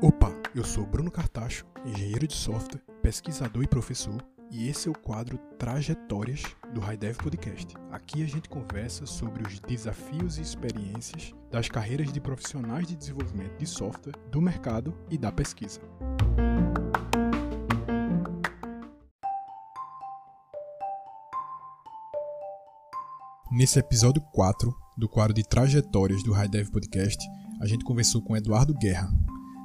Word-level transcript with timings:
Opa, 0.00 0.32
eu 0.54 0.64
sou 0.64 0.86
Bruno 0.86 1.10
Cartacho, 1.10 1.66
engenheiro 1.84 2.26
de 2.26 2.32
software, 2.32 2.80
pesquisador 3.02 3.62
e 3.62 3.66
professor, 3.66 4.16
e 4.50 4.66
esse 4.66 4.88
é 4.88 4.90
o 4.90 4.98
quadro 4.98 5.36
Trajetórias 5.58 6.42
do 6.72 6.80
HighDev 6.80 7.18
Podcast. 7.18 7.74
Aqui 7.90 8.22
a 8.22 8.26
gente 8.26 8.48
conversa 8.48 9.04
sobre 9.04 9.46
os 9.46 9.60
desafios 9.60 10.38
e 10.38 10.40
experiências 10.40 11.34
das 11.50 11.68
carreiras 11.68 12.10
de 12.10 12.20
profissionais 12.20 12.86
de 12.86 12.96
desenvolvimento 12.96 13.58
de 13.58 13.66
software, 13.66 14.16
do 14.30 14.40
mercado 14.40 14.98
e 15.10 15.18
da 15.18 15.30
pesquisa. 15.30 15.82
Nesse 23.52 23.78
episódio 23.78 24.22
4 24.32 24.85
do 24.96 25.08
quadro 25.08 25.34
de 25.34 25.42
Trajetórias 25.42 26.22
do 26.22 26.32
HighDev 26.32 26.70
Podcast, 26.70 27.22
a 27.60 27.66
gente 27.66 27.84
conversou 27.84 28.22
com 28.22 28.36
Eduardo 28.36 28.74
Guerra, 28.74 29.10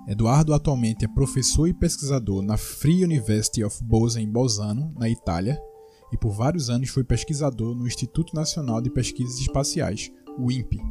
Eduardo 0.08 0.54
atualmente 0.54 1.05
é 1.05 1.08
professor 1.08 1.68
e 1.68 1.74
pesquisador 1.74 2.42
na 2.42 2.58
Free 2.58 3.04
University 3.04 3.64
of 3.64 3.84
Bolzano 3.84 4.26
em 4.26 4.30
Bolzano, 4.30 4.94
na 4.98 5.08
Itália, 5.08 5.62
e 6.12 6.18
por 6.18 6.32
vários 6.32 6.70
anos 6.70 6.90
foi 6.90 7.04
pesquisador 7.04 7.76
no 7.76 7.88
Instituto 7.88 8.36
Nacional 8.36 8.82
de 8.82 8.90
Pesquisas 8.90 9.40
Espaciais, 9.40 10.12
o 10.40 10.52
INPE. 10.52 10.82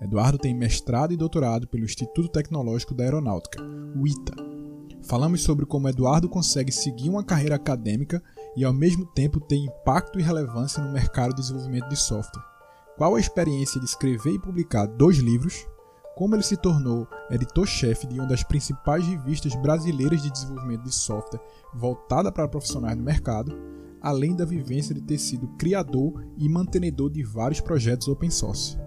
Eduardo 0.00 0.38
tem 0.38 0.54
mestrado 0.54 1.12
e 1.12 1.16
doutorado 1.16 1.66
pelo 1.66 1.84
Instituto 1.84 2.28
Tecnológico 2.28 2.94
da 2.94 3.04
Aeronáutica, 3.04 3.62
o 3.96 4.06
ITA. 4.06 4.34
Falamos 5.02 5.42
sobre 5.42 5.66
como 5.66 5.88
Eduardo 5.88 6.28
consegue 6.28 6.72
seguir 6.72 7.10
uma 7.10 7.24
carreira 7.24 7.56
acadêmica 7.56 8.22
e 8.56 8.64
ao 8.64 8.72
mesmo 8.72 9.04
tempo 9.04 9.40
ter 9.40 9.56
impacto 9.56 10.18
e 10.18 10.22
relevância 10.22 10.82
no 10.82 10.92
mercado 10.92 11.34
de 11.34 11.42
desenvolvimento 11.42 11.88
de 11.88 11.96
software. 11.96 12.53
Qual 12.96 13.16
a 13.16 13.20
experiência 13.20 13.80
de 13.80 13.86
escrever 13.86 14.34
e 14.34 14.38
publicar 14.38 14.86
dois 14.86 15.18
livros, 15.18 15.66
como 16.14 16.36
ele 16.36 16.44
se 16.44 16.56
tornou 16.56 17.08
editor-chefe 17.28 18.06
de 18.06 18.20
uma 18.20 18.28
das 18.28 18.44
principais 18.44 19.04
revistas 19.04 19.52
brasileiras 19.56 20.22
de 20.22 20.30
desenvolvimento 20.30 20.84
de 20.84 20.94
software 20.94 21.40
voltada 21.74 22.30
para 22.30 22.46
profissionais 22.46 22.96
no 22.96 23.02
mercado, 23.02 23.52
além 24.00 24.36
da 24.36 24.44
vivência 24.44 24.94
de 24.94 25.00
ter 25.00 25.18
sido 25.18 25.48
criador 25.58 26.24
e 26.38 26.48
mantenedor 26.48 27.10
de 27.10 27.24
vários 27.24 27.60
projetos 27.60 28.06
open 28.06 28.30
source. 28.30 28.78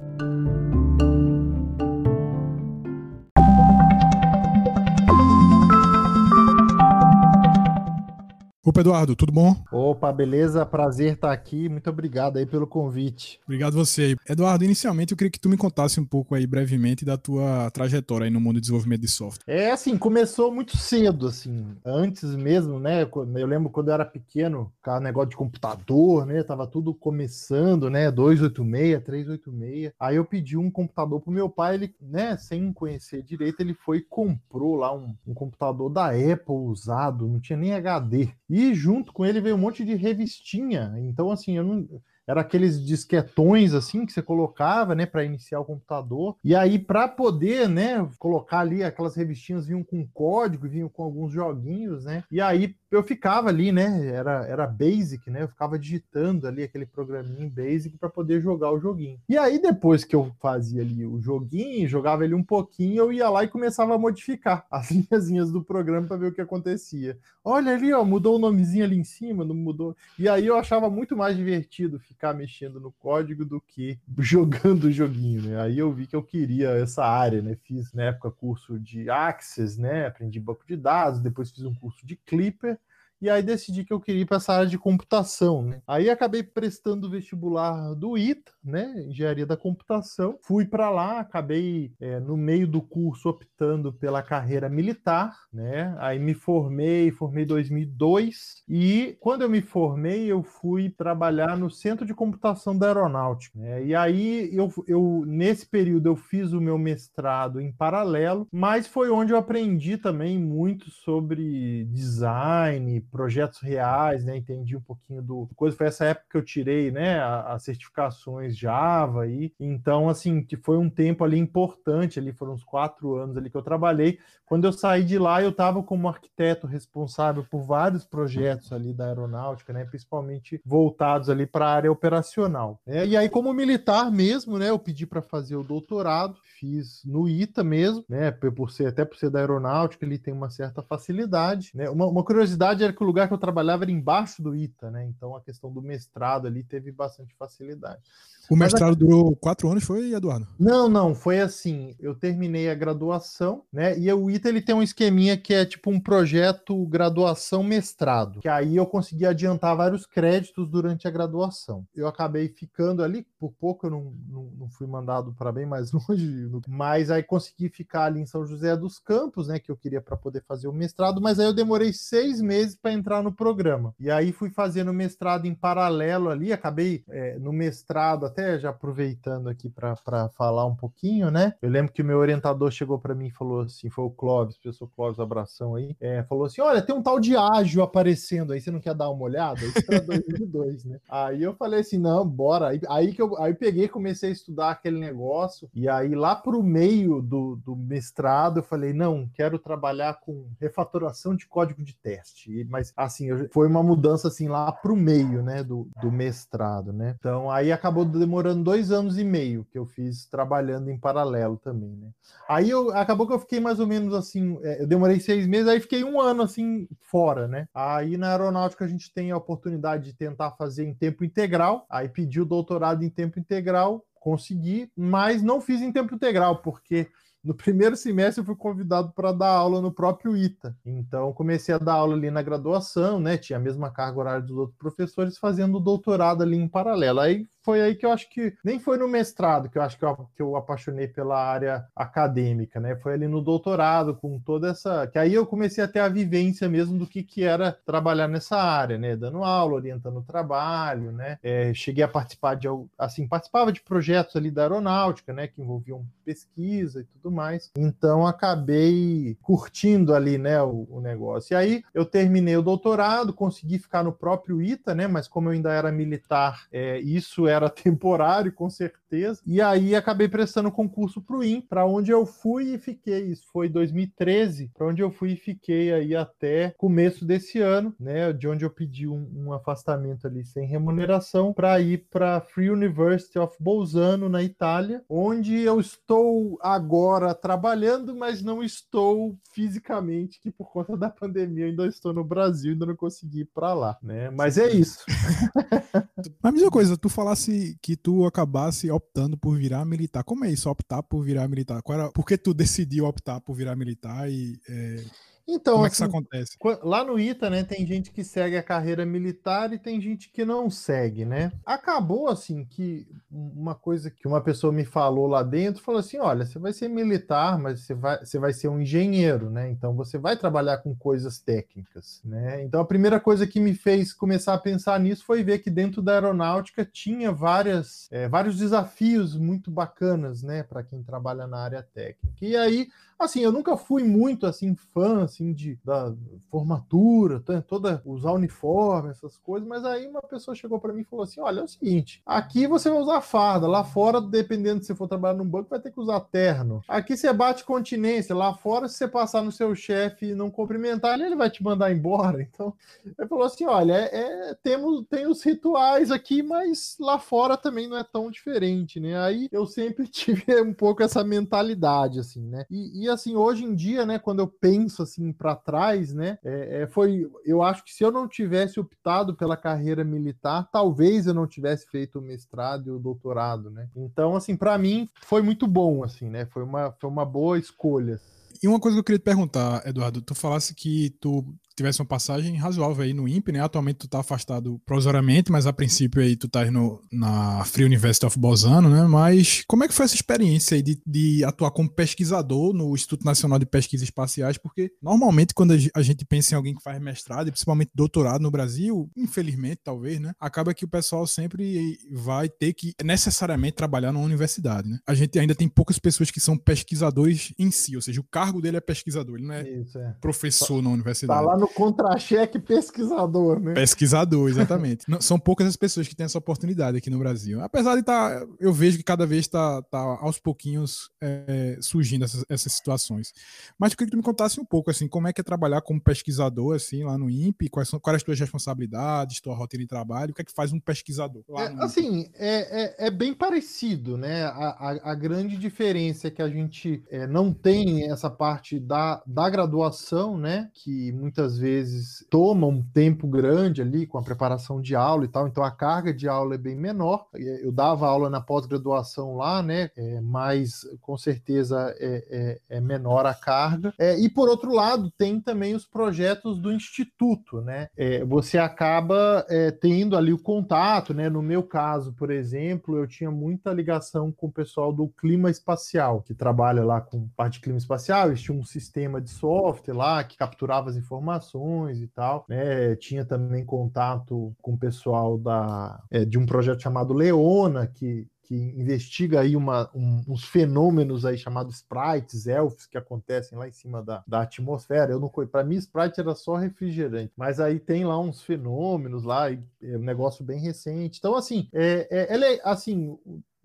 Opa, 8.68 8.82
Eduardo, 8.82 9.16
tudo 9.16 9.32
bom? 9.32 9.56
Opa, 9.72 10.12
beleza? 10.12 10.66
Prazer 10.66 11.14
estar 11.14 11.32
aqui. 11.32 11.70
Muito 11.70 11.90
obrigado 11.90 12.36
aí 12.36 12.46
pelo 12.46 12.68
convite. 12.68 13.40
Obrigado 13.46 13.76
você. 13.76 14.18
Eduardo, 14.28 14.66
inicialmente 14.66 15.14
eu 15.14 15.18
queria 15.18 15.32
que 15.32 15.40
tu 15.40 15.48
me 15.48 15.56
contasse 15.56 16.02
um 16.02 16.06
pouco 16.06 16.36
aí 16.36 16.46
brevemente 16.46 17.06
da 17.06 17.16
tua 17.16 17.72
trajetória 17.72 18.26
aí 18.26 18.30
no 18.30 18.42
mundo 18.42 18.56
de 18.56 18.62
desenvolvimento 18.64 19.00
de 19.00 19.08
software. 19.08 19.42
É, 19.48 19.72
assim, 19.72 19.98
começou 19.98 20.54
muito 20.54 20.76
cedo, 20.76 21.28
assim, 21.28 21.78
antes 21.86 22.36
mesmo, 22.36 22.78
né? 22.78 23.04
Eu 23.36 23.48
lembro 23.48 23.70
quando 23.70 23.88
eu 23.88 23.94
era 23.94 24.04
pequeno, 24.04 24.70
com 24.84 25.00
negócio 25.00 25.30
de 25.30 25.38
computador, 25.38 26.26
né? 26.26 26.44
Tava 26.44 26.68
tudo 26.68 26.94
começando, 26.94 27.90
né? 27.90 28.12
286, 28.12 29.02
386. 29.02 29.94
Aí 29.98 30.18
eu 30.18 30.26
pedi 30.26 30.58
um 30.58 30.70
computador 30.70 31.22
pro 31.22 31.32
meu 31.32 31.50
pai, 31.50 31.76
ele, 31.76 31.96
né, 32.02 32.36
sem 32.36 32.74
conhecer 32.74 33.24
direito, 33.24 33.62
ele 33.62 33.74
foi 33.74 34.00
e 34.00 34.02
comprou 34.02 34.76
lá 34.76 34.94
um, 34.94 35.16
um 35.26 35.34
computador 35.34 35.90
da 35.90 36.08
Apple 36.08 36.54
usado, 36.66 37.30
não 37.30 37.40
tinha 37.40 37.56
nem 37.56 37.74
HD. 37.74 38.28
E 38.50 38.57
e 38.58 38.74
junto 38.74 39.14
com 39.14 39.26
ele 39.26 39.40
veio 39.40 39.56
um 39.56 39.60
monte 39.60 39.86
de 39.86 39.94
revistinha. 39.94 40.94
Então, 40.98 41.30
assim, 41.30 41.58
eu 41.58 41.64
não 41.64 41.88
era 42.28 42.42
aqueles 42.42 42.86
disquetões 42.86 43.74
assim 43.74 44.06
que 44.06 44.12
você 44.12 44.22
colocava, 44.22 44.94
né, 44.94 45.06
para 45.06 45.24
iniciar 45.24 45.62
o 45.62 45.66
computador. 45.66 46.36
E 46.44 46.54
aí 46.54 46.78
para 46.78 47.08
poder, 47.08 47.70
né, 47.70 48.06
colocar 48.20 48.60
ali 48.60 48.84
aquelas 48.84 49.16
revistinhas 49.16 49.66
vinham 49.66 49.84
com 49.84 50.06
código, 50.14 50.68
vinham 50.68 50.90
com 50.90 51.04
alguns 51.04 51.32
joguinhos, 51.32 52.04
né? 52.04 52.24
E 52.30 52.42
aí 52.42 52.76
eu 52.90 53.04
ficava 53.04 53.50
ali, 53.50 53.72
né? 53.72 54.08
Era, 54.08 54.46
era 54.46 54.66
basic, 54.66 55.30
né? 55.30 55.44
Eu 55.44 55.48
ficava 55.50 55.78
digitando 55.78 56.48
ali 56.48 56.64
aquele 56.64 56.86
programinha 56.86 57.50
basic 57.50 57.98
para 57.98 58.10
poder 58.10 58.42
jogar 58.42 58.72
o 58.72 58.80
joguinho. 58.80 59.20
E 59.28 59.38
aí, 59.38 59.60
depois 59.60 60.06
que 60.06 60.16
eu 60.16 60.32
fazia 60.40 60.82
ali 60.82 61.06
o 61.06 61.20
joguinho, 61.20 61.88
jogava 61.88 62.24
ele 62.24 62.34
um 62.34 62.44
pouquinho, 62.44 62.98
eu 62.98 63.12
ia 63.12 63.30
lá 63.30 63.44
e 63.44 63.50
começava 63.50 63.94
a 63.94 63.98
modificar 63.98 64.66
as 64.72 64.90
linhazinhas 64.90 65.52
do 65.52 65.64
programa 65.64 66.08
para 66.08 66.18
ver 66.18 66.28
o 66.28 66.32
que 66.32 66.42
acontecia. 66.42 67.18
Olha 67.44 67.74
ali, 67.74 67.94
ó, 67.94 68.04
mudou 68.06 68.38
o 68.38 68.40
nomezinho 68.40 68.86
ali 68.86 68.98
em 68.98 69.04
cima, 69.04 69.44
não 69.44 69.56
mudou. 69.56 69.96
E 70.18 70.30
aí 70.30 70.46
eu 70.46 70.58
achava 70.58 70.90
muito 70.90 71.16
mais 71.16 71.36
divertido 71.36 72.00
ficar 72.00 72.34
mexendo 72.34 72.80
no 72.80 72.92
código 72.92 73.44
do 73.44 73.60
que 73.60 74.00
jogando 74.20 74.86
o 74.86 74.92
joguinho, 74.92 75.42
né? 75.42 75.62
Aí 75.62 75.78
eu 75.78 75.92
vi 75.92 76.08
que 76.08 76.16
eu 76.16 76.24
queria 76.24 76.70
essa 76.70 77.04
área, 77.06 77.42
né? 77.42 77.58
Fiz 77.64 77.92
na 77.94 78.04
época 78.04 78.32
curso 78.32 78.80
de 78.80 79.10
Access, 79.10 79.80
né? 79.80 80.08
Aprendi 80.08 80.40
banco 80.40 80.66
de 80.66 80.78
dados, 80.78 81.20
depois 81.20 81.52
fiz 81.52 81.66
um 81.66 81.76
curso 81.76 82.06
de 82.06 82.16
Clipper 82.16 82.78
e 83.22 83.30
aí 83.30 83.42
decidi 83.42 83.84
que 83.84 83.94
eu 83.94 84.00
queria 84.00 84.22
ir 84.22 84.26
para 84.26 84.38
essa 84.38 84.54
área 84.54 84.68
de 84.68 84.78
computação, 84.78 85.62
né? 85.62 85.82
Aí 85.88 86.10
acabei 86.10 86.44
prestando 86.44 87.08
o 87.08 87.10
vestibular 87.10 87.94
do 87.96 88.18
ITA, 88.18 88.52
né? 88.64 89.06
Engenharia 89.08 89.46
da 89.46 89.58
computação. 89.58 90.38
Fui 90.42 90.66
para 90.66 90.90
lá, 90.90 91.20
acabei 91.20 91.92
é, 92.00 92.20
no 92.20 92.38
meio 92.38 92.68
do 92.68 92.82
curso 92.82 93.30
optando 93.30 93.92
pela 93.92 94.22
carreira 94.22 94.70
militar, 94.70 95.36
né? 95.52 95.96
Aí 96.00 96.20
me 96.20 96.34
formei, 96.34 97.12
formei 97.12 97.44
em 97.44 97.48
2002 97.48 98.64
e 98.68 99.18
quando 99.20 99.42
eu 99.42 99.50
me 99.50 99.62
formei 99.62 100.28
eu 100.28 100.44
fui 100.44 100.90
trabalhar 100.90 101.58
no 101.58 101.70
Centro 101.70 102.06
de 102.06 102.14
Computação 102.14 102.78
da 102.78 102.88
Aeronáutica. 102.88 103.58
Né? 103.60 103.86
E 103.86 103.96
aí 103.96 104.50
eu, 104.54 104.72
eu 104.88 105.24
nesse 105.26 105.66
período 105.66 106.08
eu 106.08 106.16
fiz 106.16 106.54
o 106.54 106.62
meu 106.62 106.78
mestrado 106.78 107.60
em 107.60 107.72
paralelo, 107.72 108.48
mas 108.52 108.88
foi 108.88 109.10
onde 109.10 109.34
eu 109.34 109.38
aprendi 109.38 109.98
também 109.98 110.38
muito 110.38 110.90
sobre 110.90 111.86
design 111.86 113.02
projetos 113.08 113.60
reais, 113.60 114.24
né? 114.24 114.38
Entendi 114.38 114.76
um 114.76 114.82
pouquinho 114.82 115.22
do 115.22 115.50
coisa. 115.56 115.76
Foi 115.76 115.88
essa 115.88 116.06
época 116.06 116.28
que 116.32 116.38
eu 116.38 116.44
tirei, 116.44 116.92
né? 116.92 117.20
As 117.20 117.64
certificações 117.64 118.58
Java 118.58 119.24
aí. 119.24 119.54
Então, 119.60 120.10
assim, 120.10 120.44
que 120.44 120.58
foi 120.58 120.78
um 120.78 120.90
tempo 120.90 121.24
ali 121.24 121.38
importante. 121.38 122.20
Ali 122.20 122.32
foram 122.32 122.54
uns 122.54 122.64
quatro 122.64 123.16
anos 123.16 123.38
ali 123.38 123.50
que 123.50 123.58
eu 123.58 123.62
trabalhei. 123.62 124.20
Quando 124.46 124.66
eu 124.66 124.72
saí 124.72 125.04
de 125.04 125.20
lá, 125.20 125.42
eu 125.42 125.50
estava 125.50 125.84
como 125.84 126.08
arquiteto 126.08 126.68
responsável 126.68 127.46
por 127.50 127.64
vários 127.64 128.06
projetos 128.06 128.72
ali 128.72 128.94
da 128.94 129.08
aeronáutica, 129.08 129.74
né? 129.74 129.84
Principalmente 129.84 130.62
voltados 130.66 131.30
ali 131.30 131.46
para 131.46 131.66
a 131.66 131.74
área 131.74 131.92
operacional. 131.92 132.80
Né? 132.86 133.06
E 133.08 133.18
aí, 133.18 133.30
como 133.30 133.54
militar 133.54 134.10
mesmo, 134.12 134.58
né? 134.58 134.70
Eu 134.70 134.80
pedi 134.80 135.06
para 135.06 135.22
fazer 135.22 135.56
o 135.56 135.64
doutorado, 135.64 136.38
fiz 136.60 137.02
no 137.06 137.28
ITA 137.28 137.64
mesmo, 137.64 138.04
né? 138.08 138.32
Por 138.32 138.72
ser 138.72 138.88
até 138.88 139.06
por 139.06 139.18
ser 139.18 139.30
da 139.30 139.40
aeronáutica, 139.40 140.06
ele 140.06 140.18
tem 140.18 140.34
uma 140.34 140.50
certa 140.50 140.82
facilidade. 140.82 141.72
Né? 141.74 141.90
Uma, 141.90 142.06
uma 142.06 142.24
curiosidade 142.24 142.84
era 142.84 142.94
que 142.94 143.04
o 143.04 143.06
lugar 143.06 143.28
que 143.28 143.34
eu 143.34 143.38
trabalhava 143.38 143.84
era 143.84 143.92
embaixo 143.92 144.42
do 144.42 144.56
ITA, 144.56 144.92
né? 144.92 145.06
Então 145.06 145.36
a 145.36 145.42
questão 145.42 145.72
do 145.72 145.82
mestrado 145.82 146.48
ali 146.48 146.64
teve 146.64 146.92
bastante 146.92 147.34
facilidade. 147.36 148.02
O 148.50 148.56
mestrado 148.56 148.96
durou 148.96 149.36
quatro 149.36 149.70
anos, 149.70 149.84
foi, 149.84 150.14
Eduardo? 150.14 150.48
Não, 150.58 150.88
não, 150.88 151.14
foi 151.14 151.40
assim. 151.42 151.96
Eu 152.00 152.16
terminei 152.16 152.70
a 152.70 152.76
graduação, 152.76 153.64
né? 153.72 153.98
E 154.00 154.12
o 154.12 154.30
ITA 154.30 154.50
ele 154.50 154.62
tem 154.62 154.74
um 154.74 154.82
esqueminha 154.82 155.38
que 155.38 155.54
é 155.54 155.66
tipo 155.66 155.92
um 155.92 156.00
projeto 156.00 156.86
graduação 156.86 157.62
mestrado, 157.62 158.40
que 158.40 158.48
aí 158.48 158.78
eu 158.78 158.86
consegui 158.86 159.26
adiantar 159.26 159.76
vários 159.76 160.06
créditos 160.06 160.70
durante 160.70 161.08
a 161.08 161.12
graduação. 161.12 161.86
Eu 161.94 162.08
acabei 162.08 162.48
ficando 162.48 163.04
ali, 163.04 163.26
por 163.38 163.52
pouco 163.52 163.88
eu 163.88 163.92
não, 163.92 164.14
não, 164.30 164.44
não 164.58 164.70
fui 164.70 164.88
mandado 164.88 165.34
para 165.34 165.52
bem 165.52 165.66
mais 165.66 165.92
longe, 166.10 166.47
mas 166.68 167.10
aí 167.12 167.24
consegui 167.24 167.70
ficar 167.70 168.06
ali 168.06 168.20
em 168.20 168.26
São 168.26 168.46
José 168.46 168.76
dos 168.76 169.00
Campos, 169.00 169.48
né? 169.48 169.60
Que 169.60 169.72
eu 169.72 169.78
queria 169.78 170.02
para 170.02 170.18
poder 170.18 170.44
fazer 170.48 170.68
o 170.68 170.74
mestrado, 170.74 171.22
mas 171.22 171.40
aí 171.40 171.46
eu 171.46 171.54
demorei 171.54 171.94
seis 171.94 172.42
meses 172.42 172.76
para 172.76 172.94
entrar 172.94 173.24
no 173.24 173.32
programa. 173.32 173.94
E 174.00 174.10
aí 174.10 174.32
fui 174.32 174.50
fazendo 174.50 174.94
mestrado 174.94 175.46
em 175.46 175.56
paralelo 175.56 176.30
ali, 176.30 176.54
acabei 176.54 177.04
é, 177.10 177.38
no 177.40 177.52
mestrado 177.52 178.26
até 178.26 178.60
já 178.60 178.70
aproveitando 178.70 179.50
aqui 179.50 179.70
para 179.70 179.96
falar 180.30 180.66
um 180.66 180.76
pouquinho, 180.76 181.30
né? 181.30 181.54
Eu 181.62 181.70
lembro 181.70 181.92
que 181.92 182.02
o 182.02 182.06
meu 182.06 182.18
orientador 182.18 182.72
chegou 182.72 183.00
para 183.00 183.16
mim 183.16 183.28
e 183.28 183.32
falou 183.32 183.62
assim: 183.62 183.90
foi 183.90 184.06
o 184.06 184.10
Clóvis, 184.10 184.58
professor 184.58 184.90
Clóvis, 184.96 185.20
abração 185.20 185.76
aí. 185.76 185.96
É, 186.00 186.24
falou 186.24 186.46
assim: 186.46 186.62
olha, 186.62 186.82
tem 186.82 186.96
um 186.96 187.02
tal 187.02 187.20
de 187.20 187.36
ágil 187.36 187.84
aparecendo 187.84 188.54
aí, 188.54 188.62
você 188.62 188.72
não 188.72 188.80
quer 188.80 188.94
dar 188.94 189.10
uma 189.10 189.24
olhada? 189.24 189.60
Isso 189.64 189.86
para 189.86 190.00
2002, 190.00 190.86
né? 190.86 191.00
Aí 191.10 191.42
eu 191.44 191.54
falei 191.56 191.80
assim: 191.80 191.98
não, 191.98 192.28
bora. 192.28 192.70
Aí, 192.70 192.82
aí 192.88 193.14
que 193.14 193.22
eu 193.22 193.38
aí 193.42 193.54
peguei 193.54 193.88
comecei 193.88 194.30
a 194.30 194.34
estudar 194.34 194.72
aquele 194.72 195.00
negócio, 195.00 195.70
e 195.74 195.90
aí 195.90 196.14
lá 196.14 196.36
pro 196.38 196.64
meio 196.64 197.22
do, 197.22 197.56
do 197.58 197.76
mestrado 197.76 198.60
eu 198.60 198.64
falei: 198.64 198.94
não, 198.94 199.30
quero 199.34 199.60
trabalhar 199.60 200.20
com 200.20 200.48
refatoração 200.60 201.36
de 201.36 201.48
código 201.48 201.84
de 201.84 201.96
teste. 201.96 202.66
Mas 202.70 202.94
assim, 202.96 203.30
foi 203.52 203.68
uma 203.68 203.84
mudança 203.84 204.28
assim 204.28 204.48
lá 204.48 204.72
pro 204.72 204.96
meio, 204.96 205.42
né, 205.42 205.64
do, 205.64 205.90
do 206.02 206.12
mestrado, 206.12 206.94
né? 206.94 207.16
Então 207.20 207.50
aí 207.52 207.72
acabou 207.72 208.06
demorando 208.06 208.64
dois 208.64 208.92
anos 208.92 209.18
e 209.18 209.24
meio 209.24 209.66
que 209.66 209.78
eu 209.78 209.86
fiz 209.86 210.26
trabalhando 210.26 210.90
em 210.90 210.98
paralelo 210.98 211.58
também, 211.58 211.96
né? 211.96 212.10
Aí 212.48 212.70
eu 212.70 212.92
acabou 212.92 213.28
que 213.28 213.34
eu 213.34 213.40
fiquei 213.40 213.60
mais 213.60 213.80
ou 213.80 213.88
menos 213.88 214.14
assim, 214.14 214.58
é, 214.64 214.84
eu 214.84 214.88
demorei 214.88 215.20
seis 215.20 215.46
meses, 215.48 215.68
aí 215.68 215.80
fiquei 215.80 216.04
um 216.04 216.20
ano 216.20 216.44
assim 216.44 216.88
fora, 217.02 217.48
né? 217.48 217.68
Aí 217.74 218.18
na 218.18 218.32
aeronáutica 218.32 218.86
a 218.86 218.88
gente 218.88 219.14
tem 219.14 219.32
a 219.32 219.38
oportunidade 219.38 220.06
de 220.06 220.14
tentar 220.14 220.52
fazer 220.52 220.86
em 220.86 220.94
tempo 220.94 221.24
integral, 221.24 221.86
aí 221.90 222.08
pedi 222.08 222.40
o 222.40 222.46
doutorado 222.46 223.04
em 223.04 223.10
tempo 223.10 223.40
integral, 223.40 224.04
consegui, 224.20 224.92
mas 224.96 225.42
não 225.42 225.62
fiz 225.62 225.82
em 225.82 225.92
tempo 225.92 226.14
integral, 226.14 226.62
porque 226.62 227.10
no 227.44 227.54
primeiro 227.54 227.96
semestre 227.96 228.42
eu 228.42 228.46
fui 228.46 228.56
convidado 228.56 229.14
para 229.14 229.32
dar 229.32 229.52
aula 229.52 229.82
no 229.82 229.92
próprio 229.92 230.36
ITA. 230.36 230.76
Então 230.86 231.32
comecei 231.32 231.74
a 231.74 231.78
dar 231.78 231.94
aula 231.94 232.14
ali 232.14 232.30
na 232.30 232.42
graduação, 232.42 233.20
né? 233.20 233.38
Tinha 233.38 233.58
a 233.58 233.62
mesma 233.62 233.90
carga 233.90 234.20
horária 234.20 234.42
dos 234.42 234.58
outros 234.58 234.78
professores, 234.78 235.38
fazendo 235.38 235.80
doutorado 235.80 236.44
ali 236.44 236.58
em 236.58 236.68
paralelo. 236.68 237.20
Aí 237.20 237.48
foi 237.68 237.82
aí 237.82 237.96
que 237.96 238.06
eu 238.06 238.14
acho 238.14 238.30
que 238.30 238.56
nem 238.64 238.80
foi 238.80 238.98
no 238.98 239.10
mestrado 239.10 239.68
que 239.70 239.78
eu 239.78 239.82
acho 239.82 239.98
que 239.98 240.06
eu, 240.06 240.30
que 240.34 240.42
eu 240.42 240.56
apaixonei 240.56 241.06
pela 241.06 241.38
área 241.38 241.86
acadêmica, 241.94 242.80
né? 242.80 242.96
Foi 242.96 243.14
ali 243.14 243.28
no 243.28 243.42
doutorado 243.42 244.16
com 244.16 244.40
toda 244.40 244.70
essa, 244.70 245.06
que 245.08 245.20
aí 245.20 245.34
eu 245.34 245.46
comecei 245.46 245.84
a 245.84 245.88
ter 245.88 246.00
a 246.00 246.08
vivência 246.08 246.70
mesmo 246.70 246.98
do 246.98 247.06
que 247.06 247.22
que 247.24 247.44
era 247.44 247.78
trabalhar 247.86 248.30
nessa 248.30 248.56
área, 248.56 248.98
né? 248.98 249.18
Dando 249.18 249.44
aula, 249.44 249.74
orientando 249.74 250.20
o 250.20 250.24
trabalho, 250.24 251.12
né? 251.12 251.38
É, 251.44 251.74
cheguei 251.74 252.06
a 252.06 252.08
participar 252.08 252.56
de, 252.56 252.70
assim, 252.98 253.28
participava 253.28 253.70
de 253.70 253.82
projetos 253.82 254.38
ali 254.38 254.50
da 254.50 254.62
aeronáutica, 254.62 255.34
né? 255.34 255.48
Que 255.48 255.62
envolviam 255.62 256.06
pesquisa 256.24 257.02
e 257.02 257.04
tudo 257.04 257.30
mais. 257.30 257.70
Então 257.78 258.26
acabei 258.26 259.38
curtindo 259.42 260.14
ali, 260.16 260.38
né? 260.38 260.62
O, 260.62 260.88
o 260.90 261.02
negócio. 261.02 261.54
E 261.54 261.56
aí 261.58 261.84
eu 261.94 262.06
terminei 262.06 262.56
o 262.56 262.62
doutorado, 262.62 263.34
consegui 263.34 263.78
ficar 263.78 264.04
no 264.04 264.14
próprio 264.14 264.62
ITA, 264.62 264.96
né? 264.96 265.06
Mas 265.06 265.28
como 265.28 265.50
eu 265.50 265.54
ainda 265.54 265.74
era 265.74 265.92
militar, 265.92 266.66
é, 266.72 267.00
isso 267.00 267.46
era 267.48 267.57
era 267.58 267.70
temporário, 267.70 268.54
com 268.54 268.70
certeza. 268.70 269.07
E 269.46 269.62
aí 269.62 269.96
acabei 269.96 270.28
prestando 270.28 270.72
concurso 270.72 271.22
para 271.22 271.38
o 271.38 271.44
IN, 271.44 271.62
para 271.62 271.86
onde 271.86 272.12
eu 272.12 272.26
fui 272.26 272.74
e 272.74 272.78
fiquei. 272.78 273.28
Isso 273.32 273.46
foi 273.52 273.70
2013, 273.70 274.72
para 274.74 274.88
onde 274.88 275.02
eu 275.02 275.12
fui 275.12 275.34
e 275.34 275.38
fiquei 275.38 275.94
aí 275.94 276.16
até 276.16 276.74
começo 276.78 277.26
desse 277.26 277.60
ano, 277.60 277.94
né? 278.00 278.34
De 278.34 278.48
onde 278.48 278.66
eu 278.66 278.70
pedi 278.70 279.08
um, 279.08 279.28
um 279.36 279.54
afastamento 279.54 280.28
ali 280.28 280.46
sem 280.46 280.68
remuneração 280.68 281.54
para 281.54 281.80
ir 281.80 282.08
para 282.10 282.42
Free 282.42 282.70
University 282.70 283.40
of 283.40 283.56
Bolzano, 283.60 284.30
na 284.30 284.44
Itália, 284.44 285.04
onde 285.10 285.60
eu 285.60 285.80
estou 285.80 286.58
agora 286.62 287.34
trabalhando, 287.34 288.16
mas 288.16 288.42
não 288.42 288.64
estou 288.64 289.38
fisicamente, 289.54 290.40
que 290.40 290.52
por 290.52 290.72
conta 290.72 290.98
da 290.98 291.10
pandemia 291.10 291.66
ainda 291.66 291.88
estou 291.88 292.14
no 292.14 292.24
Brasil, 292.24 292.74
ainda 292.74 292.86
não 292.86 292.96
consegui 292.96 293.42
ir 293.42 293.50
para 293.54 293.74
lá, 293.74 293.98
né? 294.02 294.30
Mas 294.30 294.58
é 294.58 294.72
isso. 294.72 295.04
A 296.42 296.52
mesma 296.52 296.72
coisa, 296.72 296.98
tu 296.98 297.10
falasse 297.10 297.78
que 297.82 297.96
tu 297.96 298.26
acabasse 298.26 298.90
optando 298.98 299.38
por 299.38 299.58
virar 299.58 299.86
militar. 299.86 300.24
Como 300.24 300.46
é 300.46 300.52
isso, 300.52 300.70
optar 300.70 301.02
por 301.04 301.24
virar 301.24 301.48
militar? 301.48 301.82
Qual 301.82 302.00
era, 302.00 302.12
por 302.12 302.26
que 302.26 302.38
tu 302.38 302.54
decidiu 302.54 303.06
optar 303.06 303.40
por 303.42 303.56
virar 303.56 303.76
militar 303.76 304.30
e 304.30 304.60
é, 304.68 305.04
então, 305.48 305.76
Como 305.76 305.86
é 305.86 305.90
que 305.90 305.96
isso 305.96 306.04
assim, 306.04 306.12
acontece? 306.12 306.58
Lá 306.84 307.06
no 307.06 307.18
ITA, 307.18 307.50
né, 307.50 307.64
tem 307.64 307.86
gente 307.86 308.12
que 308.12 308.22
segue 308.22 308.58
a 308.58 308.64
carreira 308.64 309.06
militar 309.06 309.72
e 309.72 309.80
tem 309.80 310.02
gente 310.02 310.30
que 310.30 310.44
não 310.44 310.70
segue, 310.70 311.24
né? 311.24 311.54
Acabou 311.66 312.28
assim 312.28 312.66
que 312.66 313.08
uma 313.32 313.74
coisa 313.74 314.12
que 314.12 314.28
uma 314.28 314.42
pessoa 314.42 314.74
me 314.74 314.84
falou 314.84 315.26
lá 315.26 315.44
dentro, 315.44 315.82
falou 315.82 316.00
assim: 316.00 316.18
olha, 316.18 316.46
você 316.46 316.60
vai 316.60 316.74
ser 316.74 316.90
militar, 316.90 317.58
mas 317.58 317.82
você 317.82 317.94
vai, 317.94 318.20
você 318.20 318.38
vai 318.38 318.52
ser 318.52 318.68
um 318.68 318.82
engenheiro, 318.82 319.50
né? 319.50 319.70
Então 319.72 319.94
você 319.96 320.18
vai 320.18 320.36
trabalhar 320.36 320.80
com 320.80 320.94
coisas 320.94 321.40
técnicas, 321.40 322.22
né? 322.26 322.64
Então 322.64 322.82
a 322.82 322.86
primeira 322.86 323.18
coisa 323.18 323.48
que 323.48 323.60
me 323.62 323.74
fez 323.74 324.12
começar 324.12 324.54
a 324.54 324.60
pensar 324.60 325.00
nisso 325.00 325.24
foi 325.24 325.44
ver 325.44 325.60
que 325.60 325.70
dentro 325.70 326.02
da 326.02 326.14
aeronáutica 326.14 326.84
tinha 326.84 327.32
várias, 327.32 328.10
é, 328.12 328.28
vários 328.28 328.58
desafios 328.58 329.38
muito 329.38 329.72
bacanas, 329.72 330.44
né, 330.44 330.64
para 330.64 330.84
quem 330.84 331.02
trabalha 331.04 331.48
na 331.48 331.60
área 331.60 331.82
técnica. 331.94 332.36
E 332.42 332.56
aí 332.56 332.88
Assim, 333.20 333.40
eu 333.40 333.52
nunca 333.52 333.76
fui 333.76 334.04
muito 334.04 334.46
assim 334.46 334.76
fã 334.76 335.24
assim 335.38 335.54
de 335.54 335.78
da 335.86 336.14
formatura, 336.50 337.44
toda 337.68 338.02
usar 338.04 338.32
uniforme, 338.32 339.12
essas 339.12 339.38
coisas, 339.38 339.68
mas 339.68 339.86
aí 339.86 340.08
uma 340.08 340.22
pessoa 340.22 340.56
chegou 340.56 340.80
para 340.80 340.92
mim 340.92 341.02
e 341.02 341.06
falou 341.06 341.24
assim: 341.24 341.40
"Olha, 341.40 341.62
é 341.62 341.64
o 341.64 341.68
seguinte, 341.68 342.22
aqui 342.26 342.66
você 342.68 342.90
vai 342.90 343.00
usar 343.00 343.22
farda, 343.22 343.68
lá 343.68 343.84
fora, 343.84 344.20
dependendo 344.20 344.84
se 344.84 344.96
for 344.96 345.08
trabalhar 345.08 345.38
num 345.38 345.48
banco, 345.48 345.70
vai 345.70 345.80
ter 345.80 345.92
que 345.92 346.00
usar 346.00 346.20
terno. 346.22 346.82
Aqui 346.88 347.16
você 347.16 347.32
bate 347.32 347.64
continência, 347.64 348.36
lá 348.36 348.54
fora 348.54 348.88
se 348.88 348.96
você 348.96 349.08
passar 349.08 349.44
no 349.44 349.52
seu 349.52 349.76
chefe 349.76 350.28
e 350.28 350.36
não 350.36 350.50
cumprimentar, 350.50 351.20
ele 351.20 351.36
vai 351.36 351.50
te 351.50 351.64
mandar 351.64 351.92
embora". 351.92 352.38
Então, 352.58 352.74
ele 353.06 353.28
falou 353.28 353.44
assim: 353.44 353.66
"Olha, 353.66 353.94
é, 353.94 354.50
é, 354.52 354.54
temos 354.64 355.06
tem 355.10 355.28
os 355.28 355.44
rituais 355.44 356.10
aqui, 356.12 356.42
mas 356.42 356.96
lá 357.00 357.20
fora 357.20 357.56
também 357.56 357.88
não 357.88 357.98
é 357.98 358.04
tão 358.04 358.32
diferente, 358.32 359.00
né?". 359.00 359.18
Aí 359.20 359.48
eu 359.52 359.66
sempre 359.68 360.08
tive 360.10 360.62
um 360.62 360.74
pouco 360.74 361.04
essa 361.04 361.24
mentalidade 361.24 362.20
assim, 362.20 362.42
né? 362.48 362.66
E, 362.70 363.04
e 363.04 363.10
assim, 363.10 363.36
hoje 363.36 363.64
em 363.64 363.76
dia, 363.76 364.06
né, 364.06 364.18
quando 364.18 364.40
eu 364.40 364.48
penso 364.48 365.04
assim 365.04 365.27
para 365.32 365.56
trás, 365.56 366.14
né, 366.14 366.38
é, 366.44 366.82
é, 366.82 366.88
foi, 366.88 367.30
eu 367.46 367.62
acho 367.62 367.84
que 367.84 367.94
se 367.94 368.04
eu 368.04 368.12
não 368.12 368.28
tivesse 368.28 368.80
optado 368.80 369.36
pela 369.36 369.58
carreira 369.58 370.04
militar, 370.04 370.68
talvez 370.72 371.28
eu 371.28 371.34
não 371.34 371.48
tivesse 371.48 371.88
feito 371.90 372.20
o 372.20 372.22
mestrado 372.22 372.88
e 372.88 372.92
o 372.92 373.00
doutorado, 373.00 373.70
né? 373.70 373.90
Então, 373.96 374.36
assim, 374.36 374.56
para 374.56 374.78
mim 374.78 375.10
foi 375.24 375.42
muito 375.42 375.68
bom, 375.68 376.04
assim, 376.04 376.30
né? 376.30 376.46
Foi 376.46 376.64
uma, 376.64 376.92
foi 377.00 377.10
uma 377.10 377.26
boa 377.26 377.58
escolha. 377.58 378.20
E 378.62 378.68
uma 378.68 378.80
coisa 378.80 378.96
que 378.96 379.00
eu 379.00 379.04
queria 379.04 379.20
te 379.20 379.24
perguntar, 379.24 379.86
Eduardo, 379.86 380.22
tu 380.22 380.34
falasse 380.34 380.74
que 380.74 381.12
tu 381.22 381.46
tivesse 381.78 382.02
uma 382.02 382.08
passagem 382.08 382.56
razoável 382.56 383.04
aí 383.04 383.14
no 383.14 383.28
INPE, 383.28 383.52
né? 383.52 383.62
Atualmente 383.62 383.98
tu 383.98 384.08
tá 384.08 384.20
afastado 384.20 384.82
provisoriamente, 384.84 385.52
mas 385.52 385.68
a 385.68 385.72
princípio 385.72 386.22
aí 386.22 386.36
tu 386.36 386.50
tá 386.50 386.66
no, 386.72 387.00
na 387.12 387.64
Free 387.66 387.86
University 387.86 388.26
of 388.26 388.38
Bolzano, 388.38 388.90
né? 388.90 389.04
Mas 389.04 389.64
como 389.68 389.84
é 389.84 389.88
que 389.88 389.94
foi 389.94 390.06
essa 390.06 390.16
experiência 390.16 390.76
aí 390.76 390.82
de, 390.82 391.00
de 391.06 391.44
atuar 391.44 391.70
como 391.70 391.90
pesquisador 391.90 392.74
no 392.74 392.94
Instituto 392.96 393.24
Nacional 393.24 393.60
de 393.60 393.66
Pesquisas 393.66 394.08
Espaciais? 394.08 394.58
Porque 394.58 394.92
normalmente 395.02 395.54
quando 395.54 395.72
a 395.72 396.02
gente 396.02 396.26
pensa 396.26 396.56
em 396.56 396.58
alguém 396.58 396.74
que 396.74 396.82
faz 396.82 397.00
mestrado, 397.00 397.48
e 397.48 397.52
principalmente 397.52 397.92
doutorado 397.94 398.42
no 398.42 398.50
Brasil, 398.50 399.10
infelizmente 399.16 399.82
talvez, 399.84 400.20
né? 400.20 400.34
Acaba 400.40 400.74
que 400.74 400.84
o 400.84 400.90
pessoal 400.90 401.28
sempre 401.28 402.00
vai 402.12 402.50
ter 402.50 402.74
que 402.74 402.94
necessariamente 403.04 403.76
trabalhar 403.76 404.12
numa 404.12 404.26
universidade, 404.26 404.90
né? 404.90 404.98
A 405.06 405.14
gente 405.14 405.38
ainda 405.38 405.54
tem 405.54 405.70
poucas 405.70 406.00
pessoas 406.00 406.32
que 406.32 406.40
são 406.40 406.58
pesquisadores 406.58 407.54
em 407.60 407.70
si, 407.70 407.96
ou 407.96 408.02
seja, 408.02 408.20
o 408.20 408.24
cargo 408.24 408.62
dele 408.62 408.78
é 408.78 408.82
pesquisador, 408.82 409.36
ele 409.36 409.46
não 409.46 409.54
é, 409.54 409.70
Isso, 409.70 409.98
é. 410.00 410.16
professor 410.20 410.82
na 410.82 410.90
universidade. 410.90 411.40
Tá 411.40 411.46
lá 411.46 411.58
no 411.58 411.67
contra-cheque 411.70 412.60
pesquisador, 412.60 413.60
né? 413.60 413.74
Pesquisador, 413.74 414.50
exatamente. 414.50 415.06
Não, 415.08 415.22
são 415.22 415.40
poucas 415.40 415.68
as 415.68 415.76
pessoas 415.76 416.08
que 416.08 416.16
têm 416.16 416.26
essa 416.26 416.38
oportunidade 416.38 416.98
aqui 416.98 417.10
no 417.10 417.20
Brasil. 417.20 417.62
Apesar 417.62 417.94
de 417.94 418.02
estar, 418.02 418.40
tá, 418.40 418.48
eu 418.60 418.74
vejo 418.74 418.98
que 418.98 419.04
cada 419.04 419.26
vez 419.26 419.42
está 419.42 419.82
tá 419.84 420.00
aos 420.22 420.40
pouquinhos 420.40 421.10
é, 421.22 421.78
surgindo 421.82 422.26
essas, 422.26 422.44
essas, 422.50 422.74
situações. 422.74 423.34
Mas 423.78 423.92
eu 423.92 423.98
queria 423.98 424.10
que 424.10 424.16
tu 424.16 424.18
me 424.18 424.24
contasse 424.24 424.60
um 424.60 424.66
pouco, 424.66 424.92
assim, 424.92 425.08
como 425.08 425.28
é 425.28 425.34
que 425.34 425.42
é 425.42 425.44
trabalhar 425.44 425.82
como 425.82 426.02
pesquisador, 426.02 426.76
assim, 426.76 427.04
lá 427.04 427.18
no 427.18 427.30
INPE, 427.30 427.70
quais 427.70 427.90
são 427.90 428.00
quais 428.00 428.18
as 428.18 428.24
tuas 428.24 428.40
responsabilidades, 428.40 429.42
tua 429.42 429.56
rotina 429.56 429.84
de 429.84 429.88
trabalho, 429.88 430.32
o 430.32 430.34
que 430.34 430.42
é 430.42 430.46
que 430.46 430.54
faz 430.54 430.72
um 430.72 430.80
pesquisador? 430.80 431.44
É, 431.58 431.84
assim, 431.84 432.30
é, 432.36 433.06
é, 433.06 433.08
é, 433.08 433.12
bem 433.12 433.34
parecido, 433.34 434.18
né? 434.18 434.44
A, 434.44 434.70
a, 434.70 435.12
a, 435.12 435.16
grande 435.16 435.58
diferença 435.58 436.28
é 436.28 436.32
que 436.32 436.42
a 436.42 436.50
gente 436.50 437.04
é, 437.10 437.26
não 437.28 437.54
tem 437.54 438.10
essa 438.12 438.30
parte 438.30 438.80
da, 438.80 439.22
da 439.26 439.50
graduação, 439.50 440.38
né? 440.38 440.70
Que 440.74 441.12
muitas 441.12 441.57
vezes 441.58 442.26
toma 442.30 442.68
um 442.68 442.82
tempo 442.82 443.28
grande 443.28 443.82
ali 443.82 444.06
com 444.06 444.18
a 444.18 444.24
preparação 444.24 444.82
de 444.82 444.96
aula 444.96 445.26
e 445.26 445.28
tal, 445.28 445.48
então 445.48 445.64
a 445.64 445.72
carga 445.72 446.14
de 446.14 446.28
aula 446.28 446.56
é 446.56 446.58
bem 446.58 446.76
menor. 446.76 447.26
Eu 447.34 447.72
dava 447.72 448.08
aula 448.08 448.30
na 448.30 448.42
pós-graduação 448.42 449.36
lá, 449.36 449.62
né? 449.62 449.90
É, 449.96 450.22
mas 450.22 450.82
com 451.02 451.18
certeza 451.18 451.94
é, 451.98 452.60
é, 452.70 452.78
é 452.78 452.82
menor 452.82 453.26
a 453.26 453.34
carga. 453.34 453.94
É, 453.98 454.18
e 454.20 454.30
por 454.30 454.50
outro 454.50 454.72
lado, 454.72 455.12
tem 455.18 455.40
também 455.40 455.76
os 455.76 455.86
projetos 455.86 456.60
do 456.60 456.72
instituto, 456.72 457.62
né? 457.62 457.90
É, 457.98 458.24
você 458.24 458.58
acaba 458.58 459.46
é, 459.50 459.72
tendo 459.72 460.16
ali 460.16 460.34
o 460.34 460.40
contato, 460.40 461.14
né? 461.14 461.30
No 461.30 461.42
meu 461.42 461.64
caso, 461.64 462.14
por 462.14 462.32
exemplo, 462.32 462.98
eu 462.98 463.08
tinha 463.08 463.32
muita 463.32 463.74
ligação 463.74 464.32
com 464.32 464.48
o 464.48 464.52
pessoal 464.52 464.94
do 464.94 465.08
clima 465.08 465.50
espacial, 465.50 466.22
que 466.22 466.34
trabalha 466.34 466.84
lá 466.84 467.02
com 467.02 467.28
parte 467.36 467.54
de 467.54 467.62
clima 467.62 467.78
espacial, 467.78 468.28
eles 468.28 468.42
tinham 468.42 468.60
um 468.60 468.66
sistema 468.66 469.20
de 469.22 469.30
software 469.30 469.94
lá 469.94 470.24
que 470.24 470.38
capturava 470.38 470.90
as 470.90 470.96
informações 470.96 471.47
informações 471.48 472.02
e 472.02 472.08
tal. 472.08 472.46
Né? 472.48 472.96
Tinha 472.96 473.26
também 473.26 473.66
contato 473.66 474.56
com 474.62 474.74
o 474.74 474.78
pessoal 474.78 475.38
da, 475.38 476.04
é, 476.12 476.26
de 476.26 476.38
um 476.38 476.46
projeto 476.46 476.82
chamado 476.82 477.14
Leona, 477.14 477.88
que, 477.88 478.28
que 478.44 478.56
investiga 478.56 479.42
aí 479.42 479.56
uma, 479.56 479.90
um, 479.96 480.22
uns 480.28 480.44
fenômenos 480.44 481.26
aí 481.26 481.38
chamados 481.38 481.76
sprites, 481.76 482.48
elfos, 482.48 482.86
que 482.86 482.98
acontecem 482.98 483.58
lá 483.58 483.68
em 483.68 483.74
cima 483.74 484.04
da, 484.04 484.24
da 484.28 484.42
atmosfera. 484.42 485.12
Eu 485.12 485.20
não 485.20 485.30
para 485.48 485.64
mim 485.64 485.76
sprite 485.76 486.20
era 486.20 486.36
só 486.36 486.56
refrigerante, 486.56 487.34
mas 487.36 487.60
aí 487.60 487.80
tem 487.80 488.06
lá 488.06 488.20
uns 488.20 488.42
fenômenos 488.42 489.24
lá, 489.24 489.52
e 489.52 489.62
é 489.82 489.98
um 489.98 490.04
negócio 490.04 490.44
bem 490.44 490.60
recente. 490.60 491.20
Então 491.20 491.36
assim, 491.36 491.68
é, 491.74 492.08
é, 492.10 492.34
ela 492.34 492.46
é 492.46 492.60
assim 492.64 493.18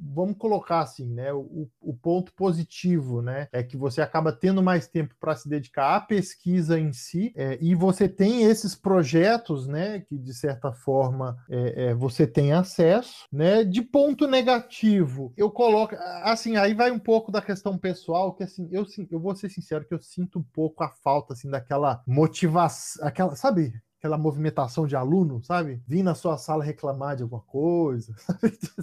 vamos 0.02 0.36
colocar 0.36 0.80
assim, 0.80 1.08
né? 1.08 1.32
O, 1.32 1.68
o, 1.80 1.94
ponto 1.94 2.32
positivo, 2.34 3.22
né? 3.22 3.48
É 3.52 3.62
que 3.62 3.76
você 3.76 4.02
acaba 4.02 4.32
tendo 4.32 4.62
mais 4.62 4.88
tempo 4.88 5.14
para 5.20 5.36
se 5.36 5.48
dedicar 5.48 5.96
à 5.96 6.00
pesquisa 6.00 6.78
em 6.78 6.92
si, 6.92 7.32
é, 7.36 7.58
e 7.60 7.74
você 7.74 8.08
tem 8.08 8.42
esses 8.42 8.74
projetos, 8.74 9.66
né? 9.66 10.00
Que 10.00 10.18
de 10.18 10.34
certa 10.34 10.72
forma 10.72 11.36
é, 11.48 11.84
é, 11.84 11.94
você 11.94 12.26
tem 12.26 12.52
acesso, 12.52 13.26
né? 13.32 13.64
De 13.64 13.82
ponto 13.82 14.26
negativo, 14.26 15.32
eu 15.36 15.50
coloco 15.50 15.94
assim, 16.22 16.56
aí 16.56 16.74
vai 16.74 16.90
um 16.90 16.98
pouco 16.98 17.30
da 17.30 17.40
questão 17.40 17.78
pessoal, 17.78 18.34
que 18.34 18.42
assim, 18.42 18.68
eu, 18.72 18.86
eu 19.10 19.20
vou 19.20 19.34
ser 19.36 19.50
sincero 19.50 19.86
que 19.86 19.94
eu 19.94 20.00
sinto 20.00 20.38
um 20.38 20.42
pouco 20.42 20.82
a 20.82 20.88
falta 20.88 21.32
assim 21.34 21.48
daquela 21.48 22.02
motivação, 22.06 23.06
aquela, 23.06 23.36
sabe? 23.36 23.72
Aquela 24.02 24.18
movimentação 24.18 24.84
de 24.84 24.96
aluno, 24.96 25.40
sabe? 25.44 25.80
Vim 25.86 26.02
na 26.02 26.12
sua 26.12 26.36
sala 26.36 26.64
reclamar 26.64 27.14
de 27.14 27.22
alguma 27.22 27.40
coisa. 27.42 28.12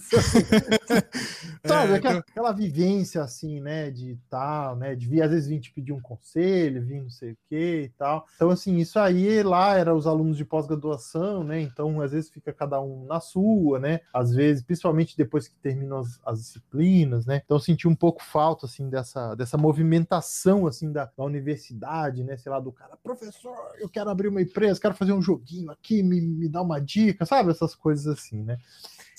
sabe? 1.67 1.91
É, 1.91 1.95
aquela, 1.97 1.97
então... 1.97 2.17
aquela, 2.19 2.53
vivência 2.53 3.21
assim, 3.21 3.59
né? 3.59 3.91
De 3.91 4.17
tal, 4.29 4.77
né? 4.77 4.95
De 4.95 5.05
vir, 5.05 5.21
às 5.21 5.29
vezes 5.29 5.49
vir 5.49 5.59
te 5.59 5.73
pedir 5.73 5.91
um 5.91 5.99
conselho, 5.99 6.85
vir 6.85 7.01
não 7.01 7.09
sei 7.09 7.33
o 7.33 7.37
que 7.49 7.81
e 7.81 7.89
tal. 7.97 8.25
Então, 8.33 8.49
assim, 8.49 8.77
isso 8.77 8.97
aí 8.97 9.43
lá 9.43 9.75
era 9.75 9.93
os 9.93 10.07
alunos 10.07 10.37
de 10.37 10.45
pós-graduação, 10.45 11.43
né? 11.43 11.59
Então, 11.59 11.99
às 11.99 12.13
vezes 12.13 12.29
fica 12.29 12.53
cada 12.53 12.79
um 12.79 13.05
na 13.05 13.19
sua, 13.19 13.77
né? 13.77 13.99
Às 14.13 14.33
vezes, 14.33 14.63
principalmente 14.63 15.17
depois 15.17 15.49
que 15.49 15.55
terminam 15.57 15.99
as, 15.99 16.17
as 16.25 16.39
disciplinas, 16.39 17.25
né? 17.25 17.41
Então, 17.43 17.57
eu 17.57 17.61
senti 17.61 17.89
um 17.89 17.95
pouco 17.95 18.23
falta, 18.23 18.67
assim, 18.67 18.89
dessa, 18.89 19.35
dessa 19.35 19.57
movimentação, 19.57 20.65
assim, 20.65 20.93
da, 20.93 21.11
da 21.17 21.25
universidade, 21.25 22.23
né? 22.23 22.37
Sei 22.37 22.49
lá, 22.49 22.61
do 22.61 22.71
cara, 22.71 22.95
professor, 23.03 23.53
eu 23.81 23.89
quero 23.89 24.09
abrir 24.09 24.29
uma 24.29 24.41
empresa, 24.41 24.79
quero 24.79 24.93
fazer 24.93 25.08
um 25.13 25.21
joguinho 25.21 25.71
aqui, 25.71 26.03
me, 26.03 26.21
me 26.21 26.47
dá 26.47 26.61
uma 26.61 26.79
dica, 26.79 27.25
sabe? 27.25 27.51
Essas 27.51 27.75
coisas 27.75 28.07
assim, 28.07 28.43
né? 28.43 28.57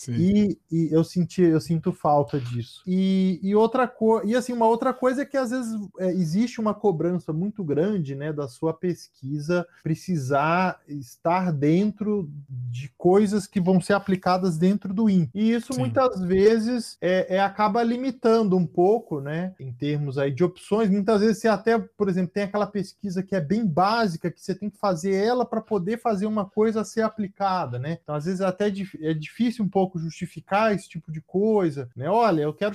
E, 0.08 0.58
e, 0.70 0.88
eu 0.90 1.04
senti, 1.04 1.42
eu 1.42 1.60
sinto 1.60 1.92
falta 1.92 2.40
disso. 2.40 2.82
E, 2.86 3.38
e 3.42 3.54
outra 3.54 3.86
coisa, 3.86 4.26
e 4.26 4.34
assim, 4.34 4.52
uma 4.52 4.66
outra 4.66 4.94
coisa 4.94 5.22
é 5.22 5.24
que 5.24 5.36
às 5.36 5.50
vezes 5.50 5.72
é, 5.98 6.10
existe 6.10 6.60
uma 6.60 6.72
cobrança 6.72 7.32
muito 7.32 7.62
grande, 7.64 8.14
né, 8.14 8.32
da 8.32 8.48
sua 8.48 8.72
pesquisa 8.72 9.66
precisar 9.82 10.80
estar 10.88 11.52
dentro 11.52 12.30
de 12.48 12.90
coisas 12.96 13.46
que 13.46 13.60
vão 13.60 13.80
ser 13.80 13.92
aplicadas 13.92 14.56
dentro 14.56 14.94
do 14.94 15.10
IN. 15.10 15.28
E 15.34 15.52
isso 15.52 15.72
Sim. 15.72 15.80
muitas 15.80 16.20
vezes 16.20 16.96
é, 17.00 17.36
é, 17.36 17.40
acaba 17.40 17.82
limitando 17.82 18.56
um 18.56 18.66
pouco, 18.66 19.20
né, 19.20 19.54
em 19.58 19.72
termos 19.72 20.18
aí 20.18 20.30
de 20.30 20.44
opções. 20.44 20.88
Muitas 20.88 21.20
vezes 21.20 21.38
você 21.38 21.48
até, 21.48 21.78
por 21.78 22.08
exemplo, 22.08 22.32
tem 22.32 22.44
aquela 22.44 22.66
pesquisa 22.66 23.22
que 23.22 23.34
é 23.34 23.40
bem 23.40 23.66
básica, 23.66 24.30
que 24.30 24.40
você 24.40 24.54
tem 24.54 24.70
que 24.70 24.78
fazer 24.78 25.14
ela 25.14 25.44
para 25.44 25.60
poder 25.60 25.98
fazer 25.98 26.26
uma 26.26 26.44
coisa 26.44 26.84
ser 26.84 27.02
aplicada, 27.02 27.78
né? 27.78 27.98
Então, 28.02 28.14
às 28.14 28.24
vezes 28.24 28.40
até 28.40 28.68
é 28.68 29.14
difícil 29.14 29.64
um 29.64 29.68
pouco 29.68 29.89
pouco 29.90 29.98
justificar 29.98 30.72
esse 30.72 30.88
tipo 30.88 31.10
de 31.10 31.20
coisa, 31.20 31.88
né? 31.96 32.08
Olha, 32.08 32.42
eu 32.42 32.54
quero 32.54 32.74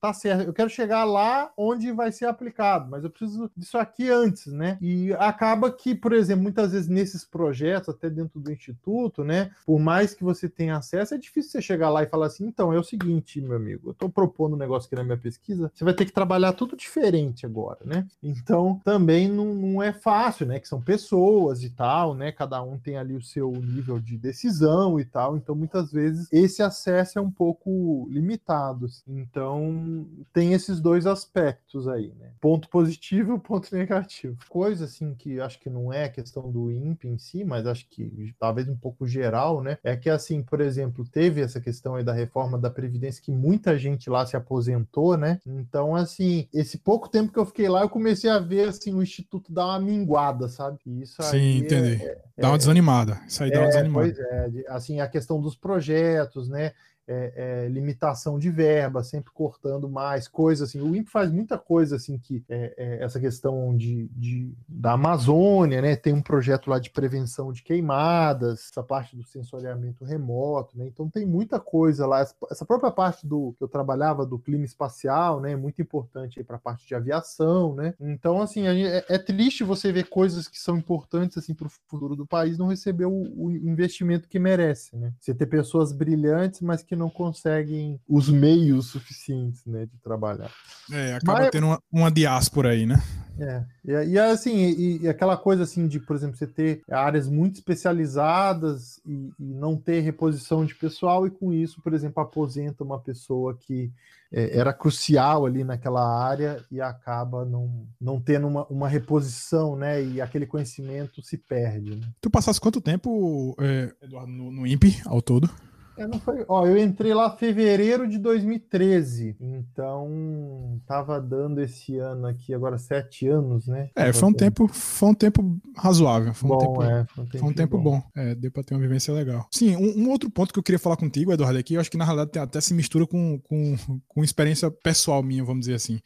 tá 0.00 0.12
certo, 0.12 0.42
eu 0.42 0.52
quero 0.52 0.68
chegar 0.68 1.04
lá 1.04 1.52
onde 1.56 1.92
vai 1.92 2.10
ser 2.10 2.26
aplicado, 2.26 2.90
mas 2.90 3.04
eu 3.04 3.10
preciso 3.10 3.48
disso 3.56 3.78
aqui 3.78 4.10
antes, 4.10 4.46
né? 4.46 4.76
E 4.80 5.12
acaba 5.14 5.70
que, 5.70 5.94
por 5.94 6.12
exemplo, 6.12 6.42
muitas 6.42 6.72
vezes 6.72 6.88
nesses 6.88 7.24
projetos, 7.24 7.88
até 7.88 8.10
dentro 8.10 8.40
do 8.40 8.50
instituto, 8.50 9.22
né? 9.22 9.52
Por 9.64 9.78
mais 9.78 10.12
que 10.12 10.24
você 10.24 10.48
tenha 10.48 10.76
acesso, 10.76 11.14
é 11.14 11.18
difícil 11.18 11.52
você 11.52 11.62
chegar 11.62 11.88
lá 11.88 12.02
e 12.02 12.08
falar 12.08 12.26
assim, 12.26 12.44
então 12.44 12.72
é 12.72 12.78
o 12.78 12.82
seguinte, 12.82 13.40
meu 13.40 13.56
amigo, 13.56 13.88
eu 13.88 13.92
estou 13.92 14.08
propondo 14.08 14.54
um 14.54 14.58
negócio 14.58 14.88
aqui 14.88 14.96
na 14.96 15.04
minha 15.04 15.16
pesquisa, 15.16 15.70
você 15.72 15.84
vai 15.84 15.94
ter 15.94 16.04
que 16.04 16.12
trabalhar 16.12 16.52
tudo 16.52 16.76
diferente 16.76 17.46
agora, 17.46 17.78
né? 17.84 18.04
Então 18.20 18.80
também 18.84 19.28
não, 19.28 19.54
não 19.54 19.80
é 19.80 19.92
fácil, 19.92 20.46
né? 20.46 20.58
Que 20.58 20.66
são 20.66 20.80
pessoas 20.80 21.62
e 21.62 21.70
tal, 21.70 22.12
né? 22.12 22.32
Cada 22.32 22.60
um 22.60 22.76
tem 22.76 22.96
ali 22.96 23.14
o 23.14 23.22
seu 23.22 23.52
nível 23.52 24.00
de 24.00 24.18
decisão 24.18 24.98
e 24.98 25.04
tal, 25.04 25.36
então 25.36 25.54
muitas 25.54 25.92
vezes 25.92 26.26
esse 26.32 26.51
esse 26.52 26.62
acesso 26.62 27.18
é 27.18 27.22
um 27.22 27.30
pouco 27.30 28.06
limitado. 28.10 28.86
Assim. 28.86 29.02
Então, 29.08 30.06
tem 30.32 30.52
esses 30.52 30.80
dois 30.80 31.06
aspectos 31.06 31.88
aí, 31.88 32.12
né? 32.18 32.30
Ponto 32.40 32.68
positivo 32.68 33.36
e 33.36 33.40
ponto 33.40 33.68
negativo. 33.74 34.36
Coisa 34.48 34.84
assim 34.84 35.14
que 35.14 35.40
acho 35.40 35.58
que 35.58 35.70
não 35.70 35.92
é 35.92 36.08
questão 36.08 36.50
do 36.50 36.70
INPE 36.70 37.08
em 37.08 37.18
si, 37.18 37.44
mas 37.44 37.66
acho 37.66 37.86
que 37.88 38.34
talvez 38.38 38.68
um 38.68 38.76
pouco 38.76 39.06
geral, 39.06 39.62
né? 39.62 39.78
É 39.82 39.96
que 39.96 40.10
assim, 40.10 40.42
por 40.42 40.60
exemplo, 40.60 41.04
teve 41.04 41.40
essa 41.40 41.60
questão 41.60 41.94
aí 41.94 42.04
da 42.04 42.12
reforma 42.12 42.58
da 42.58 42.70
Previdência 42.70 43.22
que 43.22 43.32
muita 43.32 43.78
gente 43.78 44.10
lá 44.10 44.26
se 44.26 44.36
aposentou, 44.36 45.16
né? 45.16 45.40
Então, 45.46 45.96
assim, 45.96 46.48
esse 46.52 46.78
pouco 46.78 47.08
tempo 47.08 47.32
que 47.32 47.38
eu 47.38 47.46
fiquei 47.46 47.68
lá, 47.68 47.82
eu 47.82 47.88
comecei 47.88 48.30
a 48.30 48.38
ver 48.38 48.68
assim 48.68 48.94
o 48.94 49.02
Instituto 49.02 49.52
dar 49.52 49.66
uma 49.66 49.80
minguada, 49.80 50.48
sabe? 50.48 50.78
E 50.86 51.02
isso 51.02 51.22
Sim, 51.22 51.58
entendi. 51.58 52.02
É, 52.02 52.18
dá 52.38 52.48
uma 52.48 52.56
é, 52.56 52.58
desanimada. 52.58 53.20
Isso 53.26 53.42
aí 53.42 53.50
dá 53.50 53.60
uma 53.60 53.66
é, 53.66 53.68
desanimada. 53.68 54.14
Pois 54.14 54.18
é, 54.18 54.64
assim, 54.68 55.00
a 55.00 55.08
questão 55.08 55.40
dos 55.40 55.56
projetos, 55.56 56.41
né? 56.48 56.72
É, 57.06 57.64
é, 57.64 57.68
limitação 57.68 58.38
de 58.38 58.50
verba, 58.50 59.02
sempre 59.02 59.32
cortando 59.32 59.88
mais 59.88 60.28
coisas 60.28 60.68
assim. 60.68 60.80
O 60.80 60.94
INPE 60.94 61.10
faz 61.10 61.32
muita 61.32 61.58
coisa 61.58 61.96
assim 61.96 62.18
que 62.18 62.44
é, 62.48 62.74
é, 62.76 63.04
essa 63.04 63.18
questão 63.18 63.76
de, 63.76 64.08
de, 64.08 64.52
da 64.68 64.92
Amazônia, 64.92 65.82
né? 65.82 65.96
Tem 65.96 66.12
um 66.12 66.22
projeto 66.22 66.70
lá 66.70 66.78
de 66.78 66.90
prevenção 66.90 67.52
de 67.52 67.62
queimadas, 67.62 68.68
essa 68.70 68.82
parte 68.82 69.16
do 69.16 69.24
sensoriamento 69.24 70.04
remoto, 70.04 70.78
né? 70.78 70.86
Então 70.86 71.08
tem 71.08 71.26
muita 71.26 71.58
coisa 71.58 72.06
lá. 72.06 72.20
Essa 72.50 72.64
própria 72.64 72.90
parte 72.90 73.26
do 73.26 73.52
que 73.58 73.64
eu 73.64 73.68
trabalhava 73.68 74.24
do 74.24 74.38
clima 74.38 74.64
espacial, 74.64 75.40
né? 75.40 75.56
Muito 75.56 75.82
importante 75.82 76.42
para 76.44 76.56
a 76.56 76.60
parte 76.60 76.86
de 76.86 76.94
aviação, 76.94 77.74
né? 77.74 77.94
Então 78.00 78.40
assim 78.40 78.66
é, 78.68 79.04
é, 79.08 79.18
triste 79.18 79.64
você 79.64 79.90
ver 79.92 80.08
coisas 80.08 80.46
que 80.46 80.58
são 80.58 80.76
importantes 80.76 81.36
assim 81.36 81.54
para 81.54 81.66
o 81.66 81.70
futuro 81.70 82.14
do 82.14 82.26
país 82.26 82.56
não 82.58 82.68
receber 82.68 83.06
o, 83.06 83.10
o 83.10 83.50
investimento 83.50 84.28
que 84.28 84.38
merece, 84.38 84.96
né? 84.96 85.12
Você 85.18 85.34
ter 85.34 85.46
pessoas 85.46 85.92
brilhantes, 85.92 86.60
mas 86.60 86.82
que 86.82 86.91
que 86.92 86.96
não 86.96 87.08
conseguem 87.08 87.98
os 88.06 88.28
meios 88.28 88.88
suficientes, 88.88 89.64
né, 89.64 89.86
de 89.86 89.98
trabalhar. 90.02 90.50
É, 90.92 91.14
acaba 91.14 91.38
Mas, 91.40 91.50
tendo 91.50 91.68
uma, 91.68 91.78
uma 91.90 92.10
diáspora 92.10 92.68
aí, 92.68 92.84
né? 92.84 93.02
É, 93.38 93.64
e, 93.82 94.10
e 94.10 94.18
assim, 94.18 94.54
e, 94.54 94.98
e, 94.98 95.08
aquela 95.08 95.38
coisa 95.38 95.62
assim 95.62 95.88
de, 95.88 95.98
por 95.98 96.14
exemplo, 96.14 96.36
você 96.36 96.46
ter 96.46 96.82
áreas 96.90 97.26
muito 97.26 97.54
especializadas 97.54 99.00
e, 99.06 99.32
e, 99.40 99.54
não 99.54 99.74
ter 99.74 100.00
reposição 100.00 100.66
de 100.66 100.74
pessoal, 100.74 101.26
e 101.26 101.30
com 101.30 101.50
isso, 101.50 101.80
por 101.80 101.94
exemplo, 101.94 102.22
aposenta 102.22 102.84
uma 102.84 103.00
pessoa 103.00 103.56
que 103.58 103.90
é, 104.30 104.58
era 104.58 104.74
crucial 104.74 105.46
ali 105.46 105.64
naquela 105.64 106.06
área 106.22 106.62
e 106.70 106.78
acaba 106.78 107.42
não, 107.46 107.86
não 107.98 108.20
tendo 108.20 108.46
uma, 108.46 108.66
uma 108.66 108.86
reposição, 108.86 109.76
né? 109.76 110.04
E 110.04 110.20
aquele 110.20 110.44
conhecimento 110.44 111.22
se 111.22 111.38
perde. 111.38 111.96
Né? 111.96 112.06
Tu 112.20 112.28
passaste 112.28 112.60
quanto 112.60 112.82
tempo, 112.82 113.56
é, 113.58 113.90
Eduardo, 114.02 114.30
no, 114.30 114.52
no 114.52 114.66
INPE 114.66 115.00
ao 115.06 115.22
todo? 115.22 115.48
É, 115.96 116.06
não 116.06 116.18
foi. 116.18 116.44
Ó, 116.48 116.66
eu 116.66 116.76
entrei 116.76 117.12
lá 117.14 117.32
em 117.34 117.38
fevereiro 117.38 118.08
de 118.08 118.18
2013, 118.18 119.36
então 119.40 120.80
tava 120.86 121.20
dando 121.20 121.60
esse 121.60 121.98
ano 121.98 122.26
aqui 122.26 122.54
agora 122.54 122.78
sete 122.78 123.26
anos, 123.28 123.66
né? 123.66 123.90
É, 123.94 124.12
foi 124.12 124.28
um 124.28 124.32
tempo, 124.32 124.68
foi 124.68 125.08
um 125.10 125.14
tempo 125.14 125.60
razoável, 125.76 126.32
foi 126.34 126.50
um 126.50 126.52
bom, 126.52 126.58
tempo, 126.58 126.82
é, 126.82 127.06
foi 127.06 127.24
um, 127.24 127.26
foi 127.26 127.42
um 127.42 127.52
tempo 127.52 127.78
bom. 127.78 127.98
bom. 127.98 128.02
É, 128.16 128.34
deu 128.34 128.50
para 128.50 128.62
ter 128.62 128.74
uma 128.74 128.80
vivência 128.80 129.12
legal. 129.12 129.46
Sim, 129.50 129.76
um, 129.76 130.04
um, 130.04 130.10
outro 130.10 130.30
ponto 130.30 130.52
que 130.52 130.58
eu 130.58 130.62
queria 130.62 130.78
falar 130.78 130.96
contigo, 130.96 131.32
Eduardo, 131.32 131.58
aqui, 131.58 131.74
eu 131.74 131.80
acho 131.80 131.90
que 131.90 131.98
na 131.98 132.04
realidade 132.04 132.38
até 132.38 132.60
se 132.60 132.74
mistura 132.74 133.06
com, 133.06 133.38
com, 133.40 133.76
com 134.08 134.24
experiência 134.24 134.70
pessoal 134.70 135.22
minha, 135.22 135.44
vamos 135.44 135.60
dizer 135.60 135.74
assim. 135.74 136.00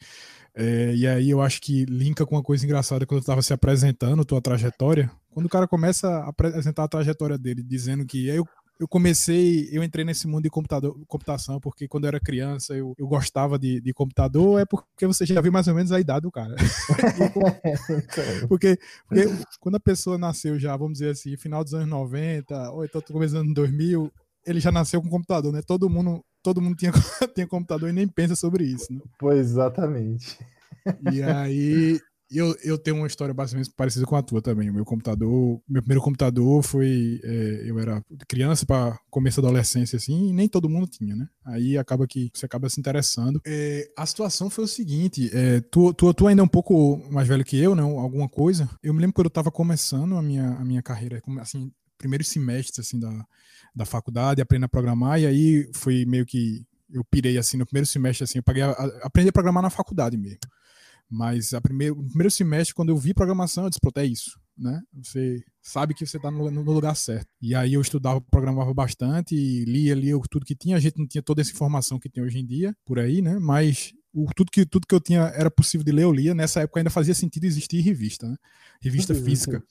É, 0.59 0.95
e 0.95 1.05
aí 1.05 1.29
eu 1.29 1.39
acho 1.39 1.61
que 1.61 1.85
linka 1.85 2.25
com 2.25 2.33
uma 2.35 2.41
coisa 2.41 2.65
engraçada 2.65 3.05
quando 3.05 3.19
eu 3.19 3.21
estava 3.21 3.43
se 3.43 3.53
apresentando, 3.53 4.25
tua 4.25 4.41
trajetória. 4.41 5.11
Quando 5.29 5.45
o 5.45 5.49
cara 5.49 5.67
começa 5.67 6.09
a 6.09 6.29
apresentar 6.29 6.83
a 6.83 6.87
trajetória 6.87 7.37
dele, 7.37 7.61
dizendo 7.61 8.03
que 8.07 8.27
eu 8.27 8.43
eu 8.79 8.87
comecei, 8.87 9.69
eu 9.71 9.83
entrei 9.83 10.05
nesse 10.05 10.27
mundo 10.27 10.43
de 10.43 10.49
computador, 10.49 10.97
computação, 11.07 11.59
porque 11.59 11.87
quando 11.87 12.05
eu 12.05 12.09
era 12.09 12.19
criança 12.19 12.75
eu, 12.75 12.93
eu 12.97 13.07
gostava 13.07 13.57
de, 13.57 13.81
de 13.81 13.93
computador, 13.93 14.59
é 14.59 14.65
porque 14.65 15.07
você 15.07 15.25
já 15.25 15.41
viu 15.41 15.51
mais 15.51 15.67
ou 15.67 15.73
menos 15.73 15.91
a 15.91 15.99
idade 15.99 16.21
do 16.21 16.31
cara. 16.31 16.55
porque, 18.47 18.77
porque 19.07 19.25
quando 19.59 19.75
a 19.75 19.79
pessoa 19.79 20.17
nasceu 20.17 20.59
já, 20.59 20.75
vamos 20.77 20.93
dizer 20.93 21.11
assim, 21.11 21.35
final 21.37 21.63
dos 21.63 21.73
anos 21.73 21.89
90, 21.89 22.71
ou 22.71 22.85
então 22.85 23.01
começando 23.01 23.49
em 23.49 23.53
2000, 23.53 24.11
ele 24.45 24.59
já 24.59 24.71
nasceu 24.71 25.01
com 25.01 25.09
computador, 25.09 25.51
né? 25.51 25.61
Todo 25.65 25.89
mundo, 25.89 26.23
todo 26.43 26.61
mundo 26.61 26.75
tinha, 26.75 26.91
tinha 27.35 27.47
computador 27.47 27.89
e 27.89 27.93
nem 27.93 28.07
pensa 28.07 28.35
sobre 28.35 28.63
isso, 28.63 28.93
né? 28.93 29.01
Pois 29.19 29.39
exatamente. 29.39 30.37
E 31.11 31.21
aí 31.21 31.99
eu, 32.29 32.55
eu 32.63 32.77
tenho 32.77 32.97
uma 32.97 33.07
história 33.07 33.33
basicamente 33.33 33.71
parecida 33.75 34.05
com 34.05 34.15
a 34.15 34.21
tua 34.21 34.41
também. 34.41 34.69
O 34.69 34.73
meu 34.73 34.83
computador, 34.83 35.61
meu 35.67 35.81
primeiro 35.81 36.01
computador 36.01 36.61
foi. 36.61 37.19
É, 37.23 37.63
eu 37.65 37.79
era 37.79 38.03
criança 38.27 38.65
para 38.65 38.99
começo 39.09 39.41
da 39.41 39.47
adolescência, 39.47 39.97
assim, 39.97 40.29
e 40.29 40.33
nem 40.33 40.47
todo 40.49 40.69
mundo 40.69 40.87
tinha, 40.87 41.15
né? 41.15 41.27
Aí 41.45 41.77
acaba 41.77 42.05
que 42.05 42.29
você 42.33 42.45
acaba 42.45 42.69
se 42.69 42.79
interessando. 42.79 43.41
É, 43.45 43.89
a 43.97 44.05
situação 44.05 44.49
foi 44.49 44.65
o 44.65 44.67
seguinte: 44.67 45.29
é, 45.33 45.61
tu, 45.61 45.93
tu, 45.93 46.13
tu 46.13 46.27
ainda 46.27 46.41
é 46.41 46.45
um 46.45 46.49
pouco 46.49 46.97
mais 47.09 47.27
velho 47.27 47.45
que 47.45 47.57
eu, 47.57 47.75
né? 47.75 47.81
Alguma 47.81 48.27
coisa. 48.27 48.69
Eu 48.83 48.93
me 48.93 48.99
lembro 48.99 49.13
quando 49.13 49.27
eu 49.27 49.31
tava 49.31 49.51
começando 49.51 50.15
a 50.15 50.21
minha, 50.21 50.49
a 50.49 50.65
minha 50.65 50.81
carreira, 50.81 51.21
assim, 51.39 51.71
primeiro 51.97 52.23
semestre, 52.23 52.81
assim, 52.81 52.99
da, 52.99 53.25
da 53.73 53.85
faculdade, 53.85 54.41
aprendendo 54.41 54.65
a 54.65 54.69
programar, 54.69 55.19
e 55.19 55.25
aí 55.25 55.69
foi 55.73 56.05
meio 56.05 56.25
que. 56.25 56.65
Eu 56.89 57.03
pirei 57.03 57.37
assim 57.37 57.57
no 57.57 57.65
primeiro 57.65 57.85
semestre, 57.85 58.23
assim, 58.23 58.39
eu 58.39 58.43
paguei 58.43 58.63
a, 58.63 58.71
a, 58.71 58.85
aprendi 59.03 59.27
a 59.29 59.33
programar 59.33 59.61
na 59.61 59.69
faculdade 59.69 60.17
mesmo. 60.17 60.39
Mas 61.09 61.53
a 61.53 61.61
primeiro, 61.61 61.95
no 61.95 62.07
primeiro 62.07 62.31
semestre, 62.31 62.75
quando 62.75 62.89
eu 62.89 62.97
vi 62.97 63.13
programação, 63.13 63.63
eu 63.63 63.69
disse, 63.69 63.79
pronto, 63.79 63.97
é 63.97 64.05
isso. 64.05 64.39
Né? 64.57 64.81
Você 65.03 65.43
sabe 65.61 65.93
que 65.93 66.05
você 66.05 66.17
está 66.17 66.31
no, 66.31 66.49
no, 66.49 66.61
lugar 66.63 66.95
certo. 66.95 67.27
E 67.41 67.53
aí 67.53 67.75
eu 67.75 67.81
estudava, 67.81 68.19
programava 68.19 68.73
bastante, 68.73 69.35
lia, 69.65 69.93
lia 69.93 70.19
tudo 70.29 70.45
que 70.45 70.55
tinha. 70.55 70.75
A 70.75 70.79
gente 70.79 70.97
não 70.97 71.07
tinha 71.07 71.21
toda 71.21 71.41
essa 71.41 71.51
informação 71.51 71.99
que 71.99 72.09
tem 72.09 72.23
hoje 72.23 72.39
em 72.39 72.45
dia, 72.45 72.75
por 72.83 72.99
aí, 72.99 73.21
né? 73.21 73.37
Mas 73.39 73.93
o, 74.11 74.25
tudo, 74.35 74.51
que, 74.51 74.65
tudo 74.65 74.87
que 74.87 74.95
eu 74.95 74.99
tinha 74.99 75.21
era 75.35 75.51
possível 75.51 75.85
de 75.85 75.91
ler, 75.91 76.03
eu 76.03 76.11
lia. 76.11 76.33
Nessa 76.33 76.61
época 76.61 76.79
ainda 76.79 76.89
fazia 76.89 77.13
sentido 77.13 77.45
existir 77.45 77.81
revista, 77.81 78.27
né? 78.27 78.35
Revista 78.81 79.13
física. 79.13 79.63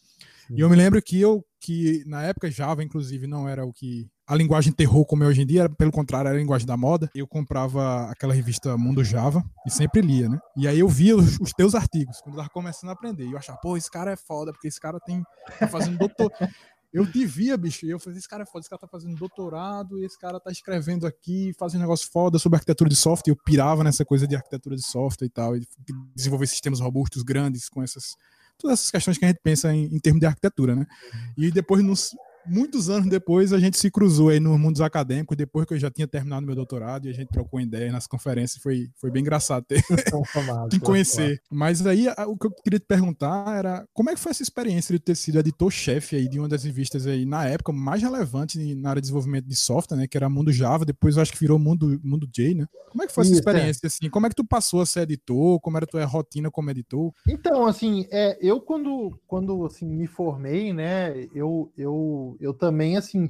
E 0.51 0.61
eu 0.61 0.71
me 0.71 0.77
lembro 0.77 1.03
que 1.03 1.21
eu, 1.21 1.45
que 1.61 2.05
na 2.07 2.23
época 2.23 2.51
Java, 2.51 2.85
inclusive, 2.85 3.27
não 3.27 3.49
era 3.49 3.67
o 3.67 3.73
que 3.73 4.09
a 4.27 4.35
linguagem 4.35 4.73
terror 4.73 5.05
como 5.07 5.25
é 5.25 5.27
hoje 5.27 5.43
em 5.43 5.47
dia, 5.47 5.69
pelo 5.69 5.93
contrário, 5.93 6.29
era 6.29 6.37
a 6.37 6.41
linguagem 6.41 6.67
da 6.67 6.77
moda. 6.77 7.11
Eu 7.15 7.27
comprava 7.27 8.11
aquela 8.11 8.35
revista 8.35 8.77
Mundo 8.77 9.05
Java 9.05 9.45
e 9.67 9.71
sempre 9.71 10.01
lia, 10.01 10.29
né? 10.29 10.41
E 10.57 10.67
aí 10.67 10.81
eu 10.81 10.89
via 10.89 11.17
os, 11.17 11.39
os 11.39 11.53
teus 11.53 11.75
artigos 11.75 12.21
quando 12.21 12.35
eu 12.35 12.39
tava 12.39 12.51
começando 12.51 12.91
a 12.91 12.93
aprender. 12.93 13.27
E 13.27 13.33
eu 13.33 13.39
achava, 13.39 13.59
pô, 13.59 13.77
esse 13.77 13.91
cara 13.91 14.13
é 14.13 14.17
foda, 14.17 14.53
porque 14.53 14.69
esse 14.69 14.81
cara 14.81 14.99
tem 15.01 15.23
tá 15.59 15.69
fazendo 15.69 15.99
doutor 15.99 16.33
eu 16.97 17.05
te 17.11 17.27
via, 17.27 17.59
bicho, 17.59 17.85
e 17.85 17.91
eu 17.91 17.99
falei, 17.99 18.19
esse 18.19 18.27
cara 18.27 18.43
é 18.43 18.47
foda, 18.47 18.61
esse 18.61 18.71
cara 18.71 18.81
tá 18.81 18.89
fazendo 18.89 19.15
doutorado, 19.17 19.99
e 19.99 20.07
esse 20.07 20.19
cara 20.19 20.41
tá 20.41 20.51
escrevendo 20.51 21.07
aqui, 21.07 21.53
fazendo 21.59 21.81
um 21.81 21.83
negócio 21.83 22.09
foda 22.11 22.39
sobre 22.39 22.57
arquitetura 22.57 22.89
de 22.89 22.97
software, 22.97 23.33
eu 23.33 23.37
pirava 23.37 23.85
nessa 23.85 24.03
coisa 24.03 24.27
de 24.27 24.35
arquitetura 24.35 24.75
de 24.75 24.83
software 24.83 25.27
e 25.27 25.31
tal, 25.31 25.55
e 25.55 25.67
desenvolver 26.15 26.47
sistemas 26.47 26.81
robustos 26.81 27.23
grandes 27.23 27.69
com 27.69 27.83
essas 27.83 28.17
todas 28.59 28.79
essas 28.79 28.91
questões 28.91 29.19
que 29.19 29.25
a 29.27 29.29
gente 29.29 29.41
pensa 29.43 29.71
em, 29.75 29.85
em 29.95 29.99
termos 29.99 30.21
de 30.21 30.27
arquitetura, 30.27 30.75
né? 30.75 30.87
E 31.37 31.51
depois, 31.51 31.85
nos, 31.85 32.17
muitos 32.49 32.89
anos 32.89 33.09
depois, 33.09 33.53
a 33.53 33.59
gente 33.59 33.79
se 33.79 33.91
cruzou 33.91 34.29
aí 34.29 34.41
nos 34.41 34.59
mundos 34.59 34.81
acadêmicos, 34.81 35.37
depois 35.37 35.67
que 35.67 35.75
eu 35.75 35.79
já 35.79 35.91
tinha 35.91 36.07
terminado 36.07 36.47
meu 36.47 36.55
doutorado, 36.55 37.07
e 37.07 37.11
a 37.11 37.13
gente 37.13 37.29
trocou 37.29 37.61
ideia 37.61 37.91
nas 37.93 38.07
conferências, 38.07 38.63
foi, 38.63 38.89
foi 39.01 39.11
bem 39.11 39.23
engraçado 39.23 39.65
ter, 39.65 39.83
te 40.71 40.81
conhecer. 40.81 41.41
Mas 41.51 41.87
aí, 41.87 42.09
o 42.27 42.37
que 42.37 42.47
eu 42.47 42.51
queria 42.63 42.79
te 42.79 42.87
perguntar 42.87 43.57
era, 43.57 43.85
como 43.93 44.11
é 44.11 44.15
que 44.15 44.21
foi 44.21 44.31
essa 44.31 44.43
experiência 44.43 44.93
de 44.93 44.99
ter 44.99 45.15
sido 45.15 45.39
editor-chefe 45.39 46.17
aí 46.17 46.29
de 46.29 46.39
uma 46.39 46.49
das 46.49 46.65
revistas 46.65 47.07
aí, 47.07 47.25
na 47.25 47.47
época, 47.47 47.73
mais 47.73 48.03
relevante 48.03 48.59
na 48.75 48.91
área 48.91 49.01
de 49.01 49.07
desenvolvimento 49.07 49.47
de 49.47 49.57
software, 49.57 49.97
né, 49.97 50.07
que 50.07 50.17
era 50.17 50.29
Mundo 50.29 50.53
Java, 50.53 50.85
depois 50.85 51.17
eu 51.17 51.23
acho 51.23 51.33
que 51.33 51.39
virou 51.39 51.59
Mundo, 51.59 52.01
Mundo 52.03 52.29
J, 52.33 52.55
né? 52.55 52.67
Como 52.91 53.03
é 53.03 53.07
que 53.07 53.13
foi 53.13 53.23
essa 53.25 53.33
Isso, 53.33 53.41
é. 53.41 53.41
experiência, 53.41 53.81
é. 53.85 53.89
assim? 53.89 54.09
Como 54.09 54.27
é 54.27 54.29
que 54.31 54.35
tu 54.35 54.45
passou 54.45 54.81
a 54.81 54.87
ser 54.87 55.01
editor? 55.01 55.61
Como 55.61 55.77
era 55.77 55.85
a 55.85 55.89
tua 55.89 56.05
rotina 56.07 56.51
como 56.51 56.71
editor? 56.71 57.13
Então, 57.29 57.67
assim, 57.67 58.07
é, 58.11 58.39
eu 58.41 58.61
quando, 58.61 59.19
quando 59.27 59.67
assim, 59.67 59.87
me 59.87 60.07
formei, 60.07 60.73
né, 60.73 61.27
eu, 61.35 61.71
eu 61.77 62.36
eu, 62.41 62.55
também, 62.55 62.97
assim, 62.97 63.29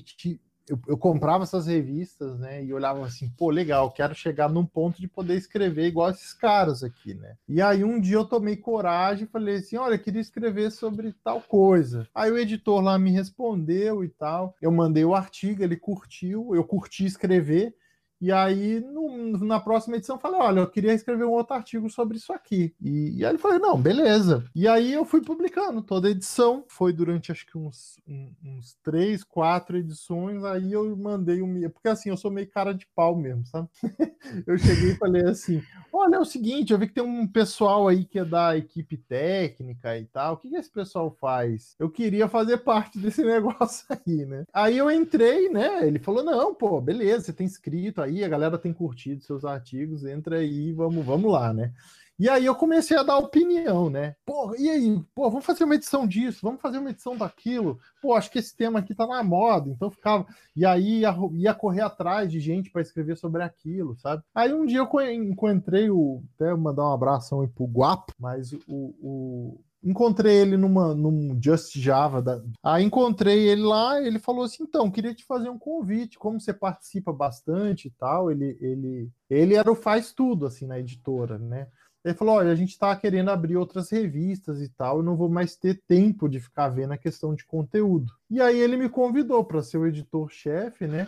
eu, 0.68 0.78
eu, 0.88 0.98
comprava 0.98 1.44
essas 1.44 1.66
revistas, 1.66 2.38
né? 2.38 2.64
E 2.64 2.72
olhava 2.72 3.04
assim, 3.04 3.30
pô, 3.30 3.50
legal, 3.50 3.90
quero 3.90 4.14
chegar 4.14 4.48
num 4.48 4.66
ponto 4.66 5.00
de 5.00 5.06
poder 5.06 5.36
escrever 5.36 5.86
igual 5.86 6.10
esses 6.10 6.32
caras 6.34 6.82
aqui, 6.82 7.14
né? 7.14 7.36
E 7.48 7.62
aí 7.62 7.84
um 7.84 8.00
dia 8.00 8.16
eu 8.16 8.24
tomei 8.24 8.56
coragem 8.56 9.24
e 9.24 9.30
falei 9.30 9.56
assim: 9.56 9.76
olha, 9.76 9.98
queria 9.98 10.20
escrever 10.20 10.70
sobre 10.70 11.14
tal 11.24 11.40
coisa. 11.40 12.08
Aí 12.14 12.30
o 12.30 12.38
editor 12.38 12.80
lá 12.80 12.98
me 12.98 13.10
respondeu 13.10 14.02
e 14.02 14.08
tal. 14.08 14.54
Eu 14.60 14.72
mandei 14.72 15.04
o 15.04 15.14
artigo, 15.14 15.62
ele 15.62 15.76
curtiu, 15.76 16.54
eu 16.54 16.64
curti 16.64 17.04
escrever. 17.04 17.74
E 18.20 18.32
aí, 18.32 18.80
no, 18.80 19.36
na 19.38 19.60
próxima 19.60 19.96
edição, 19.96 20.18
falei: 20.18 20.40
olha, 20.40 20.60
eu 20.60 20.66
queria 20.66 20.94
escrever 20.94 21.24
um 21.24 21.32
outro 21.32 21.54
artigo 21.54 21.90
sobre 21.90 22.16
isso 22.16 22.32
aqui. 22.32 22.74
E, 22.80 23.18
e 23.18 23.24
aí 23.24 23.32
ele 23.32 23.38
falou: 23.38 23.58
não, 23.58 23.80
beleza. 23.80 24.44
E 24.54 24.66
aí 24.66 24.92
eu 24.92 25.04
fui 25.04 25.20
publicando 25.20 25.82
toda 25.82 26.08
a 26.08 26.10
edição. 26.10 26.64
Foi 26.68 26.92
durante 26.92 27.30
acho 27.30 27.46
que 27.46 27.58
uns, 27.58 28.00
um, 28.08 28.32
uns 28.42 28.74
três, 28.82 29.22
quatro 29.22 29.76
edições. 29.76 30.42
Aí 30.44 30.72
eu 30.72 30.96
mandei 30.96 31.42
um. 31.42 31.68
Porque 31.70 31.88
assim, 31.88 32.08
eu 32.08 32.16
sou 32.16 32.30
meio 32.30 32.48
cara 32.48 32.72
de 32.72 32.86
pau 32.94 33.14
mesmo, 33.14 33.44
sabe? 33.46 33.68
eu 34.46 34.56
cheguei 34.56 34.92
e 34.92 34.96
falei 34.96 35.24
assim: 35.24 35.62
olha, 35.92 36.16
é 36.16 36.18
o 36.18 36.24
seguinte, 36.24 36.72
eu 36.72 36.78
vi 36.78 36.86
que 36.86 36.94
tem 36.94 37.04
um 37.04 37.26
pessoal 37.26 37.86
aí 37.86 38.04
que 38.04 38.18
é 38.18 38.24
da 38.24 38.56
equipe 38.56 38.96
técnica 38.96 39.98
e 39.98 40.06
tal. 40.06 40.34
O 40.34 40.36
que, 40.38 40.48
que 40.48 40.56
esse 40.56 40.70
pessoal 40.70 41.10
faz? 41.20 41.74
Eu 41.78 41.90
queria 41.90 42.28
fazer 42.28 42.58
parte 42.58 42.98
desse 42.98 43.20
negócio 43.24 43.84
aí, 43.90 44.24
né? 44.24 44.44
Aí 44.54 44.78
eu 44.78 44.90
entrei, 44.90 45.50
né? 45.50 45.86
Ele 45.86 45.98
falou: 45.98 46.24
não, 46.24 46.54
pô, 46.54 46.80
beleza, 46.80 47.26
você 47.26 47.32
tem 47.34 47.46
escrito 47.46 48.05
aí, 48.06 48.24
a 48.24 48.28
galera 48.28 48.58
tem 48.58 48.72
curtido 48.72 49.22
seus 49.22 49.44
artigos, 49.44 50.04
entra 50.04 50.38
aí, 50.38 50.72
vamos, 50.72 51.04
vamos 51.04 51.30
lá, 51.30 51.52
né? 51.52 51.72
E 52.18 52.30
aí 52.30 52.46
eu 52.46 52.54
comecei 52.54 52.96
a 52.96 53.02
dar 53.02 53.18
opinião, 53.18 53.90
né? 53.90 54.16
Pô, 54.24 54.54
e 54.56 54.70
aí? 54.70 54.98
Pô, 55.14 55.28
vamos 55.28 55.44
fazer 55.44 55.64
uma 55.64 55.74
edição 55.74 56.06
disso, 56.06 56.40
vamos 56.42 56.62
fazer 56.62 56.78
uma 56.78 56.88
edição 56.88 57.14
daquilo. 57.14 57.78
Pô, 58.00 58.14
acho 58.14 58.30
que 58.30 58.38
esse 58.38 58.56
tema 58.56 58.78
aqui 58.78 58.94
tá 58.94 59.06
na 59.06 59.22
moda, 59.22 59.68
então 59.68 59.90
ficava. 59.90 60.26
E 60.54 60.64
aí 60.64 61.00
ia, 61.00 61.14
ia 61.34 61.54
correr 61.54 61.82
atrás 61.82 62.32
de 62.32 62.40
gente 62.40 62.70
para 62.70 62.80
escrever 62.80 63.18
sobre 63.18 63.42
aquilo, 63.42 63.94
sabe? 63.96 64.22
Aí 64.34 64.54
um 64.54 64.64
dia 64.64 64.78
eu 64.78 65.12
encontrei 65.12 65.90
o. 65.90 66.22
Até 66.34 66.54
mandar 66.54 66.88
um 66.88 66.94
abraço 66.94 67.38
aí 67.38 67.48
pro 67.48 67.66
Guapo, 67.66 68.14
mas 68.18 68.54
o, 68.66 68.94
o 69.02 69.60
encontrei 69.86 70.34
ele 70.34 70.56
numa, 70.56 70.94
num 70.94 71.38
Just 71.40 71.78
Java. 71.78 72.20
Da... 72.20 72.42
Aí 72.62 72.84
encontrei 72.84 73.48
ele 73.48 73.62
lá, 73.62 74.02
ele 74.02 74.18
falou 74.18 74.44
assim: 74.44 74.64
então, 74.64 74.90
queria 74.90 75.14
te 75.14 75.24
fazer 75.24 75.48
um 75.48 75.58
convite, 75.58 76.18
como 76.18 76.40
você 76.40 76.52
participa 76.52 77.12
bastante 77.12 77.86
e 77.86 77.90
tal. 77.92 78.30
Ele, 78.30 78.58
ele, 78.60 79.10
ele 79.30 79.54
era 79.54 79.70
o 79.70 79.76
faz 79.76 80.12
tudo, 80.12 80.46
assim, 80.46 80.66
na 80.66 80.78
editora, 80.78 81.38
né? 81.38 81.68
Ele 82.04 82.14
falou: 82.14 82.34
olha, 82.34 82.50
a 82.50 82.56
gente 82.56 82.70
está 82.70 82.94
querendo 82.96 83.30
abrir 83.30 83.56
outras 83.56 83.90
revistas 83.90 84.60
e 84.60 84.68
tal, 84.68 84.98
eu 84.98 85.02
não 85.02 85.16
vou 85.16 85.28
mais 85.28 85.56
ter 85.56 85.80
tempo 85.86 86.28
de 86.28 86.40
ficar 86.40 86.68
vendo 86.68 86.92
a 86.92 86.98
questão 86.98 87.34
de 87.34 87.44
conteúdo. 87.44 88.12
E 88.28 88.40
aí 88.40 88.58
ele 88.58 88.76
me 88.76 88.88
convidou 88.88 89.44
para 89.44 89.62
ser 89.62 89.78
o 89.78 89.86
editor-chefe, 89.86 90.86
né? 90.86 91.06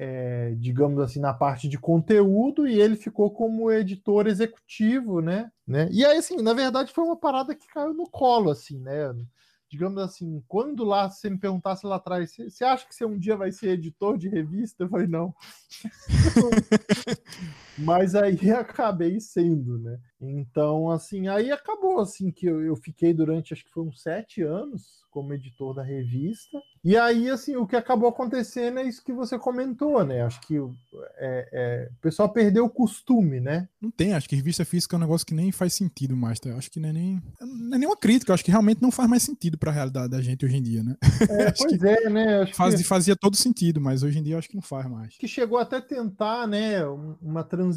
É, 0.00 0.54
digamos 0.56 1.00
assim, 1.00 1.18
na 1.18 1.34
parte 1.34 1.68
de 1.68 1.76
conteúdo, 1.76 2.68
e 2.68 2.80
ele 2.80 2.94
ficou 2.94 3.32
como 3.32 3.72
editor 3.72 4.28
executivo, 4.28 5.20
né? 5.20 5.50
né? 5.66 5.88
E 5.90 6.06
aí, 6.06 6.16
assim, 6.16 6.36
na 6.36 6.54
verdade, 6.54 6.92
foi 6.92 7.02
uma 7.02 7.16
parada 7.16 7.52
que 7.52 7.66
caiu 7.66 7.92
no 7.92 8.08
colo, 8.08 8.50
assim, 8.50 8.78
né? 8.78 9.12
Digamos 9.68 10.00
assim, 10.00 10.40
quando 10.46 10.84
lá 10.84 11.10
você 11.10 11.28
me 11.28 11.36
perguntasse 11.36 11.84
lá 11.84 11.96
atrás, 11.96 12.36
você 12.36 12.64
acha 12.64 12.86
que 12.86 12.94
você 12.94 13.04
um 13.04 13.18
dia 13.18 13.36
vai 13.36 13.50
ser 13.50 13.70
editor 13.70 14.16
de 14.16 14.28
revista? 14.28 14.84
Eu 14.84 14.88
falei, 14.88 15.08
não. 15.08 15.34
Mas 17.78 18.14
aí 18.14 18.38
acabei 18.52 19.20
sendo, 19.20 19.78
né? 19.78 19.98
Então, 20.20 20.90
assim, 20.90 21.28
aí 21.28 21.50
acabou, 21.50 22.00
assim, 22.00 22.30
que 22.30 22.46
eu, 22.46 22.60
eu 22.60 22.76
fiquei 22.76 23.14
durante, 23.14 23.52
acho 23.52 23.64
que 23.64 23.78
uns 23.78 24.02
sete 24.02 24.42
anos 24.42 24.98
como 25.10 25.32
editor 25.32 25.74
da 25.74 25.82
revista. 25.82 26.60
E 26.84 26.96
aí, 26.96 27.28
assim, 27.28 27.56
o 27.56 27.66
que 27.66 27.74
acabou 27.74 28.08
acontecendo 28.08 28.78
é 28.78 28.84
isso 28.84 29.02
que 29.02 29.12
você 29.12 29.38
comentou, 29.38 30.04
né? 30.04 30.22
Acho 30.22 30.40
que 30.42 30.56
é, 31.16 31.48
é, 31.52 31.88
o 31.90 32.00
pessoal 32.00 32.28
perdeu 32.28 32.66
o 32.66 32.70
costume, 32.70 33.40
né? 33.40 33.68
Não 33.80 33.90
tem, 33.90 34.14
acho 34.14 34.28
que 34.28 34.36
revista 34.36 34.64
física 34.64 34.94
é 34.94 34.98
um 34.98 35.00
negócio 35.00 35.26
que 35.26 35.34
nem 35.34 35.50
faz 35.50 35.74
sentido 35.74 36.16
mais. 36.16 36.38
Tá? 36.38 36.54
Acho 36.54 36.70
que 36.70 36.78
não 36.78 36.88
é 36.88 36.92
nem. 36.92 37.22
Não 37.40 37.76
é 37.76 37.78
nem 37.78 37.88
uma 37.88 37.96
crítica, 37.96 38.32
acho 38.32 38.44
que 38.44 38.50
realmente 38.50 38.80
não 38.80 38.92
faz 38.92 39.08
mais 39.08 39.22
sentido 39.22 39.58
para 39.58 39.70
a 39.70 39.74
realidade 39.74 40.08
da 40.08 40.20
gente 40.20 40.44
hoje 40.44 40.56
em 40.56 40.62
dia, 40.62 40.82
né? 40.82 40.96
É, 41.02 41.50
pois 41.56 41.82
é, 41.82 42.10
né? 42.10 42.42
Acho 42.42 42.54
faz, 42.54 42.74
que... 42.74 42.84
Fazia 42.84 43.16
todo 43.16 43.36
sentido, 43.36 43.80
mas 43.80 44.02
hoje 44.02 44.18
em 44.18 44.22
dia 44.22 44.38
acho 44.38 44.48
que 44.48 44.54
não 44.54 44.62
faz 44.62 44.88
mais. 44.88 45.16
Que 45.16 45.26
chegou 45.26 45.58
até 45.58 45.80
tentar, 45.80 46.46
né, 46.46 46.84
uma 47.20 47.42
transição 47.42 47.67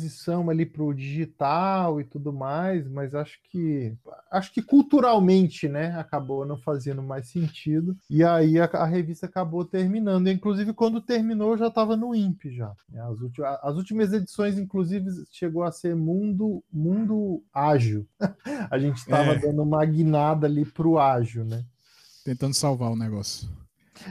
ali 0.50 0.66
para 0.66 0.84
o 0.84 0.94
digital 0.94 2.00
e 2.00 2.04
tudo 2.04 2.32
mais, 2.34 2.88
mas 2.88 3.14
acho 3.16 3.40
que 3.50 3.96
acho 4.32 4.54
que 4.54 4.62
culturalmente, 4.62 5.68
né, 5.68 5.96
acabou 5.98 6.46
não 6.46 6.58
fazendo 6.58 7.02
mais 7.02 7.28
sentido. 7.28 7.98
E 8.10 8.24
aí 8.24 8.60
a, 8.60 8.66
a 8.66 8.86
revista 8.86 9.26
acabou 9.26 9.66
terminando. 9.66 10.28
Inclusive, 10.30 10.74
quando 10.74 11.02
terminou, 11.02 11.58
já 11.58 11.68
estava 11.68 11.98
no 11.98 12.16
INPE 12.16 12.56
já. 12.56 12.74
As, 12.96 13.20
últimas, 13.20 13.60
as 13.62 13.76
últimas 13.76 14.14
edições, 14.14 14.58
inclusive, 14.58 15.10
chegou 15.32 15.64
a 15.64 15.72
ser 15.72 15.96
Mundo, 15.96 16.64
mundo 16.72 17.44
Ágil. 17.54 18.08
a 18.70 18.80
gente 18.80 18.98
estava 18.98 19.34
é. 19.34 19.40
dando 19.40 19.62
uma 19.64 19.84
guinada 19.86 20.48
ali 20.48 20.66
pro 20.66 20.98
ágil, 20.98 21.44
né? 21.46 21.64
Tentando 22.24 22.54
salvar 22.54 22.92
o 22.92 22.96
negócio. 22.96 23.50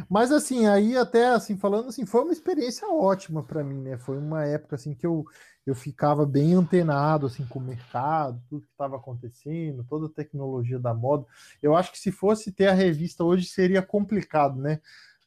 Mas 0.08 0.32
assim, 0.32 0.66
aí 0.66 0.96
até 0.96 1.28
assim, 1.28 1.56
falando 1.56 1.88
assim, 1.88 2.06
foi 2.06 2.22
uma 2.22 2.32
experiência 2.32 2.88
ótima 2.88 3.42
para 3.42 3.64
mim, 3.64 3.80
né? 3.82 3.98
Foi 3.98 4.18
uma 4.18 4.44
época 4.44 4.76
assim 4.76 4.94
que 4.94 5.06
eu 5.06 5.24
eu 5.66 5.74
ficava 5.74 6.24
bem 6.26 6.54
antenado 6.54 7.26
assim 7.26 7.44
com 7.46 7.58
o 7.58 7.62
mercado, 7.62 8.42
tudo 8.48 8.62
que 8.66 8.72
estava 8.72 8.96
acontecendo, 8.96 9.84
toda 9.88 10.06
a 10.06 10.10
tecnologia 10.10 10.78
da 10.78 10.94
moda. 10.94 11.26
Eu 11.62 11.76
acho 11.76 11.92
que 11.92 11.98
se 11.98 12.10
fosse 12.10 12.50
ter 12.50 12.68
a 12.68 12.72
revista 12.72 13.22
hoje 13.24 13.46
seria 13.46 13.82
complicado, 13.82 14.60
né? 14.60 14.80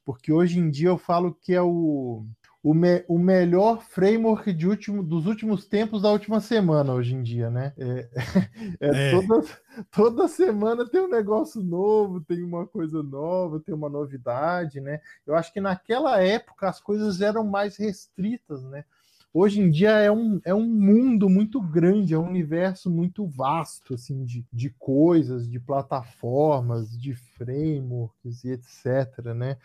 Porque 0.04 0.34
hoje 0.34 0.60
em 0.60 0.70
dia 0.70 0.90
eu 0.90 0.98
falo 0.98 1.34
que 1.34 1.54
é 1.54 1.62
o, 1.62 2.26
o, 2.64 2.74
me, 2.74 3.04
o 3.10 3.20
melhor 3.20 3.84
framework 3.84 4.54
de 4.54 4.66
último, 4.70 5.04
dos 5.04 5.26
últimos 5.26 5.68
tempos 5.68 6.02
da 6.02 6.10
última 6.10 6.40
semana 6.40 6.94
hoje 6.94 7.14
em 7.14 7.22
dia, 7.22 7.50
né? 7.50 7.74
É, 7.78 8.10
é, 8.80 8.90
é. 8.90 9.12
Toda, 9.12 9.48
toda 9.92 10.28
semana 10.30 10.90
tem 10.90 11.02
um 11.02 11.10
negócio 11.10 11.62
novo, 11.62 12.22
tem 12.22 12.42
uma 12.42 12.66
coisa 12.66 13.04
nova, 13.04 13.60
tem 13.60 13.76
uma 13.76 13.90
novidade, 13.90 14.80
né? 14.80 15.02
Eu 15.28 15.36
acho 15.36 15.52
que 15.52 15.60
naquela 15.60 16.24
época 16.24 16.70
as 16.70 16.80
coisas 16.80 17.20
eram 17.20 17.44
mais 17.44 17.76
restritas, 17.76 18.64
né? 18.64 18.86
Hoje 19.34 19.60
em 19.60 19.70
dia 19.70 19.92
é 19.92 20.12
um, 20.12 20.40
é 20.46 20.54
um 20.54 20.68
mundo 20.68 21.28
muito 21.28 21.60
grande, 21.60 22.14
é 22.14 22.18
um 22.18 22.28
universo 22.28 22.90
muito 22.90 23.26
vasto 23.26 23.96
assim 23.96 24.24
de, 24.24 24.46
de 24.54 24.70
coisas, 24.70 25.50
de 25.50 25.60
plataformas, 25.60 26.98
de 26.98 27.16
frameworks 27.16 28.44
e 28.44 28.52
etc, 28.52 29.34
né? 29.36 29.58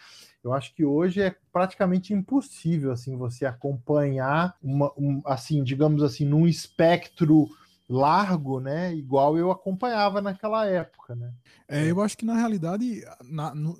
Eu 0.42 0.52
acho 0.52 0.74
que 0.74 0.84
hoje 0.84 1.20
é 1.20 1.36
praticamente 1.52 2.14
impossível 2.14 2.92
assim 2.92 3.16
você 3.16 3.44
acompanhar 3.44 4.56
uma 4.62 4.92
um, 4.96 5.20
assim, 5.24 5.62
digamos 5.62 6.02
assim, 6.02 6.24
num 6.24 6.46
espectro 6.46 7.48
largo, 7.88 8.60
né? 8.60 8.94
Igual 8.94 9.36
eu 9.36 9.50
acompanhava 9.50 10.20
naquela 10.20 10.66
época, 10.66 11.14
né? 11.14 11.32
É, 11.66 11.90
eu 11.90 12.00
acho 12.00 12.16
que 12.16 12.24
na 12.24 12.36
realidade 12.36 13.02
na, 13.24 13.54
no, 13.54 13.76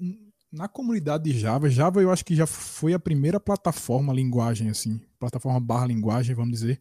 na 0.50 0.66
comunidade 0.66 1.24
de 1.24 1.38
Java, 1.38 1.68
Java 1.68 2.00
eu 2.00 2.10
acho 2.10 2.24
que 2.24 2.34
já 2.34 2.46
foi 2.46 2.94
a 2.94 2.98
primeira 2.98 3.38
plataforma 3.38 4.12
linguagem, 4.12 4.70
assim, 4.70 5.00
plataforma 5.18 5.60
barra 5.60 5.86
linguagem, 5.86 6.34
vamos 6.34 6.52
dizer, 6.52 6.80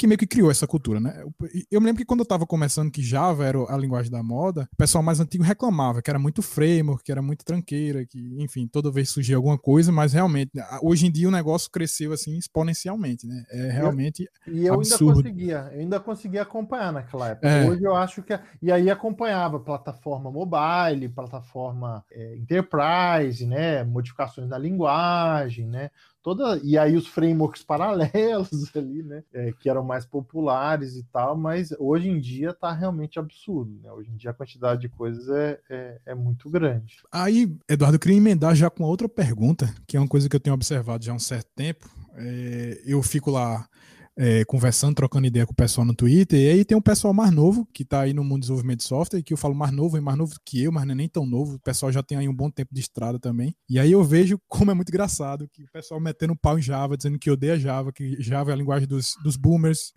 que 0.00 0.06
meio 0.06 0.16
que 0.18 0.26
criou 0.26 0.50
essa 0.50 0.66
cultura, 0.66 0.98
né? 0.98 1.22
Eu 1.70 1.78
me 1.78 1.86
lembro 1.86 1.98
que 1.98 2.06
quando 2.06 2.20
eu 2.20 2.24
estava 2.24 2.46
começando 2.46 2.90
que 2.90 3.02
Java 3.02 3.44
era 3.44 3.58
a 3.68 3.76
linguagem 3.76 4.10
da 4.10 4.22
moda, 4.22 4.66
o 4.72 4.76
pessoal 4.76 5.04
mais 5.04 5.20
antigo 5.20 5.44
reclamava 5.44 6.00
que 6.00 6.08
era 6.08 6.18
muito 6.18 6.40
framework, 6.40 7.04
que 7.04 7.12
era 7.12 7.20
muito 7.20 7.44
tranqueira, 7.44 8.06
que, 8.06 8.18
enfim, 8.42 8.66
toda 8.66 8.90
vez 8.90 9.10
surgia 9.10 9.36
alguma 9.36 9.58
coisa, 9.58 9.92
mas 9.92 10.14
realmente, 10.14 10.52
hoje 10.82 11.06
em 11.06 11.10
dia 11.10 11.28
o 11.28 11.30
negócio 11.30 11.70
cresceu 11.70 12.14
assim 12.14 12.38
exponencialmente, 12.38 13.26
né? 13.26 13.44
É 13.50 13.70
realmente 13.70 14.26
E 14.46 14.64
eu 14.64 14.74
absurdo. 14.74 15.10
ainda 15.18 15.22
conseguia, 15.22 15.70
eu 15.74 15.80
ainda 15.80 16.00
conseguia 16.00 16.42
acompanhar 16.42 16.92
naquela 16.94 17.28
época. 17.28 17.48
É. 17.48 17.68
Hoje 17.68 17.84
eu 17.84 17.94
acho 17.94 18.22
que... 18.22 18.38
E 18.62 18.72
aí 18.72 18.88
acompanhava 18.88 19.60
plataforma 19.60 20.30
mobile, 20.30 21.10
plataforma 21.10 22.02
é, 22.10 22.36
enterprise, 22.36 23.44
né? 23.44 23.84
Modificações 23.84 24.48
da 24.48 24.56
linguagem, 24.56 25.66
né? 25.66 25.90
Toda 26.22 26.60
e 26.62 26.76
aí 26.76 26.96
os 26.96 27.06
frameworks 27.06 27.62
paralelos 27.62 28.50
ali, 28.76 29.02
né, 29.02 29.22
é, 29.32 29.52
que 29.52 29.68
eram 29.68 29.82
mais 29.82 30.04
populares 30.04 30.96
e 30.96 31.02
tal, 31.12 31.36
mas 31.36 31.72
hoje 31.78 32.08
em 32.08 32.20
dia 32.20 32.52
tá 32.52 32.72
realmente 32.72 33.18
absurdo, 33.18 33.78
né? 33.82 33.90
Hoje 33.92 34.10
em 34.10 34.16
dia 34.16 34.30
a 34.30 34.34
quantidade 34.34 34.80
de 34.80 34.88
coisas 34.88 35.28
é, 35.28 35.58
é, 35.68 36.00
é 36.06 36.14
muito 36.14 36.48
grande. 36.50 36.98
Aí, 37.12 37.54
Eduardo, 37.68 37.96
eu 37.96 38.00
queria 38.00 38.16
emendar 38.16 38.54
já 38.54 38.70
com 38.70 38.84
outra 38.84 39.08
pergunta, 39.08 39.72
que 39.86 39.96
é 39.96 40.00
uma 40.00 40.08
coisa 40.08 40.28
que 40.28 40.36
eu 40.36 40.40
tenho 40.40 40.54
observado 40.54 41.04
já 41.04 41.12
há 41.12 41.14
um 41.14 41.18
certo 41.18 41.48
tempo. 41.54 41.88
É, 42.14 42.82
eu 42.84 43.02
fico 43.02 43.30
lá 43.30 43.66
é, 44.16 44.44
conversando, 44.44 44.94
trocando 44.94 45.26
ideia 45.26 45.46
com 45.46 45.52
o 45.52 45.56
pessoal 45.56 45.84
no 45.84 45.94
Twitter, 45.94 46.38
e 46.38 46.48
aí 46.48 46.64
tem 46.64 46.76
um 46.76 46.82
pessoal 46.82 47.14
mais 47.14 47.30
novo 47.30 47.66
que 47.72 47.82
está 47.82 48.02
aí 48.02 48.12
no 48.12 48.22
mundo 48.22 48.36
de 48.36 48.40
desenvolvimento 48.42 48.80
de 48.80 48.84
software, 48.84 49.22
que 49.22 49.32
eu 49.32 49.36
falo 49.36 49.54
mais 49.54 49.72
novo, 49.72 49.96
é 49.96 50.00
mais 50.00 50.18
novo 50.18 50.34
que 50.44 50.62
eu, 50.62 50.72
mas 50.72 50.84
não 50.84 50.92
é 50.92 50.94
nem 50.94 51.08
tão 51.08 51.24
novo, 51.26 51.54
o 51.54 51.60
pessoal 51.60 51.90
já 51.90 52.02
tem 52.02 52.18
aí 52.18 52.28
um 52.28 52.34
bom 52.34 52.50
tempo 52.50 52.74
de 52.74 52.80
estrada 52.80 53.18
também. 53.18 53.54
E 53.68 53.78
aí 53.78 53.92
eu 53.92 54.02
vejo 54.04 54.38
como 54.48 54.70
é 54.70 54.74
muito 54.74 54.90
engraçado 54.90 55.48
que 55.52 55.64
o 55.64 55.70
pessoal 55.72 56.00
metendo 56.00 56.36
pau 56.36 56.58
em 56.58 56.62
Java, 56.62 56.96
dizendo 56.96 57.18
que 57.18 57.30
odeia 57.30 57.58
Java, 57.58 57.92
que 57.92 58.20
Java 58.20 58.50
é 58.50 58.54
a 58.54 58.56
linguagem 58.56 58.86
dos, 58.86 59.14
dos 59.22 59.36
boomers, 59.36 59.92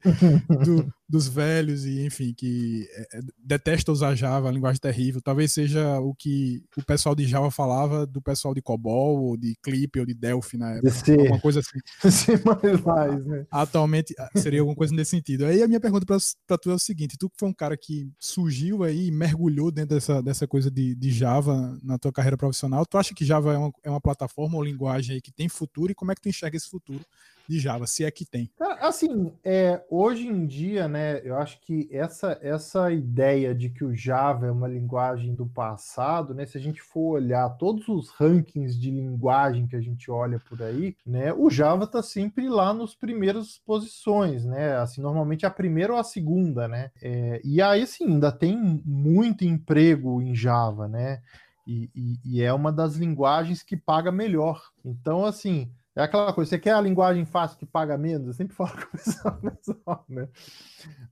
do, 0.64 0.92
dos 1.08 1.28
velhos 1.28 1.84
e, 1.84 2.04
enfim, 2.04 2.34
que 2.36 2.88
é, 2.92 3.18
é, 3.18 3.20
detesta 3.38 3.92
usar 3.92 4.14
Java, 4.14 4.48
a 4.48 4.52
linguagem 4.52 4.80
terrível. 4.80 5.20
Talvez 5.22 5.52
seja 5.52 6.00
o 6.00 6.14
que 6.14 6.62
o 6.76 6.84
pessoal 6.84 7.14
de 7.14 7.26
Java 7.26 7.50
falava 7.50 8.06
do 8.06 8.20
pessoal 8.20 8.54
de 8.54 8.62
COBOL, 8.62 9.22
ou 9.22 9.36
de 9.36 9.54
Clip, 9.62 10.00
ou 10.00 10.06
de 10.06 10.14
Delphi 10.14 10.56
na 10.56 10.72
época. 10.72 10.90
C. 10.90 11.12
Alguma 11.12 11.40
coisa 11.40 11.60
assim. 11.60 11.78
C++, 12.10 12.32
né? 12.36 13.41
Atualmente 13.50 14.14
ah, 14.18 14.30
seria 14.36 14.60
alguma 14.60 14.76
coisa 14.76 14.94
nesse 14.94 15.10
sentido. 15.10 15.44
Aí 15.44 15.62
a 15.62 15.68
minha 15.68 15.80
pergunta 15.80 16.06
para 16.06 16.58
tu 16.58 16.70
é 16.70 16.74
o 16.74 16.78
seguinte, 16.78 17.16
tu 17.18 17.28
que 17.28 17.36
foi 17.38 17.48
um 17.48 17.54
cara 17.54 17.76
que 17.76 18.10
surgiu 18.18 18.82
aí, 18.82 19.10
mergulhou 19.10 19.70
dentro 19.70 19.94
dessa, 19.94 20.22
dessa 20.22 20.46
coisa 20.46 20.70
de, 20.70 20.94
de 20.94 21.10
Java 21.10 21.78
na 21.82 21.98
tua 21.98 22.12
carreira 22.12 22.36
profissional, 22.36 22.84
tu 22.86 22.98
acha 22.98 23.14
que 23.14 23.24
Java 23.24 23.54
é 23.54 23.58
uma, 23.58 23.72
é 23.84 23.90
uma 23.90 24.00
plataforma 24.00 24.56
ou 24.56 24.62
linguagem 24.62 25.16
aí 25.16 25.20
que 25.20 25.32
tem 25.32 25.48
futuro 25.48 25.92
e 25.92 25.94
como 25.94 26.12
é 26.12 26.14
que 26.14 26.20
tu 26.20 26.28
enxerga 26.28 26.56
esse 26.56 26.68
futuro 26.68 27.04
de 27.48 27.58
Java, 27.58 27.86
se 27.86 28.04
é 28.04 28.10
que 28.10 28.24
tem? 28.24 28.50
Assim, 28.80 29.32
é, 29.44 29.82
hoje 29.90 30.26
em 30.26 30.46
dia, 30.46 30.88
né, 30.88 31.20
eu 31.24 31.36
acho 31.36 31.60
que 31.60 31.88
essa, 31.92 32.38
essa 32.40 32.90
ideia 32.90 33.54
de 33.54 33.68
que 33.68 33.84
o 33.84 33.94
Java 33.94 34.46
é 34.46 34.50
uma 34.50 34.68
linguagem 34.68 35.34
do 35.34 35.46
passado, 35.46 36.34
né, 36.34 36.46
se 36.46 36.58
a 36.58 36.60
gente 36.60 36.80
for 36.80 37.16
olhar 37.16 37.48
todos 37.50 37.86
os 37.88 38.10
rankings 38.10 38.78
de 38.78 38.90
linguagem 38.90 39.66
que 39.66 39.76
a 39.76 39.80
gente 39.80 40.10
olha 40.10 40.40
por 40.40 40.62
aí, 40.62 40.96
né, 41.06 41.32
o 41.32 41.50
Java 41.50 41.84
está 41.84 42.02
sempre 42.02 42.48
lá 42.48 42.72
nos 42.72 42.94
primeiros 42.94 43.58
posições, 43.58 44.44
né, 44.44 44.76
assim, 44.76 45.00
normalmente 45.00 45.46
a 45.46 45.50
primeira 45.50 45.92
ou 45.92 45.98
a 45.98 46.04
segunda, 46.04 46.66
né, 46.66 46.90
é, 47.00 47.40
e 47.44 47.60
aí, 47.60 47.86
sim, 47.86 48.06
ainda 48.06 48.32
tem 48.32 48.56
muito 48.84 49.44
emprego 49.44 50.20
em 50.20 50.34
Java, 50.34 50.88
né, 50.88 51.20
e, 51.66 51.90
e, 51.94 52.18
e 52.24 52.42
é 52.42 52.52
uma 52.52 52.72
das 52.72 52.96
linguagens 52.96 53.62
que 53.62 53.76
paga 53.76 54.10
melhor. 54.10 54.60
Então, 54.84 55.24
assim, 55.24 55.70
é 55.94 56.02
aquela 56.02 56.32
coisa, 56.32 56.48
você 56.48 56.58
quer 56.58 56.72
a 56.72 56.80
linguagem 56.80 57.24
fácil 57.24 57.58
que 57.58 57.66
paga 57.66 57.98
menos? 57.98 58.28
Eu 58.28 58.32
sempre 58.32 58.54
falo 58.54 58.70
com 58.90 59.28
o 59.48 59.50
pessoal, 59.50 60.04
né? 60.08 60.28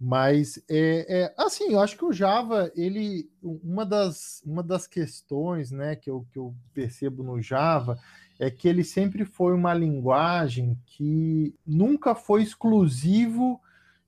Mas, 0.01 0.62
é, 0.71 1.25
é, 1.25 1.35
assim, 1.37 1.73
eu 1.73 1.81
acho 1.81 1.97
que 1.97 2.05
o 2.05 2.12
Java, 2.12 2.73
ele, 2.75 3.31
uma 3.43 3.85
das, 3.85 4.43
uma 4.45 4.62
das 4.62 4.87
questões, 4.87 5.71
né, 5.71 5.97
que 5.97 6.09
eu, 6.09 6.27
que 6.33 6.38
eu 6.38 6.55
percebo 6.73 7.23
no 7.23 7.43
Java 7.43 7.99
é 8.38 8.51
que 8.51 8.66
ele 8.66 8.83
sempre 8.83 9.27
foi 9.27 9.55
uma 9.55 9.75
linguagem 9.75 10.79
que 10.87 11.55
nunca 11.66 12.14
foi 12.14 12.43
exclusivo 12.43 13.61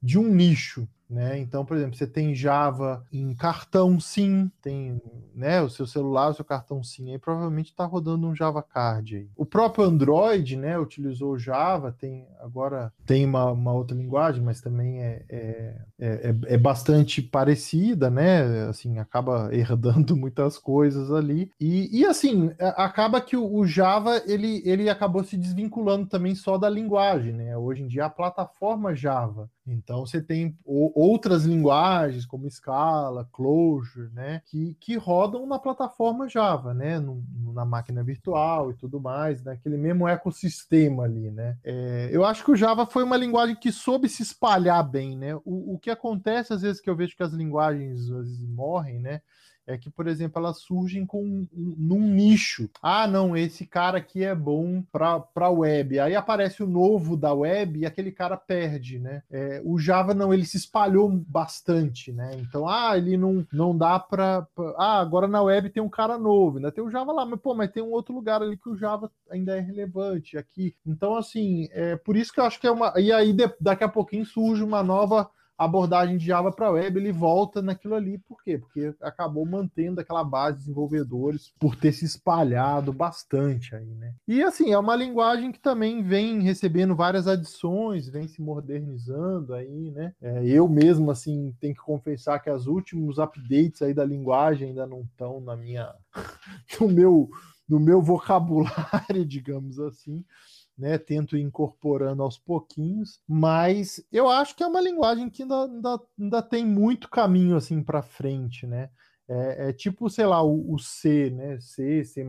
de 0.02 0.18
um 0.18 0.26
nicho, 0.34 0.88
né? 1.12 1.38
Então, 1.38 1.64
por 1.64 1.76
exemplo, 1.76 1.96
você 1.96 2.06
tem 2.06 2.34
Java 2.34 3.04
em 3.12 3.34
cartão 3.34 4.00
SIM, 4.00 4.50
tem 4.62 5.00
né, 5.34 5.60
o 5.60 5.68
seu 5.68 5.86
celular, 5.86 6.30
o 6.30 6.34
seu 6.34 6.44
cartão 6.44 6.82
SIM 6.82 7.12
aí 7.12 7.18
provavelmente 7.18 7.70
está 7.70 7.84
rodando 7.84 8.26
um 8.26 8.34
Java 8.34 8.62
Card. 8.62 9.16
Aí. 9.16 9.28
O 9.36 9.44
próprio 9.44 9.84
Android 9.84 10.56
né, 10.56 10.78
utilizou 10.78 11.38
Java, 11.38 11.92
tem 11.92 12.26
agora 12.40 12.92
tem 13.06 13.24
uma, 13.24 13.50
uma 13.52 13.72
outra 13.72 13.96
linguagem, 13.96 14.42
mas 14.42 14.60
também 14.60 15.02
é, 15.02 15.24
é, 15.28 15.80
é, 15.98 16.34
é, 16.46 16.58
bastante 16.58 17.22
parecida, 17.22 18.10
né? 18.10 18.68
Assim, 18.68 18.98
acaba 18.98 19.48
herdando 19.54 20.16
muitas 20.16 20.58
coisas 20.58 21.12
ali. 21.12 21.50
E, 21.60 22.00
e 22.00 22.04
assim, 22.04 22.50
acaba 22.58 23.20
que 23.20 23.36
o, 23.36 23.54
o 23.54 23.66
Java 23.66 24.22
ele, 24.26 24.62
ele 24.64 24.88
acabou 24.88 25.22
se 25.22 25.36
desvinculando 25.36 26.06
também 26.06 26.34
só 26.34 26.58
da 26.58 26.68
linguagem, 26.68 27.32
né? 27.32 27.56
Hoje 27.56 27.82
em 27.82 27.88
dia 27.88 28.06
a 28.06 28.10
plataforma 28.10 28.94
Java. 28.94 29.50
Então 29.66 30.04
você 30.04 30.20
tem 30.20 30.58
outras 30.64 31.44
linguagens 31.44 32.26
como 32.26 32.50
Scala, 32.50 33.28
Clojure, 33.32 34.10
né, 34.12 34.42
que, 34.46 34.74
que 34.80 34.96
rodam 34.96 35.46
na 35.46 35.58
plataforma 35.58 36.28
Java, 36.28 36.74
né, 36.74 36.98
no, 36.98 37.22
na 37.52 37.64
máquina 37.64 38.02
virtual 38.02 38.70
e 38.70 38.74
tudo 38.74 39.00
mais, 39.00 39.42
naquele 39.42 39.76
mesmo 39.76 40.08
ecossistema 40.08 41.04
ali, 41.04 41.30
né. 41.30 41.56
É, 41.62 42.08
eu 42.12 42.24
acho 42.24 42.44
que 42.44 42.50
o 42.50 42.56
Java 42.56 42.86
foi 42.86 43.04
uma 43.04 43.16
linguagem 43.16 43.54
que 43.54 43.70
soube 43.70 44.08
se 44.08 44.22
espalhar 44.22 44.82
bem, 44.82 45.16
né. 45.16 45.34
O, 45.36 45.74
o 45.74 45.78
que 45.78 45.90
acontece 45.90 46.52
às 46.52 46.62
vezes 46.62 46.80
que 46.80 46.90
eu 46.90 46.96
vejo 46.96 47.16
que 47.16 47.22
as 47.22 47.32
linguagens 47.32 48.00
às 48.00 48.08
vezes 48.08 48.48
morrem, 48.48 48.98
né, 48.98 49.22
é 49.66 49.78
que, 49.78 49.90
por 49.90 50.06
exemplo, 50.06 50.40
elas 50.40 50.58
surgem 50.58 51.06
com 51.06 51.22
um, 51.24 51.46
num 51.52 52.00
nicho. 52.00 52.68
Ah, 52.82 53.06
não, 53.06 53.36
esse 53.36 53.64
cara 53.64 53.98
aqui 53.98 54.24
é 54.24 54.34
bom 54.34 54.82
para 54.90 55.50
web. 55.50 55.98
Aí 55.98 56.14
aparece 56.14 56.62
o 56.62 56.66
novo 56.66 57.16
da 57.16 57.32
web 57.32 57.78
e 57.78 57.86
aquele 57.86 58.10
cara 58.10 58.36
perde, 58.36 58.98
né? 58.98 59.22
É, 59.30 59.62
o 59.64 59.78
Java 59.78 60.14
não, 60.14 60.34
ele 60.34 60.44
se 60.44 60.56
espalhou 60.56 61.08
bastante, 61.10 62.12
né? 62.12 62.32
Então, 62.38 62.68
ah, 62.68 62.96
ele 62.96 63.16
não, 63.16 63.46
não 63.52 63.76
dá 63.76 63.98
para. 63.98 64.46
Ah, 64.76 65.00
agora 65.00 65.28
na 65.28 65.42
web 65.42 65.70
tem 65.70 65.82
um 65.82 65.88
cara 65.88 66.18
novo, 66.18 66.56
ainda 66.56 66.72
tem 66.72 66.82
o 66.82 66.90
Java 66.90 67.12
lá, 67.12 67.24
mas 67.24 67.40
pô, 67.40 67.54
mas 67.54 67.70
tem 67.70 67.82
um 67.82 67.92
outro 67.92 68.14
lugar 68.14 68.42
ali 68.42 68.56
que 68.56 68.68
o 68.68 68.76
Java 68.76 69.10
ainda 69.30 69.56
é 69.56 69.60
relevante 69.60 70.36
aqui. 70.36 70.74
Então, 70.84 71.16
assim, 71.16 71.68
é 71.70 71.96
por 71.96 72.16
isso 72.16 72.32
que 72.32 72.40
eu 72.40 72.44
acho 72.44 72.60
que 72.60 72.66
é 72.66 72.70
uma. 72.70 72.92
E 72.96 73.12
aí, 73.12 73.34
daqui 73.60 73.84
a 73.84 73.88
pouquinho 73.88 74.24
surge 74.24 74.62
uma 74.62 74.82
nova 74.82 75.30
abordagem 75.56 76.16
de 76.16 76.26
Java 76.26 76.50
para 76.50 76.70
web, 76.70 76.98
ele 76.98 77.12
volta 77.12 77.62
naquilo 77.62 77.94
ali. 77.94 78.18
Por 78.18 78.42
quê? 78.42 78.58
Porque 78.58 78.94
acabou 79.00 79.46
mantendo 79.46 80.00
aquela 80.00 80.24
base 80.24 80.58
de 80.58 80.64
desenvolvedores 80.64 81.52
por 81.58 81.76
ter 81.76 81.92
se 81.92 82.04
espalhado 82.04 82.92
bastante 82.92 83.74
aí, 83.74 83.94
né? 83.94 84.14
E 84.26 84.42
assim, 84.42 84.72
é 84.72 84.78
uma 84.78 84.96
linguagem 84.96 85.52
que 85.52 85.60
também 85.60 86.02
vem 86.02 86.40
recebendo 86.40 86.94
várias 86.94 87.26
adições, 87.26 88.08
vem 88.08 88.26
se 88.26 88.40
modernizando 88.40 89.54
aí, 89.54 89.90
né? 89.90 90.14
É, 90.20 90.44
eu 90.46 90.68
mesmo, 90.68 91.10
assim, 91.10 91.54
tenho 91.60 91.74
que 91.74 91.80
confessar 91.80 92.40
que 92.40 92.50
os 92.50 92.66
últimos 92.66 93.18
updates 93.18 93.82
aí 93.82 93.94
da 93.94 94.04
linguagem 94.04 94.68
ainda 94.68 94.86
não 94.86 95.02
estão 95.02 95.40
na 95.40 95.56
minha... 95.56 95.92
no 96.80 96.88
meu 96.88 97.30
no 97.72 97.80
meu 97.80 98.02
vocabulário, 98.02 99.24
digamos 99.26 99.78
assim 99.78 100.24
né? 100.76 100.98
Tento 100.98 101.36
ir 101.36 101.42
incorporando 101.42 102.22
aos 102.22 102.38
pouquinhos, 102.38 103.20
mas 103.28 104.04
eu 104.10 104.28
acho 104.28 104.56
que 104.56 104.62
é 104.62 104.66
uma 104.66 104.80
linguagem 104.80 105.28
que 105.28 105.42
ainda, 105.42 105.64
ainda, 105.64 106.00
ainda 106.18 106.42
tem 106.42 106.64
muito 106.64 107.08
caminho 107.08 107.56
assim 107.56 107.82
para 107.82 108.02
frente, 108.02 108.66
né? 108.66 108.90
É, 109.28 109.68
é, 109.68 109.72
tipo, 109.72 110.10
sei 110.10 110.26
lá, 110.26 110.42
o, 110.42 110.74
o, 110.74 110.78
C, 110.78 111.30
né? 111.30 111.58
C, 111.60 112.04
C, 112.04 112.24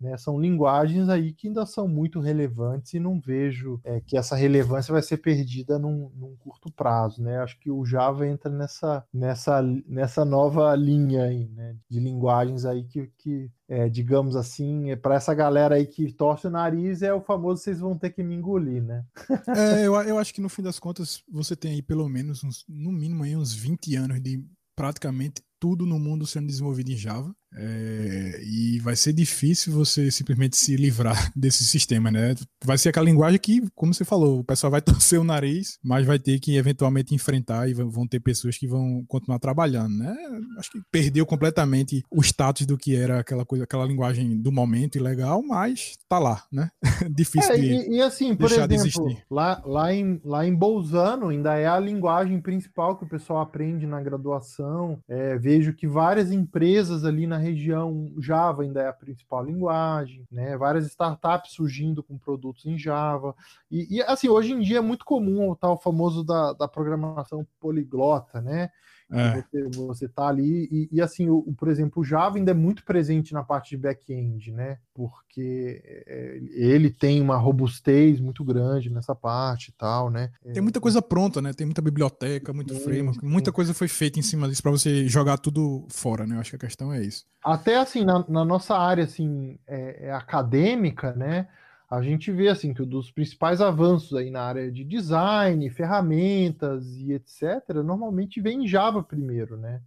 né? 0.00 0.16
São 0.16 0.38
linguagens 0.38 1.08
aí 1.08 1.32
que 1.32 1.48
ainda 1.48 1.64
são 1.66 1.88
muito 1.88 2.20
relevantes 2.20 2.92
e 2.94 3.00
não 3.00 3.20
vejo 3.20 3.80
é, 3.84 4.00
que 4.00 4.16
essa 4.16 4.36
relevância 4.36 4.92
vai 4.92 5.02
ser 5.02 5.16
perdida 5.18 5.78
num, 5.78 6.10
num, 6.14 6.36
curto 6.36 6.70
prazo, 6.72 7.22
né? 7.22 7.38
Acho 7.38 7.58
que 7.58 7.70
o 7.70 7.84
Java 7.84 8.26
entra 8.28 8.50
nessa, 8.50 9.04
nessa, 9.12 9.62
nessa 9.86 10.24
nova 10.24 10.74
linha 10.76 11.24
aí, 11.24 11.48
né? 11.48 11.76
De 11.88 11.98
linguagens 11.98 12.64
aí 12.64 12.84
que, 12.84 13.10
que 13.18 13.50
é, 13.66 13.88
digamos 13.88 14.36
assim, 14.36 14.90
é, 14.90 14.96
para 14.96 15.14
essa 15.14 15.34
galera 15.34 15.76
aí 15.76 15.86
que 15.86 16.12
torce 16.12 16.46
o 16.46 16.50
nariz, 16.50 17.02
é 17.02 17.12
o 17.14 17.20
famoso 17.20 17.62
vocês 17.62 17.80
vão 17.80 17.96
ter 17.96 18.10
que 18.10 18.22
me 18.22 18.34
engolir, 18.34 18.82
né? 18.82 19.04
é, 19.48 19.86
eu, 19.86 19.94
eu 19.94 20.18
acho 20.18 20.34
que 20.34 20.40
no 20.40 20.50
fim 20.50 20.62
das 20.62 20.78
contas 20.78 21.22
você 21.30 21.56
tem 21.56 21.72
aí 21.72 21.82
pelo 21.82 22.08
menos, 22.08 22.44
uns, 22.44 22.64
no 22.68 22.92
mínimo 22.92 23.24
aí 23.24 23.34
uns 23.34 23.54
20 23.54 23.96
anos 23.96 24.20
de 24.20 24.44
praticamente 24.76 25.42
tudo 25.64 25.86
no 25.86 25.98
mundo 25.98 26.26
sendo 26.26 26.48
desenvolvido 26.48 26.92
em 26.92 26.96
Java. 26.98 27.34
É, 27.56 28.40
e 28.42 28.78
vai 28.80 28.96
ser 28.96 29.12
difícil 29.12 29.72
você 29.72 30.10
simplesmente 30.10 30.56
se 30.56 30.76
livrar 30.76 31.30
desse 31.36 31.64
sistema, 31.64 32.10
né? 32.10 32.34
Vai 32.64 32.76
ser 32.78 32.88
aquela 32.88 33.06
linguagem 33.06 33.38
que, 33.38 33.62
como 33.74 33.94
você 33.94 34.04
falou, 34.04 34.40
o 34.40 34.44
pessoal 34.44 34.70
vai 34.70 34.82
torcer 34.82 35.20
o 35.20 35.24
nariz, 35.24 35.78
mas 35.82 36.06
vai 36.06 36.18
ter 36.18 36.38
que 36.40 36.56
eventualmente 36.56 37.14
enfrentar 37.14 37.68
e 37.68 37.74
vão 37.74 38.06
ter 38.06 38.20
pessoas 38.20 38.58
que 38.58 38.66
vão 38.66 39.04
continuar 39.06 39.38
trabalhando, 39.38 39.96
né? 39.96 40.16
Acho 40.58 40.70
que 40.72 40.80
perdeu 40.90 41.24
completamente 41.24 42.02
o 42.10 42.20
status 42.22 42.66
do 42.66 42.76
que 42.76 42.96
era 42.96 43.20
aquela 43.20 43.44
coisa, 43.44 43.64
aquela 43.64 43.86
linguagem 43.86 44.36
do 44.36 44.50
momento 44.50 44.96
e 44.96 45.00
legal, 45.00 45.42
mas 45.42 45.96
tá 46.08 46.18
lá, 46.18 46.42
né? 46.50 46.70
difícil 47.14 47.52
é, 47.52 47.56
de 47.56 47.66
e, 47.66 47.96
e 47.96 48.02
assim, 48.02 48.34
por 48.34 48.50
exemplo, 48.50 49.16
lá, 49.30 49.62
lá, 49.64 49.92
em, 49.92 50.20
lá 50.24 50.46
em 50.46 50.54
Bolzano 50.54 51.28
ainda 51.28 51.54
é 51.56 51.66
a 51.66 51.78
linguagem 51.78 52.40
principal 52.40 52.96
que 52.96 53.04
o 53.04 53.08
pessoal 53.08 53.40
aprende 53.40 53.86
na 53.86 54.00
graduação. 54.00 54.98
É, 55.08 55.36
vejo 55.36 55.72
que 55.72 55.86
várias 55.86 56.32
empresas 56.32 57.04
ali 57.04 57.26
na 57.26 57.43
região 57.44 58.12
Java 58.18 58.62
ainda 58.62 58.82
é 58.82 58.88
a 58.88 58.92
principal 58.92 59.44
linguagem, 59.44 60.26
né? 60.30 60.56
Várias 60.56 60.86
startups 60.86 61.52
surgindo 61.52 62.02
com 62.02 62.18
produtos 62.18 62.66
em 62.66 62.78
Java. 62.78 63.34
E, 63.70 63.96
e 63.98 64.02
assim, 64.02 64.28
hoje 64.28 64.52
em 64.52 64.60
dia 64.60 64.78
é 64.78 64.80
muito 64.80 65.04
comum 65.04 65.50
o 65.50 65.56
tal 65.56 65.80
famoso 65.80 66.24
da, 66.24 66.52
da 66.52 66.66
programação 66.66 67.46
poliglota, 67.60 68.40
né? 68.40 68.70
É. 69.12 69.42
Você, 69.42 69.68
você 69.68 70.08
tá 70.08 70.28
ali 70.28 70.68
e, 70.70 70.88
e 70.92 71.00
assim, 71.00 71.28
o, 71.28 71.42
por 71.56 71.68
exemplo, 71.68 72.02
o 72.02 72.04
Java 72.04 72.36
ainda 72.36 72.50
é 72.50 72.54
muito 72.54 72.84
presente 72.84 73.32
na 73.32 73.42
parte 73.42 73.70
de 73.70 73.76
back-end, 73.76 74.50
né? 74.50 74.78
Porque 74.94 75.82
é, 76.06 76.40
ele 76.52 76.90
tem 76.90 77.20
uma 77.20 77.36
robustez 77.36 78.18
muito 78.18 78.42
grande 78.44 78.90
nessa 78.90 79.14
parte 79.14 79.68
e 79.68 79.72
tal, 79.72 80.10
né? 80.10 80.30
Tem 80.52 80.62
muita 80.62 80.80
coisa 80.80 81.02
pronta, 81.02 81.42
né? 81.42 81.52
Tem 81.52 81.66
muita 81.66 81.82
biblioteca, 81.82 82.52
muito 82.52 82.74
framework, 82.80 83.24
muita 83.24 83.52
coisa 83.52 83.74
foi 83.74 83.88
feita 83.88 84.18
em 84.18 84.22
cima 84.22 84.48
disso 84.48 84.62
para 84.62 84.70
você 84.70 85.06
jogar 85.06 85.38
tudo 85.38 85.86
fora, 85.90 86.26
né? 86.26 86.36
Eu 86.36 86.40
acho 86.40 86.50
que 86.50 86.56
a 86.56 86.60
questão 86.60 86.92
é 86.92 87.02
isso. 87.02 87.24
Até 87.42 87.76
assim, 87.76 88.04
na, 88.04 88.24
na 88.28 88.44
nossa 88.44 88.76
área 88.76 89.04
assim, 89.04 89.58
é, 89.66 90.06
é 90.06 90.12
acadêmica, 90.12 91.12
né? 91.12 91.46
A 91.90 92.00
gente 92.02 92.32
vê 92.32 92.48
assim 92.48 92.72
que 92.72 92.82
um 92.82 92.86
dos 92.86 93.10
principais 93.10 93.60
avanços 93.60 94.16
aí 94.16 94.30
na 94.30 94.42
área 94.42 94.70
de 94.70 94.84
design, 94.84 95.68
ferramentas 95.70 96.96
e 96.96 97.12
etc, 97.12 97.62
normalmente 97.84 98.40
vem 98.40 98.64
em 98.64 98.68
Java 98.68 99.02
primeiro, 99.02 99.56
né? 99.56 99.80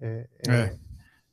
É, 0.00 0.28
é, 0.48 0.76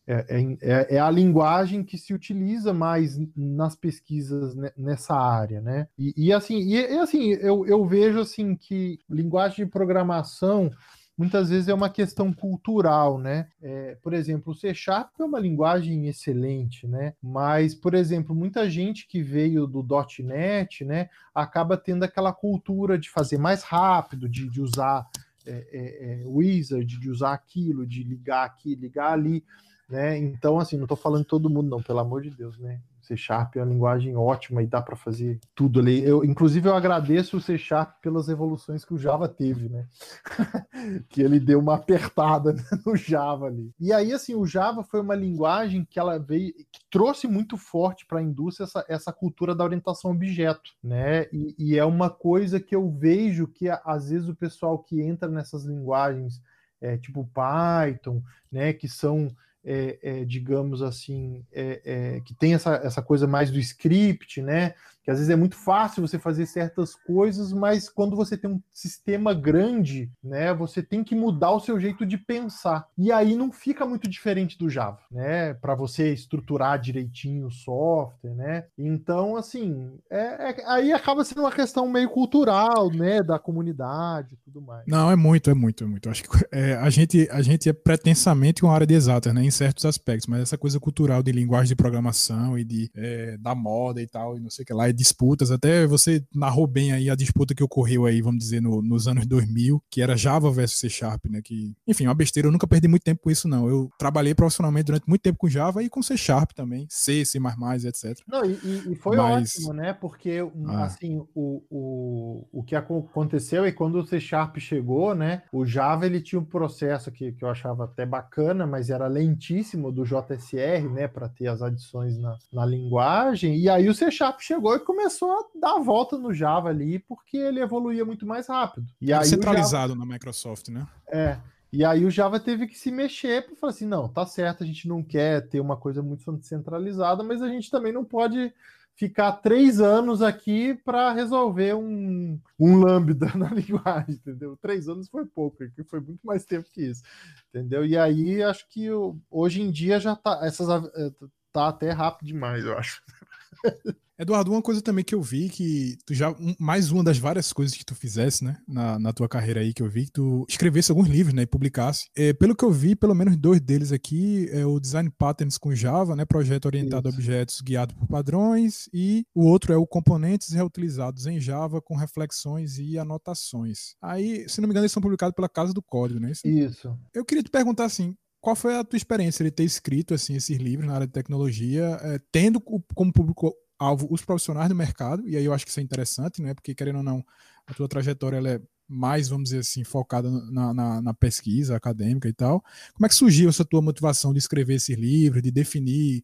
é. 0.07 0.57
é, 0.61 0.95
é 0.95 0.99
a 0.99 1.09
linguagem 1.09 1.83
que 1.83 1.97
se 1.97 2.13
utiliza 2.13 2.73
mais 2.73 3.17
nas 3.35 3.75
pesquisas 3.75 4.55
nessa 4.75 5.15
área, 5.15 5.61
né? 5.61 5.87
E, 5.97 6.13
e 6.17 6.33
assim, 6.33 6.57
e, 6.57 6.75
e, 6.75 6.99
assim 6.99 7.31
eu, 7.33 7.65
eu 7.65 7.85
vejo 7.85 8.19
assim 8.19 8.55
que 8.55 8.99
linguagem 9.09 9.65
de 9.65 9.71
programação 9.71 10.69
muitas 11.17 11.49
vezes 11.49 11.67
é 11.67 11.73
uma 11.73 11.89
questão 11.89 12.31
cultural, 12.31 13.17
né? 13.17 13.49
É, 13.61 13.95
por 13.95 14.13
exemplo, 14.13 14.53
o 14.53 14.55
C 14.55 14.73
Sharp 14.73 15.09
é 15.19 15.23
uma 15.23 15.39
linguagem 15.39 16.07
excelente, 16.07 16.87
né? 16.87 17.13
Mas, 17.21 17.73
por 17.73 17.95
exemplo, 17.95 18.35
muita 18.35 18.69
gente 18.69 19.07
que 19.07 19.21
veio 19.21 19.65
do 19.65 19.85
.NET, 20.19 20.85
né, 20.85 21.09
acaba 21.33 21.75
tendo 21.75 22.03
aquela 22.03 22.31
cultura 22.31 22.97
de 22.97 23.09
fazer 23.09 23.37
mais 23.37 23.63
rápido, 23.63 24.29
de, 24.29 24.47
de 24.47 24.61
usar 24.61 25.07
é, 25.45 25.67
é, 25.71 26.21
é 26.21 26.23
Wizard, 26.25 26.85
de 26.85 27.09
usar 27.09 27.33
aquilo, 27.33 27.87
de 27.87 28.03
ligar 28.03 28.45
aqui, 28.45 28.75
ligar 28.75 29.13
ali, 29.13 29.43
né? 29.89 30.17
Então, 30.17 30.59
assim, 30.59 30.75
não 30.75 30.83
estou 30.83 30.97
falando 30.97 31.21
de 31.21 31.27
todo 31.27 31.49
mundo, 31.49 31.69
não, 31.69 31.81
pelo 31.81 31.99
amor 31.99 32.21
de 32.21 32.29
Deus, 32.29 32.59
né? 32.59 32.79
C 33.07 33.15
Sharp 33.15 33.55
é 33.55 33.63
uma 33.63 33.71
linguagem 33.71 34.15
ótima 34.15 34.61
e 34.61 34.67
dá 34.67 34.81
para 34.81 34.95
fazer 34.95 35.39
tudo 35.55 35.79
ali. 35.79 36.03
Eu, 36.03 36.23
inclusive, 36.23 36.67
eu 36.67 36.75
agradeço 36.75 37.37
o 37.37 37.41
C 37.41 37.57
Sharp 37.57 38.01
pelas 38.01 38.27
evoluções 38.27 38.83
que 38.83 38.93
o 38.93 38.97
Java 38.97 39.29
teve, 39.29 39.69
né? 39.69 39.87
que 41.09 41.21
ele 41.21 41.39
deu 41.39 41.59
uma 41.59 41.75
apertada 41.75 42.53
no 42.85 42.95
Java 42.95 43.45
ali. 43.45 43.71
E 43.79 43.93
aí, 43.93 44.11
assim, 44.11 44.35
o 44.35 44.45
Java 44.45 44.83
foi 44.83 44.99
uma 44.99 45.15
linguagem 45.15 45.85
que 45.85 45.97
ela 45.97 46.19
veio, 46.19 46.53
que 46.53 46.81
trouxe 46.91 47.27
muito 47.27 47.57
forte 47.57 48.05
para 48.05 48.19
a 48.19 48.23
indústria 48.23 48.65
essa, 48.65 48.85
essa 48.89 49.13
cultura 49.13 49.55
da 49.55 49.63
orientação 49.63 50.11
objeto, 50.11 50.71
né? 50.83 51.27
E, 51.31 51.55
e 51.57 51.77
é 51.77 51.85
uma 51.85 52.09
coisa 52.09 52.59
que 52.59 52.75
eu 52.75 52.89
vejo 52.89 53.47
que 53.47 53.69
às 53.69 54.09
vezes 54.09 54.27
o 54.27 54.35
pessoal 54.35 54.79
que 54.79 55.01
entra 55.01 55.29
nessas 55.29 55.63
linguagens, 55.63 56.41
é, 56.81 56.97
tipo 56.97 57.29
Python, 57.33 58.21
né, 58.51 58.73
que 58.73 58.87
são 58.87 59.29
é, 59.69 59.99
é, 60.01 60.23
digamos 60.23 60.81
assim, 60.81 61.45
é, 61.51 61.81
é, 61.83 62.21
que 62.21 62.33
tem 62.33 62.53
essa, 62.53 62.75
essa 62.75 63.01
coisa 63.01 63.27
mais 63.27 63.51
do 63.51 63.59
script, 63.59 64.41
né? 64.41 64.73
Que 65.07 65.11
às 65.11 65.19
vezes 65.19 65.31
é 65.31 65.37
muito 65.37 65.55
fácil 65.55 66.05
você 66.05 66.19
fazer 66.19 66.45
certas 66.45 66.93
coisas, 66.93 67.53
mas 67.53 67.87
quando 67.87 68.13
você 68.13 68.35
tem 68.35 68.51
um 68.51 68.61
sistema 68.73 69.33
grande, 69.33 70.11
né, 70.21 70.53
você 70.53 70.83
tem 70.83 71.01
que 71.01 71.15
mudar 71.15 71.51
o 71.51 71.61
seu 71.61 71.79
jeito 71.79 72.05
de 72.05 72.17
pensar. 72.17 72.85
E 72.97 73.09
aí 73.09 73.33
não 73.33 73.49
fica 73.49 73.85
muito 73.85 74.05
diferente 74.09 74.57
do 74.57 74.69
Java, 74.69 74.99
né, 75.09 75.53
para 75.53 75.75
você 75.75 76.11
estruturar 76.11 76.77
direitinho 76.77 77.47
o 77.47 77.51
software, 77.51 78.35
né? 78.35 78.65
Então, 78.77 79.37
assim, 79.37 79.97
é, 80.11 80.49
é, 80.49 80.65
aí 80.67 80.91
acaba 80.91 81.23
sendo 81.23 81.39
uma 81.39 81.53
questão 81.53 81.87
meio 81.87 82.09
cultural, 82.09 82.91
né, 82.91 83.23
da 83.23 83.39
comunidade 83.39 84.33
e 84.33 84.37
tudo 84.43 84.61
mais. 84.61 84.83
Não, 84.85 85.09
é 85.09 85.15
muito, 85.15 85.49
é 85.49 85.53
muito, 85.53 85.85
é 85.85 85.87
muito. 85.87 86.09
Acho 86.09 86.23
que 86.23 86.29
é, 86.51 86.73
a, 86.73 86.89
gente, 86.89 87.29
a 87.31 87.41
gente 87.41 87.69
é 87.69 87.71
pretensamente 87.71 88.61
uma 88.61 88.73
área 88.73 88.85
de 88.85 88.93
exatas, 88.93 89.33
né, 89.33 89.41
em 89.41 89.51
certos 89.51 89.85
aspectos, 89.85 90.27
mas 90.27 90.41
essa 90.41 90.57
coisa 90.57 90.81
cultural 90.81 91.23
de 91.23 91.31
linguagem 91.31 91.69
de 91.69 91.75
programação 91.77 92.59
e 92.59 92.65
de 92.65 92.91
é, 92.93 93.37
da 93.37 93.55
moda 93.55 94.01
e 94.01 94.07
tal, 94.07 94.35
e 94.35 94.41
não 94.41 94.49
sei 94.49 94.63
o 94.63 94.65
que 94.65 94.73
lá, 94.73 94.96
disputas, 94.97 95.51
até 95.51 95.85
você 95.85 96.23
narrou 96.33 96.67
bem 96.67 96.91
aí 96.91 97.09
a 97.09 97.15
disputa 97.15 97.53
que 97.53 97.63
ocorreu 97.63 98.05
aí, 98.05 98.21
vamos 98.21 98.39
dizer, 98.39 98.61
no, 98.61 98.81
nos 98.81 99.07
anos 99.07 99.25
2000, 99.25 99.81
que 99.89 100.01
era 100.01 100.17
Java 100.17 100.51
versus 100.51 100.79
C 100.79 100.89
Sharp, 100.89 101.25
né? 101.29 101.41
Que, 101.43 101.73
enfim, 101.87 102.07
uma 102.07 102.15
besteira, 102.15 102.47
eu 102.47 102.51
nunca 102.51 102.67
perdi 102.67 102.87
muito 102.87 103.03
tempo 103.03 103.21
com 103.21 103.31
isso, 103.31 103.47
não. 103.47 103.69
Eu 103.69 103.89
trabalhei 103.97 104.33
profissionalmente 104.33 104.85
durante 104.85 105.07
muito 105.07 105.21
tempo 105.21 105.37
com 105.37 105.47
Java 105.47 105.83
e 105.83 105.89
com 105.89 106.01
C 106.01 106.17
Sharp 106.17 106.51
também, 106.51 106.87
C, 106.89 107.23
C++, 107.23 107.37
etc. 107.37 108.19
Não, 108.27 108.43
e, 108.43 108.91
e 108.91 108.95
foi 108.95 109.17
Mas... 109.17 109.55
ótimo, 109.55 109.73
né? 109.73 109.93
Porque, 109.93 110.39
ah. 110.67 110.85
assim, 110.85 111.23
o, 111.35 111.63
o, 111.69 112.47
o 112.51 112.63
que 112.63 112.75
aconteceu 112.75 113.63
é 113.65 113.71
quando 113.71 113.99
o 113.99 114.05
C 114.05 114.19
Sharp 114.19 114.57
chegou, 114.57 115.13
né? 115.13 115.43
O 115.51 115.65
Java, 115.65 116.05
ele 116.05 116.21
tinha 116.21 116.39
um 116.39 116.45
processo 116.45 117.11
que, 117.11 117.31
que 117.31 117.43
eu 117.43 117.49
achava 117.49 117.85
até 117.85 118.05
bacana, 118.05 118.65
mas 118.65 118.89
era 118.89 119.07
lentíssimo 119.07 119.91
do 119.91 120.03
JSR, 120.03 120.89
né? 120.91 121.07
Para 121.07 121.29
ter 121.29 121.47
as 121.47 121.61
adições 121.61 122.17
na, 122.17 122.35
na 122.51 122.65
linguagem. 122.65 123.55
E 123.57 123.69
aí 123.69 123.87
o 123.87 123.93
C 123.93 124.09
Sharp 124.09 124.39
chegou 124.39 124.75
e 124.75 124.79
começou 124.87 125.29
a 125.33 125.43
dar 125.59 125.75
a 125.75 125.79
volta 125.79 126.17
no 126.17 126.33
Java 126.33 126.69
ali, 126.69 126.97
porque 126.97 127.35
ele 127.35 127.59
evoluía 127.59 128.05
muito 128.05 128.25
mais 128.25 128.47
rápido. 128.47 128.87
E 129.01 129.11
aí 129.11 129.25
centralizado 129.25 129.93
Java... 129.93 130.05
na 130.05 130.13
Microsoft, 130.13 130.69
né? 130.69 130.87
É. 131.09 131.37
E 131.73 131.83
aí 131.83 132.05
o 132.05 132.09
Java 132.09 132.39
teve 132.39 132.67
que 132.67 132.79
se 132.79 132.89
mexer 132.89 133.45
para 133.45 133.55
falar 133.57 133.71
assim, 133.73 133.85
não, 133.85 134.07
tá 134.07 134.25
certo, 134.25 134.63
a 134.63 134.65
gente 134.65 134.87
não 134.87 135.03
quer 135.03 135.45
ter 135.49 135.59
uma 135.59 135.75
coisa 135.75 136.01
muito 136.01 136.23
centralizada, 136.41 137.21
mas 137.21 137.41
a 137.41 137.49
gente 137.49 137.69
também 137.69 137.91
não 137.91 138.05
pode 138.05 138.53
ficar 138.95 139.33
três 139.33 139.81
anos 139.81 140.21
aqui 140.21 140.73
para 140.73 141.11
resolver 141.11 141.75
um, 141.75 142.39
um 142.57 142.77
lambda 142.77 143.27
na 143.35 143.49
linguagem, 143.49 144.15
entendeu? 144.15 144.55
Três 144.55 144.87
anos 144.87 145.09
foi 145.09 145.25
pouco, 145.25 145.57
foi 145.85 145.99
muito 145.99 146.25
mais 146.25 146.45
tempo 146.45 146.69
que 146.71 146.81
isso, 146.81 147.03
entendeu? 147.49 147.85
E 147.85 147.97
aí 147.97 148.41
acho 148.41 148.65
que 148.69 148.87
hoje 149.29 149.61
em 149.61 149.69
dia 149.69 149.99
já 149.99 150.15
tá 150.15 150.39
essas 150.43 150.69
eh, 150.95 151.11
tá 151.51 151.67
até 151.67 151.91
rápido 151.91 152.27
demais, 152.27 152.63
eu 152.63 152.77
acho. 152.77 153.03
Eduardo, 154.19 154.51
uma 154.51 154.61
coisa 154.61 154.81
também 154.81 155.05
que 155.05 155.13
eu 155.13 155.21
vi 155.21 155.47
que 155.47 155.95
tu 156.05 156.13
já. 156.13 156.35
mais 156.59 156.91
uma 156.91 157.03
das 157.03 157.19
várias 157.19 157.53
coisas 157.53 157.77
que 157.77 157.85
tu 157.85 157.93
fizesse, 157.93 158.43
né? 158.43 158.57
Na, 158.67 158.97
na 158.97 159.13
tua 159.13 159.29
carreira 159.29 159.59
aí, 159.59 159.73
que 159.73 159.83
eu 159.83 159.89
vi, 159.89 160.05
que 160.05 160.13
tu 160.13 160.45
escrevesse 160.49 160.91
alguns 160.91 161.07
livros, 161.07 161.35
né? 161.35 161.43
E 161.43 161.47
publicasse. 161.47 162.09
É, 162.15 162.33
pelo 162.33 162.55
que 162.55 162.65
eu 162.65 162.71
vi, 162.71 162.95
pelo 162.95 163.13
menos 163.13 163.37
dois 163.37 163.61
deles 163.61 163.91
aqui, 163.91 164.49
é 164.51 164.65
o 164.65 164.79
Design 164.79 165.11
Patterns 165.17 165.57
com 165.57 165.75
Java, 165.75 166.15
né? 166.15 166.25
Projeto 166.25 166.65
orientado 166.65 167.07
Isso. 167.07 167.15
a 167.15 167.19
objetos 167.19 167.61
guiado 167.61 167.93
por 167.93 168.07
padrões. 168.07 168.89
E 168.91 169.23
o 169.35 169.45
outro 169.45 169.71
é 169.71 169.77
o 169.77 169.85
Componentes 169.85 170.51
Reutilizados 170.51 171.27
em 171.27 171.39
Java 171.39 171.79
com 171.79 171.95
reflexões 171.95 172.79
e 172.79 172.97
anotações. 172.97 173.95
Aí, 174.01 174.49
se 174.49 174.59
não 174.59 174.67
me 174.67 174.71
engano, 174.71 174.85
eles 174.85 174.91
são 174.91 175.01
publicados 175.01 175.35
pela 175.35 175.47
Casa 175.47 175.73
do 175.73 175.81
Código, 175.81 176.19
né? 176.19 176.31
Isso. 176.43 176.97
Eu 177.13 177.23
queria 177.23 177.43
te 177.43 177.51
perguntar 177.51 177.85
assim, 177.85 178.15
qual 178.41 178.55
foi 178.55 178.75
a 178.75 178.83
tua 178.83 178.97
experiência 178.97 179.43
de 179.45 179.51
ter 179.51 179.63
escrito 179.63 180.13
assim 180.13 180.35
esses 180.35 180.57
livros 180.57 180.87
na 180.87 180.95
área 180.95 181.07
de 181.07 181.13
tecnologia, 181.13 181.99
é, 182.01 182.19
tendo 182.31 182.59
como 182.61 183.13
público 183.13 183.53
alvo 183.79 184.07
os 184.09 184.23
profissionais 184.23 184.69
do 184.69 184.75
mercado, 184.75 185.27
e 185.27 185.35
aí 185.35 185.45
eu 185.45 185.53
acho 185.53 185.65
que 185.65 185.71
isso 185.71 185.79
é 185.79 185.83
interessante, 185.83 186.41
né? 186.41 186.53
Porque, 186.53 186.73
querendo 186.73 186.97
ou 186.97 187.03
não, 187.03 187.23
a 187.65 187.73
tua 187.73 187.87
trajetória 187.87 188.37
ela 188.37 188.49
é 188.49 188.61
mais, 188.87 189.27
vamos 189.27 189.45
dizer 189.45 189.59
assim, 189.59 189.83
focada 189.83 190.29
na, 190.29 190.73
na, 190.73 191.01
na, 191.01 191.13
pesquisa 191.13 191.75
acadêmica 191.75 192.29
e 192.29 192.33
tal. 192.33 192.63
Como 192.93 193.05
é 193.05 193.09
que 193.09 193.15
surgiu 193.15 193.49
essa 193.49 193.65
tua 193.65 193.81
motivação 193.81 194.31
de 194.31 194.39
escrever 194.39 194.75
esses 194.75 194.97
livros, 194.97 195.43
de 195.43 195.51
definir, 195.51 196.23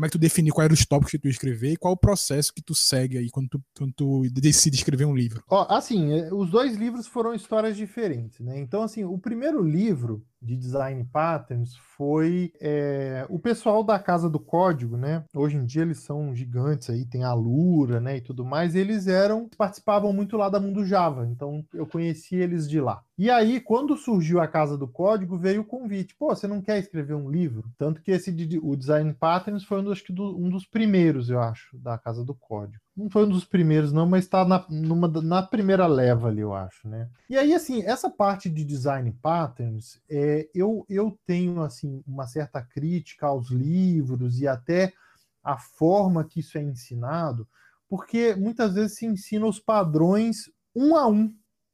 como 0.00 0.06
é 0.06 0.08
que 0.08 0.16
tu 0.16 0.18
definiu 0.18 0.54
quais 0.54 0.64
eram 0.64 0.72
os 0.72 0.86
tópicos 0.86 1.10
que 1.10 1.18
tu 1.18 1.28
escrever 1.28 1.72
e 1.72 1.76
qual 1.76 1.92
o 1.92 1.96
processo 1.96 2.54
que 2.54 2.62
tu 2.62 2.74
segue 2.74 3.18
aí 3.18 3.28
quando 3.28 3.50
tu, 3.50 3.62
quando 3.76 3.92
tu 3.92 4.22
decide 4.32 4.74
escrever 4.74 5.04
um 5.04 5.14
livro? 5.14 5.44
Ó, 5.46 5.66
assim, 5.68 6.14
é, 6.14 6.32
os 6.32 6.50
dois 6.50 6.74
livros 6.74 7.06
foram 7.06 7.34
histórias 7.34 7.76
diferentes, 7.76 8.40
né? 8.40 8.58
Então, 8.58 8.82
assim, 8.82 9.04
o 9.04 9.18
primeiro 9.18 9.62
livro 9.62 10.24
de 10.40 10.56
design 10.56 11.04
patterns 11.04 11.76
foi 11.96 12.50
é, 12.58 13.26
o 13.28 13.38
pessoal 13.38 13.84
da 13.84 13.98
Casa 13.98 14.30
do 14.30 14.40
Código, 14.40 14.96
né? 14.96 15.22
Hoje 15.34 15.58
em 15.58 15.66
dia 15.66 15.82
eles 15.82 15.98
são 15.98 16.34
gigantes 16.34 16.88
aí, 16.88 17.04
tem 17.04 17.22
a 17.22 17.34
Lura, 17.34 18.00
né, 18.00 18.16
e 18.16 18.20
tudo 18.22 18.42
mais. 18.42 18.74
Eles 18.74 19.06
eram 19.06 19.50
participavam 19.54 20.14
muito 20.14 20.36
lá 20.38 20.48
da 20.48 20.58
Mundo 20.58 20.82
Java, 20.82 21.26
então 21.26 21.62
eu 21.74 21.86
conheci 21.86 22.36
eles 22.36 22.68
de 22.68 22.80
lá. 22.80 23.02
E 23.20 23.28
aí, 23.28 23.60
quando 23.60 23.98
surgiu 23.98 24.40
a 24.40 24.48
Casa 24.48 24.78
do 24.78 24.88
Código, 24.88 25.36
veio 25.36 25.60
o 25.60 25.64
convite. 25.66 26.16
Pô, 26.16 26.34
você 26.34 26.46
não 26.46 26.62
quer 26.62 26.78
escrever 26.78 27.12
um 27.12 27.30
livro? 27.30 27.70
Tanto 27.76 28.00
que 28.00 28.10
esse 28.10 28.30
o 28.62 28.74
Design 28.74 29.12
Patterns 29.12 29.62
foi 29.62 29.80
um 29.80 29.84
dos, 29.84 30.02
um 30.18 30.48
dos 30.48 30.64
primeiros, 30.64 31.28
eu 31.28 31.38
acho, 31.38 31.76
da 31.76 31.98
Casa 31.98 32.24
do 32.24 32.34
Código. 32.34 32.82
Não 32.96 33.10
foi 33.10 33.26
um 33.26 33.28
dos 33.28 33.44
primeiros, 33.44 33.92
não, 33.92 34.06
mas 34.06 34.24
está 34.24 34.42
na, 34.46 34.64
na 35.22 35.42
primeira 35.42 35.86
leva 35.86 36.28
ali, 36.28 36.40
eu 36.40 36.54
acho, 36.54 36.88
né? 36.88 37.10
E 37.28 37.36
aí, 37.36 37.52
assim, 37.52 37.82
essa 37.82 38.08
parte 38.08 38.48
de 38.48 38.64
Design 38.64 39.12
Patterns, 39.20 40.00
é, 40.08 40.48
eu, 40.54 40.86
eu 40.88 41.14
tenho, 41.26 41.60
assim, 41.60 42.02
uma 42.06 42.26
certa 42.26 42.62
crítica 42.62 43.26
aos 43.26 43.50
livros 43.50 44.40
e 44.40 44.48
até 44.48 44.94
a 45.44 45.58
forma 45.58 46.24
que 46.24 46.40
isso 46.40 46.56
é 46.56 46.62
ensinado, 46.62 47.46
porque 47.86 48.34
muitas 48.34 48.72
vezes 48.72 48.96
se 48.96 49.04
ensina 49.04 49.44
os 49.44 49.60
padrões 49.60 50.50
um 50.74 50.96
a 50.96 51.06
um 51.06 51.30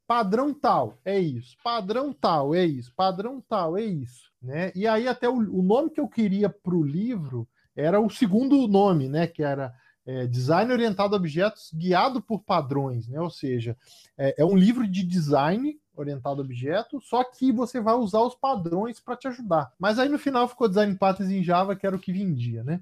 padrão 0.06 0.54
tal, 0.54 0.98
é 1.04 1.18
isso, 1.18 1.56
padrão 1.62 2.12
tal, 2.12 2.54
é 2.54 2.64
isso, 2.64 2.92
padrão 2.94 3.42
tal, 3.48 3.76
é 3.76 3.84
isso, 3.84 4.30
né? 4.40 4.72
E 4.74 4.86
aí 4.86 5.08
até 5.08 5.28
o, 5.28 5.36
o 5.36 5.62
nome 5.62 5.90
que 5.90 6.00
eu 6.00 6.08
queria 6.08 6.48
para 6.48 6.74
o 6.74 6.84
livro 6.84 7.48
era 7.74 8.00
o 8.00 8.08
segundo 8.08 8.66
nome, 8.66 9.08
né? 9.08 9.26
Que 9.26 9.42
era 9.42 9.74
é, 10.06 10.26
Design 10.26 10.72
Orientado 10.72 11.14
a 11.14 11.18
Objetos 11.18 11.70
Guiado 11.74 12.22
por 12.22 12.40
Padrões, 12.42 13.08
né? 13.08 13.20
Ou 13.20 13.30
seja, 13.30 13.76
é, 14.16 14.42
é 14.42 14.44
um 14.44 14.56
livro 14.56 14.86
de 14.86 15.02
design 15.02 15.76
orientado 15.96 16.40
a 16.40 16.44
objeto, 16.44 17.00
só 17.00 17.24
que 17.24 17.50
você 17.52 17.80
vai 17.80 17.94
usar 17.94 18.20
os 18.20 18.34
padrões 18.34 19.00
para 19.00 19.16
te 19.16 19.28
ajudar. 19.28 19.72
Mas 19.78 19.98
aí 19.98 20.08
no 20.08 20.18
final 20.18 20.48
ficou 20.48 20.68
design 20.68 20.94
patterns 20.94 21.32
em 21.32 21.42
Java, 21.42 21.74
que 21.74 21.86
era 21.86 21.96
o 21.96 21.98
que 21.98 22.12
vendia, 22.12 22.62
né? 22.62 22.80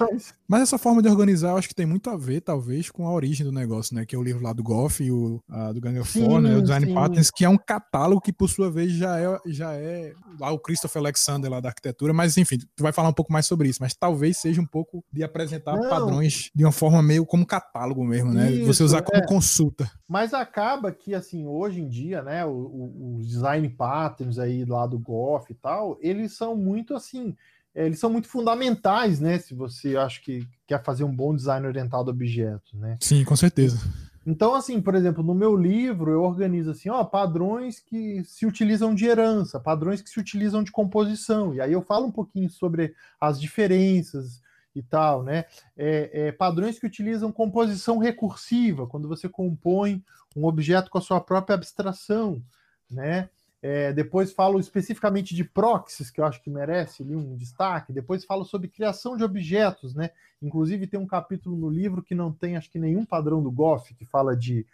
Mas... 0.00 0.34
Mas... 0.48 0.62
essa 0.62 0.78
forma 0.78 1.02
de 1.02 1.08
organizar, 1.08 1.50
eu 1.50 1.56
acho 1.56 1.68
que 1.68 1.74
tem 1.74 1.86
muito 1.86 2.10
a 2.10 2.16
ver, 2.16 2.40
talvez, 2.40 2.90
com 2.90 3.06
a 3.06 3.12
origem 3.12 3.44
do 3.44 3.52
negócio, 3.52 3.94
né? 3.94 4.04
Que 4.04 4.14
é 4.14 4.18
o 4.18 4.22
livro 4.22 4.42
lá 4.42 4.52
do 4.52 4.62
Goff 4.62 5.02
e 5.02 5.10
o 5.10 5.40
a, 5.48 5.72
do 5.72 5.80
Gang 5.80 5.98
of 5.98 6.10
Four, 6.10 6.40
né? 6.40 6.56
O 6.56 6.62
Design 6.62 6.86
sim. 6.86 6.94
Patterns, 6.94 7.30
que 7.30 7.44
é 7.44 7.48
um 7.48 7.58
catálogo 7.58 8.20
que, 8.20 8.32
por 8.32 8.48
sua 8.48 8.70
vez, 8.70 8.92
já 8.92 9.18
é, 9.18 9.38
já 9.46 9.72
é 9.74 10.14
lá 10.40 10.50
o 10.50 10.58
Christopher 10.58 11.00
Alexander 11.00 11.50
lá 11.50 11.60
da 11.60 11.68
arquitetura, 11.68 12.12
mas 12.12 12.36
enfim, 12.36 12.58
tu 12.74 12.82
vai 12.82 12.92
falar 12.92 13.08
um 13.08 13.12
pouco 13.12 13.32
mais 13.32 13.46
sobre 13.46 13.68
isso, 13.68 13.78
mas 13.80 13.94
talvez 13.94 14.38
seja 14.38 14.60
um 14.60 14.66
pouco 14.66 15.04
de 15.12 15.22
apresentar 15.22 15.76
Não. 15.76 15.88
padrões 15.88 16.50
de 16.54 16.64
uma 16.64 16.72
forma 16.72 17.02
meio 17.02 17.24
como 17.26 17.46
catálogo 17.46 18.04
mesmo, 18.04 18.32
né? 18.32 18.50
Isso, 18.52 18.66
Você 18.66 18.82
usar 18.82 19.02
como 19.02 19.22
é. 19.22 19.26
consulta. 19.26 19.90
Mas 20.08 20.32
acaba 20.32 20.90
que, 20.90 21.14
assim, 21.14 21.46
hoje 21.46 21.82
em 21.82 21.88
dia, 21.88 22.22
né, 22.22 22.46
os 22.46 23.28
design 23.28 23.68
patterns 23.68 24.38
aí 24.38 24.64
lá 24.64 24.86
do 24.86 24.98
Goff 24.98 25.52
e 25.52 25.54
tal, 25.54 25.98
eles 26.00 26.32
são 26.32 26.56
muito, 26.56 26.94
assim, 26.94 27.36
é, 27.74 27.84
eles 27.84 27.98
são 27.98 28.08
muito 28.08 28.26
fundamentais, 28.26 29.20
né, 29.20 29.38
se 29.38 29.54
você 29.54 29.98
acha 29.98 30.18
que 30.22 30.48
quer 30.66 30.82
fazer 30.82 31.04
um 31.04 31.14
bom 31.14 31.36
design 31.36 31.66
orientado 31.66 32.10
a 32.10 32.14
objetos, 32.14 32.72
né? 32.72 32.96
Sim, 33.02 33.22
com 33.22 33.36
certeza. 33.36 33.78
Então, 34.26 34.54
assim, 34.54 34.80
por 34.80 34.94
exemplo, 34.94 35.22
no 35.22 35.34
meu 35.34 35.56
livro 35.56 36.10
eu 36.10 36.22
organizo 36.22 36.70
assim, 36.70 36.88
ó, 36.88 37.04
padrões 37.04 37.78
que 37.78 38.22
se 38.24 38.46
utilizam 38.46 38.94
de 38.94 39.06
herança, 39.06 39.60
padrões 39.60 40.02
que 40.02 40.10
se 40.10 40.18
utilizam 40.18 40.62
de 40.62 40.70
composição, 40.72 41.54
e 41.54 41.60
aí 41.60 41.72
eu 41.72 41.82
falo 41.82 42.06
um 42.06 42.12
pouquinho 42.12 42.48
sobre 42.48 42.94
as 43.20 43.40
diferenças, 43.40 44.42
e 44.74 44.82
tal, 44.82 45.22
né? 45.22 45.44
É, 45.76 46.28
é, 46.28 46.32
padrões 46.32 46.78
que 46.78 46.86
utilizam 46.86 47.32
composição 47.32 47.98
recursiva, 47.98 48.86
quando 48.86 49.08
você 49.08 49.28
compõe 49.28 50.02
um 50.36 50.44
objeto 50.44 50.90
com 50.90 50.98
a 50.98 51.02
sua 51.02 51.20
própria 51.20 51.54
abstração, 51.54 52.42
né? 52.90 53.28
É, 53.60 53.92
depois 53.92 54.32
falo 54.32 54.60
especificamente 54.60 55.34
de 55.34 55.42
proxies, 55.42 56.10
que 56.10 56.20
eu 56.20 56.24
acho 56.24 56.40
que 56.40 56.48
merece 56.48 57.02
ali 57.02 57.16
um 57.16 57.36
destaque. 57.36 57.92
Depois 57.92 58.24
falo 58.24 58.44
sobre 58.44 58.68
criação 58.68 59.16
de 59.16 59.24
objetos, 59.24 59.94
né? 59.94 60.10
Inclusive 60.40 60.86
tem 60.86 61.00
um 61.00 61.06
capítulo 61.06 61.56
no 61.56 61.68
livro 61.68 62.00
que 62.00 62.14
não 62.14 62.32
tem, 62.32 62.56
acho 62.56 62.70
que 62.70 62.78
nenhum 62.78 63.04
padrão 63.04 63.42
do 63.42 63.50
Goff, 63.50 63.92
que 63.94 64.04
fala 64.04 64.36
de 64.36 64.64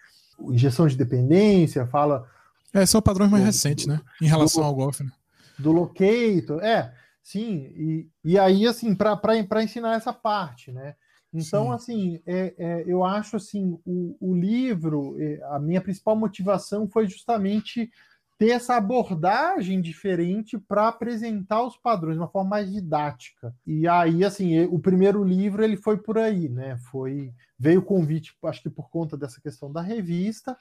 injeção 0.51 0.87
de 0.87 0.97
dependência, 0.97 1.87
fala. 1.87 2.29
É, 2.75 2.85
são 2.85 3.01
padrões 3.01 3.31
mais 3.31 3.43
do, 3.43 3.47
recentes, 3.47 3.87
né? 3.87 4.01
Em 4.21 4.27
relação 4.27 4.63
do, 4.63 4.67
ao 4.67 4.75
Goff, 4.75 5.03
né? 5.03 5.11
Do 5.59 5.73
locator, 5.73 6.63
é. 6.63 6.93
Sim, 7.25 7.73
e, 7.75 8.09
e 8.23 8.39
aí, 8.39 8.67
assim, 8.67 8.95
para 8.95 9.65
ensinar 9.65 9.97
essa 9.97 10.13
parte, 10.13 10.71
né? 10.71 10.95
Então, 11.33 11.67
Sim. 11.67 11.73
assim, 11.73 12.23
é, 12.27 12.55
é, 12.57 12.85
eu 12.87 13.03
acho 13.03 13.37
assim, 13.37 13.77
o, 13.85 14.17
o 14.21 14.35
livro, 14.35 15.17
é, 15.19 15.41
a 15.51 15.59
minha 15.59 15.81
principal 15.81 16.15
motivação 16.15 16.87
foi 16.87 17.09
justamente 17.09 17.91
ter 18.39 18.51
essa 18.51 18.77
abordagem 18.77 19.81
diferente 19.81 20.59
para 20.59 20.89
apresentar 20.89 21.65
os 21.65 21.77
padrões 21.77 22.17
de 22.17 22.21
uma 22.21 22.29
forma 22.29 22.51
mais 22.51 22.71
didática. 22.71 23.55
E 23.67 23.89
aí, 23.89 24.23
assim, 24.23 24.61
o 24.67 24.79
primeiro 24.79 25.25
livro 25.25 25.65
ele 25.65 25.77
foi 25.77 25.97
por 25.97 26.19
aí, 26.19 26.49
né? 26.49 26.77
Foi 26.91 27.33
veio 27.59 27.81
o 27.81 27.85
convite, 27.85 28.37
acho 28.45 28.63
que 28.63 28.71
por 28.71 28.91
conta 28.91 29.17
dessa 29.17 29.41
questão 29.41 29.73
da 29.73 29.81
revista, 29.81 30.57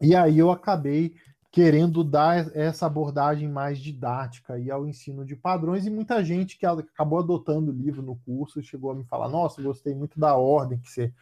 e 0.00 0.16
aí 0.16 0.38
eu 0.38 0.50
acabei 0.50 1.14
querendo 1.50 2.04
dar 2.04 2.54
essa 2.54 2.86
abordagem 2.86 3.48
mais 3.48 3.78
didática 3.78 4.54
aí 4.54 4.70
ao 4.70 4.86
ensino 4.86 5.24
de 5.24 5.34
padrões 5.34 5.86
e 5.86 5.90
muita 5.90 6.22
gente 6.22 6.58
que 6.58 6.66
acabou 6.66 7.20
adotando 7.20 7.70
o 7.70 7.74
livro 7.74 8.02
no 8.02 8.16
curso 8.16 8.62
chegou 8.62 8.90
a 8.90 8.94
me 8.94 9.04
falar: 9.04 9.28
Nossa, 9.28 9.62
gostei 9.62 9.94
muito 9.94 10.18
da 10.20 10.36
ordem 10.36 10.78
que 10.78 10.90
você 10.90 11.12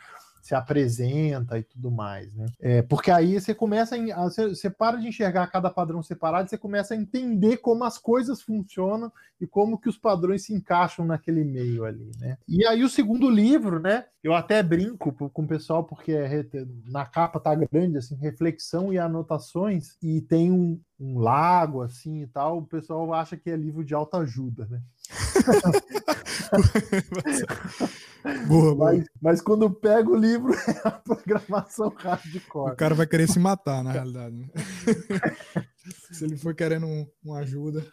se 0.46 0.54
apresenta 0.54 1.58
e 1.58 1.64
tudo 1.64 1.90
mais, 1.90 2.32
né? 2.32 2.46
É, 2.60 2.80
porque 2.80 3.10
aí 3.10 3.40
você 3.40 3.52
começa 3.52 3.96
a, 3.96 4.22
você, 4.22 4.48
você 4.48 4.70
para 4.70 4.96
de 4.96 5.08
enxergar 5.08 5.48
cada 5.48 5.68
padrão 5.68 6.00
separado, 6.04 6.48
você 6.48 6.56
começa 6.56 6.94
a 6.94 6.96
entender 6.96 7.56
como 7.56 7.82
as 7.82 7.98
coisas 7.98 8.40
funcionam 8.40 9.10
e 9.40 9.46
como 9.46 9.76
que 9.76 9.88
os 9.88 9.98
padrões 9.98 10.44
se 10.44 10.54
encaixam 10.54 11.04
naquele 11.04 11.42
meio 11.42 11.84
ali, 11.84 12.12
né? 12.20 12.38
E 12.46 12.64
aí 12.64 12.84
o 12.84 12.88
segundo 12.88 13.28
livro, 13.28 13.80
né? 13.80 14.04
Eu 14.22 14.34
até 14.34 14.62
brinco 14.62 15.12
com 15.12 15.42
o 15.42 15.48
pessoal 15.48 15.82
porque 15.82 16.12
é, 16.12 16.46
na 16.84 17.04
capa 17.04 17.40
tá 17.40 17.52
grande 17.52 17.98
assim, 17.98 18.14
reflexão 18.14 18.92
e 18.92 18.98
anotações 18.98 19.96
e 20.00 20.20
tem 20.20 20.52
um, 20.52 20.80
um 20.98 21.18
lago 21.18 21.82
assim 21.82 22.22
e 22.22 22.26
tal, 22.28 22.58
o 22.58 22.66
pessoal 22.66 23.12
acha 23.12 23.36
que 23.36 23.50
é 23.50 23.56
livro 23.56 23.84
de 23.84 23.94
alta 23.94 24.18
ajuda, 24.18 24.68
né? 24.70 24.80
boa, 28.46 28.74
boa. 28.74 28.92
Mas, 28.92 29.06
mas, 29.20 29.42
quando 29.42 29.70
pega 29.70 30.08
o 30.10 30.16
livro, 30.16 30.52
é 30.68 30.80
a 30.84 30.90
programação 30.90 31.92
hardcore. 31.96 32.72
O 32.72 32.76
cara 32.76 32.94
vai 32.94 33.06
querer 33.06 33.28
se 33.28 33.38
matar, 33.38 33.82
na 33.82 33.92
realidade. 33.92 34.36
Né? 34.36 34.48
se 36.12 36.24
ele 36.24 36.36
for 36.36 36.54
querendo 36.54 36.86
um, 36.86 37.06
uma 37.24 37.38
ajuda. 37.38 37.86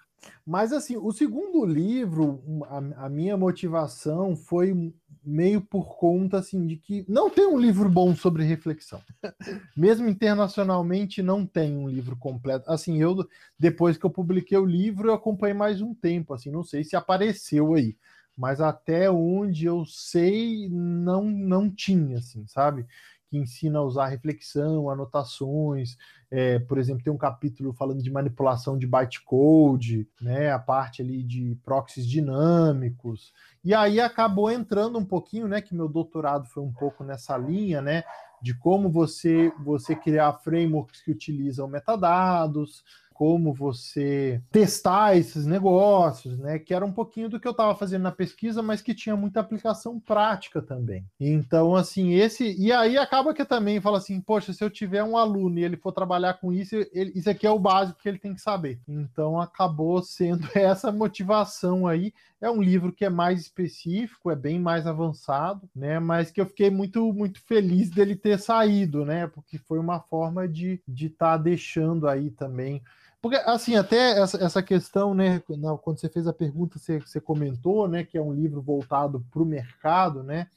Mas 0.45 0.73
assim, 0.73 0.97
o 0.97 1.11
segundo 1.11 1.65
livro, 1.65 2.41
a, 2.67 3.05
a, 3.05 3.09
minha 3.09 3.37
motivação 3.37 4.35
foi 4.35 4.93
meio 5.23 5.61
por 5.61 5.97
conta 5.97 6.37
assim 6.37 6.67
de 6.67 6.75
que 6.75 7.05
não 7.07 7.29
tem 7.29 7.45
um 7.45 7.57
livro 7.57 7.89
bom 7.89 8.15
sobre 8.15 8.43
reflexão. 8.43 9.01
Mesmo 9.75 10.07
internacionalmente 10.07 11.21
não 11.21 11.45
tem 11.45 11.75
um 11.75 11.87
livro 11.87 12.15
completo. 12.17 12.69
Assim, 12.69 13.01
eu 13.01 13.15
depois 13.57 13.97
que 13.97 14.05
eu 14.05 14.09
publiquei 14.09 14.57
o 14.57 14.65
livro, 14.65 15.09
eu 15.09 15.13
acompanhei 15.13 15.53
mais 15.53 15.81
um 15.81 15.93
tempo, 15.93 16.33
assim, 16.33 16.51
não 16.51 16.63
sei 16.63 16.83
se 16.83 16.95
apareceu 16.95 17.73
aí, 17.73 17.95
mas 18.37 18.59
até 18.61 19.09
onde 19.09 19.65
eu 19.65 19.85
sei 19.85 20.69
não 20.69 21.23
não 21.23 21.69
tinha, 21.69 22.17
assim, 22.17 22.45
sabe? 22.47 22.85
que 23.33 23.37
ensina 23.39 23.79
a 23.79 23.83
usar 23.83 24.05
reflexão, 24.09 24.91
anotações. 24.91 25.97
É, 26.29 26.59
por 26.59 26.77
exemplo, 26.77 27.03
tem 27.03 27.11
um 27.11 27.17
capítulo 27.17 27.73
falando 27.73 28.03
de 28.03 28.11
manipulação 28.11 28.77
de 28.77 28.85
bytecode, 28.85 30.07
né, 30.21 30.51
a 30.51 30.59
parte 30.59 31.01
ali 31.01 31.23
de 31.23 31.57
proxies 31.65 32.07
dinâmicos. 32.07 33.33
E 33.63 33.73
aí 33.73 33.99
acabou 33.99 34.51
entrando 34.51 34.99
um 34.99 35.05
pouquinho, 35.05 35.47
né, 35.47 35.61
que 35.61 35.73
meu 35.73 35.89
doutorado 35.89 36.45
foi 36.45 36.61
um 36.61 36.71
pouco 36.71 37.03
nessa 37.03 37.35
linha, 37.35 37.81
né, 37.81 38.03
de 38.39 38.53
como 38.53 38.91
você 38.91 39.51
você 39.63 39.95
criar 39.95 40.33
frameworks 40.33 41.01
que 41.01 41.11
utilizam 41.11 41.67
metadados, 41.67 42.83
como 43.13 43.53
você 43.53 44.41
testar 44.51 45.15
esses 45.15 45.45
negócios, 45.45 46.37
né? 46.39 46.59
Que 46.59 46.73
era 46.73 46.85
um 46.85 46.91
pouquinho 46.91 47.29
do 47.29 47.39
que 47.39 47.47
eu 47.47 47.51
estava 47.51 47.75
fazendo 47.75 48.01
na 48.01 48.11
pesquisa, 48.11 48.61
mas 48.61 48.81
que 48.81 48.93
tinha 48.93 49.15
muita 49.15 49.39
aplicação 49.39 49.99
prática 49.99 50.61
também. 50.61 51.05
Então, 51.19 51.75
assim, 51.75 52.13
esse. 52.13 52.55
E 52.59 52.71
aí 52.71 52.97
acaba 52.97 53.33
que 53.33 53.45
também 53.45 53.79
fala 53.79 53.97
assim: 53.97 54.19
poxa, 54.19 54.51
se 54.53 54.63
eu 54.63 54.69
tiver 54.69 55.03
um 55.03 55.17
aluno 55.17 55.59
e 55.59 55.63
ele 55.63 55.77
for 55.77 55.91
trabalhar 55.91 56.35
com 56.35 56.51
isso, 56.51 56.75
ele... 56.91 57.11
isso 57.15 57.29
aqui 57.29 57.45
é 57.45 57.51
o 57.51 57.59
básico 57.59 57.99
que 58.01 58.09
ele 58.09 58.19
tem 58.19 58.33
que 58.33 58.41
saber. 58.41 58.79
Então, 58.87 59.39
acabou 59.39 60.01
sendo 60.01 60.47
essa 60.55 60.91
motivação 60.91 61.87
aí. 61.87 62.13
É 62.41 62.51
um 62.51 62.61
livro 62.61 62.91
que 62.91 63.05
é 63.05 63.09
mais 63.09 63.39
específico, 63.39 64.29
é 64.29 64.35
bem 64.35 64.59
mais 64.59 64.85
avançado, 64.85 65.69
né? 65.73 65.97
Mas 65.99 66.29
que 66.29 66.41
eu 66.41 66.45
fiquei 66.45 66.69
muito, 66.69 67.13
muito 67.13 67.39
feliz 67.41 67.89
dele 67.89 68.17
ter 68.17 68.37
saído, 68.37 69.05
né? 69.05 69.27
Porque 69.27 69.57
foi 69.57 69.79
uma 69.79 70.01
forma 70.01 70.45
de 70.45 70.73
estar 70.73 70.83
de 70.87 71.09
tá 71.09 71.37
deixando 71.37 72.07
aí 72.07 72.29
também 72.31 72.81
porque, 73.23 73.37
assim, 73.45 73.77
até 73.77 74.19
essa, 74.19 74.37
essa 74.43 74.61
questão, 74.61 75.13
né, 75.13 75.41
quando 75.81 75.97
você 75.97 76.09
fez 76.09 76.27
a 76.27 76.33
pergunta, 76.33 76.77
você, 76.77 76.99
você 76.99 77.21
comentou, 77.21 77.87
né, 77.87 78.03
que 78.03 78.17
é 78.17 78.21
um 78.21 78.33
livro 78.33 78.61
voltado 78.61 79.25
para 79.31 79.41
o 79.41 79.45
mercado, 79.45 80.21
né, 80.21 80.47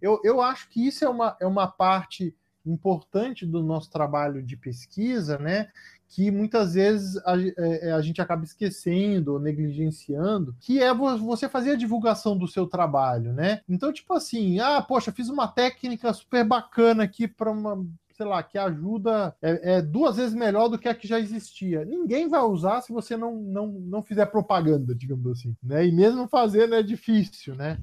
eu, 0.00 0.18
eu 0.24 0.40
acho 0.40 0.66
que 0.70 0.86
isso 0.86 1.04
é 1.04 1.08
uma, 1.10 1.36
é 1.38 1.46
uma 1.46 1.66
parte 1.66 2.34
importante 2.64 3.44
do 3.44 3.62
nosso 3.62 3.90
trabalho 3.90 4.42
de 4.42 4.56
pesquisa, 4.56 5.36
né, 5.36 5.68
que 6.08 6.30
muitas 6.30 6.72
vezes 6.72 7.18
a, 7.26 7.38
é, 7.38 7.88
é, 7.88 7.92
a, 7.92 8.00
gente 8.00 8.22
acaba 8.22 8.44
esquecendo 8.44 9.34
ou 9.34 9.38
negligenciando, 9.38 10.56
que 10.58 10.82
é 10.82 10.94
você 10.94 11.50
fazer 11.50 11.72
a 11.72 11.76
divulgação 11.76 12.34
do 12.34 12.48
seu 12.48 12.66
trabalho, 12.66 13.34
né? 13.34 13.60
Então, 13.68 13.92
tipo 13.92 14.14
assim, 14.14 14.58
ah, 14.58 14.80
poxa, 14.80 15.12
fiz 15.12 15.28
uma 15.28 15.48
técnica 15.48 16.12
super 16.14 16.44
bacana 16.44 17.02
aqui 17.02 17.28
para 17.28 17.50
uma 17.50 17.84
sei 18.16 18.26
lá, 18.26 18.42
que 18.42 18.56
ajuda 18.56 19.36
é, 19.42 19.76
é, 19.76 19.82
duas 19.82 20.16
vezes 20.16 20.34
melhor 20.34 20.68
do 20.68 20.78
que 20.78 20.88
a 20.88 20.94
que 20.94 21.06
já 21.06 21.20
existia. 21.20 21.84
Ninguém 21.84 22.28
vai 22.28 22.40
usar 22.40 22.80
se 22.80 22.92
você 22.92 23.16
não, 23.16 23.36
não, 23.36 23.66
não 23.66 24.02
fizer 24.02 24.26
propaganda, 24.26 24.94
digamos 24.94 25.26
assim. 25.26 25.54
Né? 25.62 25.86
E 25.86 25.92
mesmo 25.92 26.26
fazendo 26.26 26.74
é 26.74 26.82
difícil, 26.82 27.54
né? 27.54 27.78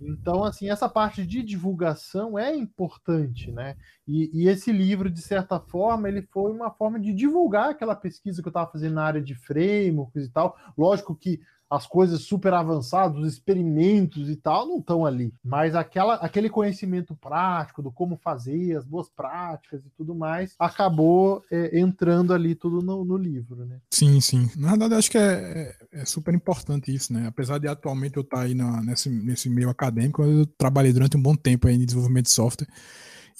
Então, 0.00 0.44
assim, 0.44 0.70
essa 0.70 0.88
parte 0.88 1.26
de 1.26 1.42
divulgação 1.42 2.38
é 2.38 2.54
importante, 2.54 3.50
né? 3.50 3.74
E, 4.06 4.30
e, 4.34 4.48
esse 4.48 4.70
livro, 4.70 5.10
de 5.10 5.22
certa 5.22 5.58
forma, 5.58 6.08
ele 6.08 6.22
foi 6.22 6.52
uma 6.52 6.70
forma 6.70 7.00
de 7.00 7.12
divulgar 7.12 7.70
aquela 7.70 7.96
pesquisa 7.96 8.42
que 8.42 8.48
eu 8.48 8.50
estava 8.50 8.70
fazendo 8.70 8.94
na 8.94 9.04
área 9.04 9.22
de 9.22 9.34
frameworks 9.34 10.26
e 10.26 10.30
tal. 10.30 10.56
Lógico 10.76 11.16
que 11.16 11.40
as 11.74 11.86
coisas 11.86 12.22
super 12.22 12.54
avançadas, 12.54 13.18
os 13.18 13.32
experimentos 13.32 14.28
e 14.28 14.36
tal, 14.36 14.66
não 14.66 14.78
estão 14.78 15.04
ali. 15.04 15.32
Mas 15.42 15.74
aquela, 15.74 16.14
aquele 16.14 16.48
conhecimento 16.48 17.14
prático 17.14 17.82
do 17.82 17.90
como 17.90 18.16
fazer, 18.16 18.76
as 18.76 18.84
boas 18.84 19.08
práticas 19.08 19.84
e 19.84 19.90
tudo 19.90 20.14
mais, 20.14 20.54
acabou 20.58 21.42
é, 21.50 21.78
entrando 21.78 22.32
ali 22.32 22.54
tudo 22.54 22.80
no, 22.80 23.04
no, 23.04 23.16
livro, 23.16 23.64
né? 23.64 23.78
Sim, 23.90 24.20
sim. 24.20 24.50
Na 24.56 24.70
verdade, 24.70 24.94
acho 24.94 25.10
que 25.10 25.18
é, 25.18 25.76
é, 25.92 26.00
é 26.00 26.04
super 26.04 26.34
importante 26.34 26.94
isso, 26.94 27.12
né? 27.12 27.26
Apesar 27.26 27.58
de 27.58 27.68
atualmente 27.68 28.16
eu 28.16 28.22
estar 28.22 28.40
aí 28.40 28.54
na, 28.54 28.82
nesse, 28.82 29.08
nesse 29.08 29.48
meio 29.48 29.70
acadêmico, 29.70 30.22
eu 30.22 30.46
trabalhei 30.46 30.92
durante 30.92 31.16
um 31.16 31.22
bom 31.22 31.34
tempo 31.34 31.66
aí 31.66 31.74
em 31.74 31.84
desenvolvimento 31.84 32.26
de 32.26 32.32
software. 32.32 32.68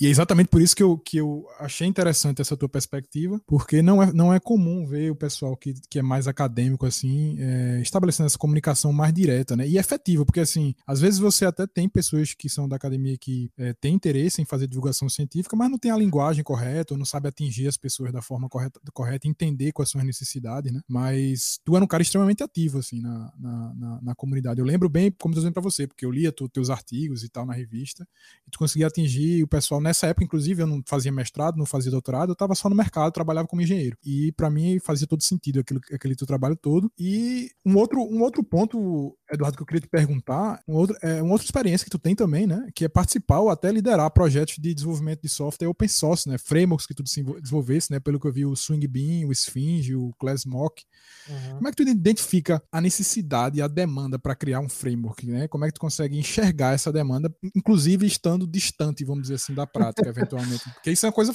E 0.00 0.06
é 0.06 0.10
exatamente 0.10 0.48
por 0.48 0.60
isso 0.60 0.74
que 0.74 0.82
eu, 0.82 0.98
que 0.98 1.16
eu 1.16 1.46
achei 1.58 1.86
interessante 1.86 2.40
essa 2.40 2.56
tua 2.56 2.68
perspectiva, 2.68 3.40
porque 3.46 3.80
não 3.80 4.02
é, 4.02 4.12
não 4.12 4.34
é 4.34 4.40
comum 4.40 4.86
ver 4.86 5.10
o 5.10 5.16
pessoal 5.16 5.56
que, 5.56 5.74
que 5.88 5.98
é 5.98 6.02
mais 6.02 6.26
acadêmico, 6.26 6.84
assim, 6.84 7.36
é, 7.38 7.80
estabelecendo 7.80 8.26
essa 8.26 8.38
comunicação 8.38 8.92
mais 8.92 9.12
direta, 9.12 9.56
né? 9.56 9.66
E 9.68 9.78
efetiva, 9.78 10.24
porque, 10.24 10.40
assim, 10.40 10.74
às 10.86 11.00
vezes 11.00 11.18
você 11.20 11.44
até 11.44 11.66
tem 11.66 11.88
pessoas 11.88 12.34
que 12.34 12.48
são 12.48 12.68
da 12.68 12.76
academia 12.76 13.16
que 13.16 13.50
é, 13.56 13.72
têm 13.72 13.94
interesse 13.94 14.42
em 14.42 14.44
fazer 14.44 14.66
divulgação 14.66 15.08
científica, 15.08 15.56
mas 15.56 15.70
não 15.70 15.78
tem 15.78 15.90
a 15.90 15.96
linguagem 15.96 16.42
correta, 16.42 16.94
ou 16.94 16.98
não 16.98 17.06
sabe 17.06 17.28
atingir 17.28 17.68
as 17.68 17.76
pessoas 17.76 18.12
da 18.12 18.20
forma 18.20 18.48
correta, 18.48 18.80
correta 18.92 19.28
entender 19.28 19.72
quais 19.72 19.90
são 19.90 20.00
as 20.00 20.06
necessidades, 20.06 20.72
né? 20.72 20.80
Mas 20.88 21.60
tu 21.64 21.76
era 21.76 21.84
um 21.84 21.88
cara 21.88 22.02
extremamente 22.02 22.42
ativo, 22.42 22.78
assim, 22.78 23.00
na, 23.00 23.32
na, 23.38 23.74
na, 23.74 24.00
na 24.02 24.14
comunidade. 24.14 24.60
Eu 24.60 24.66
lembro 24.66 24.88
bem, 24.88 25.12
como 25.20 25.34
eu 25.34 25.36
dizendo 25.36 25.52
pra 25.52 25.62
você, 25.62 25.86
porque 25.86 26.04
eu 26.04 26.10
lia 26.10 26.32
tu, 26.32 26.48
teus 26.48 26.68
artigos 26.68 27.22
e 27.22 27.28
tal 27.28 27.46
na 27.46 27.54
revista, 27.54 28.06
e 28.46 28.50
tu 28.50 28.58
conseguia 28.58 28.88
atingir 28.88 29.42
o 29.42 29.48
pessoal 29.48 29.80
nessa 29.84 30.06
época, 30.06 30.24
inclusive, 30.24 30.62
eu 30.62 30.66
não 30.66 30.82
fazia 30.86 31.12
mestrado, 31.12 31.56
não 31.56 31.66
fazia 31.66 31.90
doutorado, 31.90 32.30
eu 32.30 32.32
estava 32.32 32.54
só 32.54 32.68
no 32.68 32.74
mercado, 32.74 33.12
trabalhava 33.12 33.46
como 33.46 33.62
engenheiro. 33.62 33.96
E 34.04 34.32
para 34.32 34.50
mim 34.50 34.78
fazia 34.80 35.06
todo 35.06 35.22
sentido 35.22 35.60
aquilo, 35.60 35.80
aquele 35.92 36.16
teu 36.16 36.26
trabalho 36.26 36.56
todo. 36.56 36.90
E 36.98 37.50
um 37.64 37.76
outro, 37.76 38.00
um 38.00 38.22
outro 38.22 38.42
ponto, 38.42 39.16
Eduardo, 39.30 39.56
que 39.56 39.62
eu 39.62 39.66
queria 39.66 39.82
te 39.82 39.88
perguntar, 39.88 40.60
um 40.66 40.74
outro, 40.74 40.96
é 41.02 41.22
uma 41.22 41.32
outra 41.32 41.44
experiência 41.44 41.84
que 41.84 41.90
tu 41.90 41.98
tem 41.98 42.14
também, 42.14 42.46
né? 42.46 42.66
Que 42.74 42.86
é 42.86 42.88
participar 42.88 43.40
ou 43.40 43.50
até 43.50 43.70
liderar 43.70 44.10
projetos 44.10 44.56
de 44.58 44.74
desenvolvimento 44.74 45.20
de 45.22 45.28
software 45.28 45.68
open 45.68 45.88
source, 45.88 46.28
né? 46.28 46.38
Frameworks 46.38 46.86
que 46.86 46.94
tu 46.94 47.02
desenvolvesse, 47.02 47.90
né? 47.90 48.00
Pelo 48.00 48.18
que 48.18 48.26
eu 48.26 48.32
vi, 48.32 48.46
o 48.46 48.56
Swing 48.56 48.86
Bean, 48.88 49.26
o 49.26 49.32
Sphinge, 49.32 49.94
o 49.94 50.12
Classmock. 50.18 50.82
Uhum. 51.28 51.56
Como 51.56 51.68
é 51.68 51.70
que 51.70 51.76
tu 51.76 51.82
identifica 51.82 52.62
a 52.72 52.80
necessidade 52.80 53.58
e 53.58 53.62
a 53.62 53.68
demanda 53.68 54.18
para 54.18 54.34
criar 54.34 54.60
um 54.60 54.68
framework, 54.68 55.26
né? 55.26 55.46
Como 55.48 55.64
é 55.64 55.68
que 55.68 55.74
tu 55.74 55.80
consegue 55.80 56.18
enxergar 56.18 56.74
essa 56.74 56.90
demanda, 56.90 57.34
inclusive 57.54 58.06
estando 58.06 58.46
distante, 58.46 59.04
vamos 59.04 59.22
dizer 59.22 59.34
assim, 59.34 59.52
da 59.52 59.66
prática, 59.74 60.08
eventualmente? 60.08 60.64
Porque 60.70 60.90
isso 60.92 61.04
é 61.04 61.08
uma 61.08 61.12
coisa. 61.12 61.34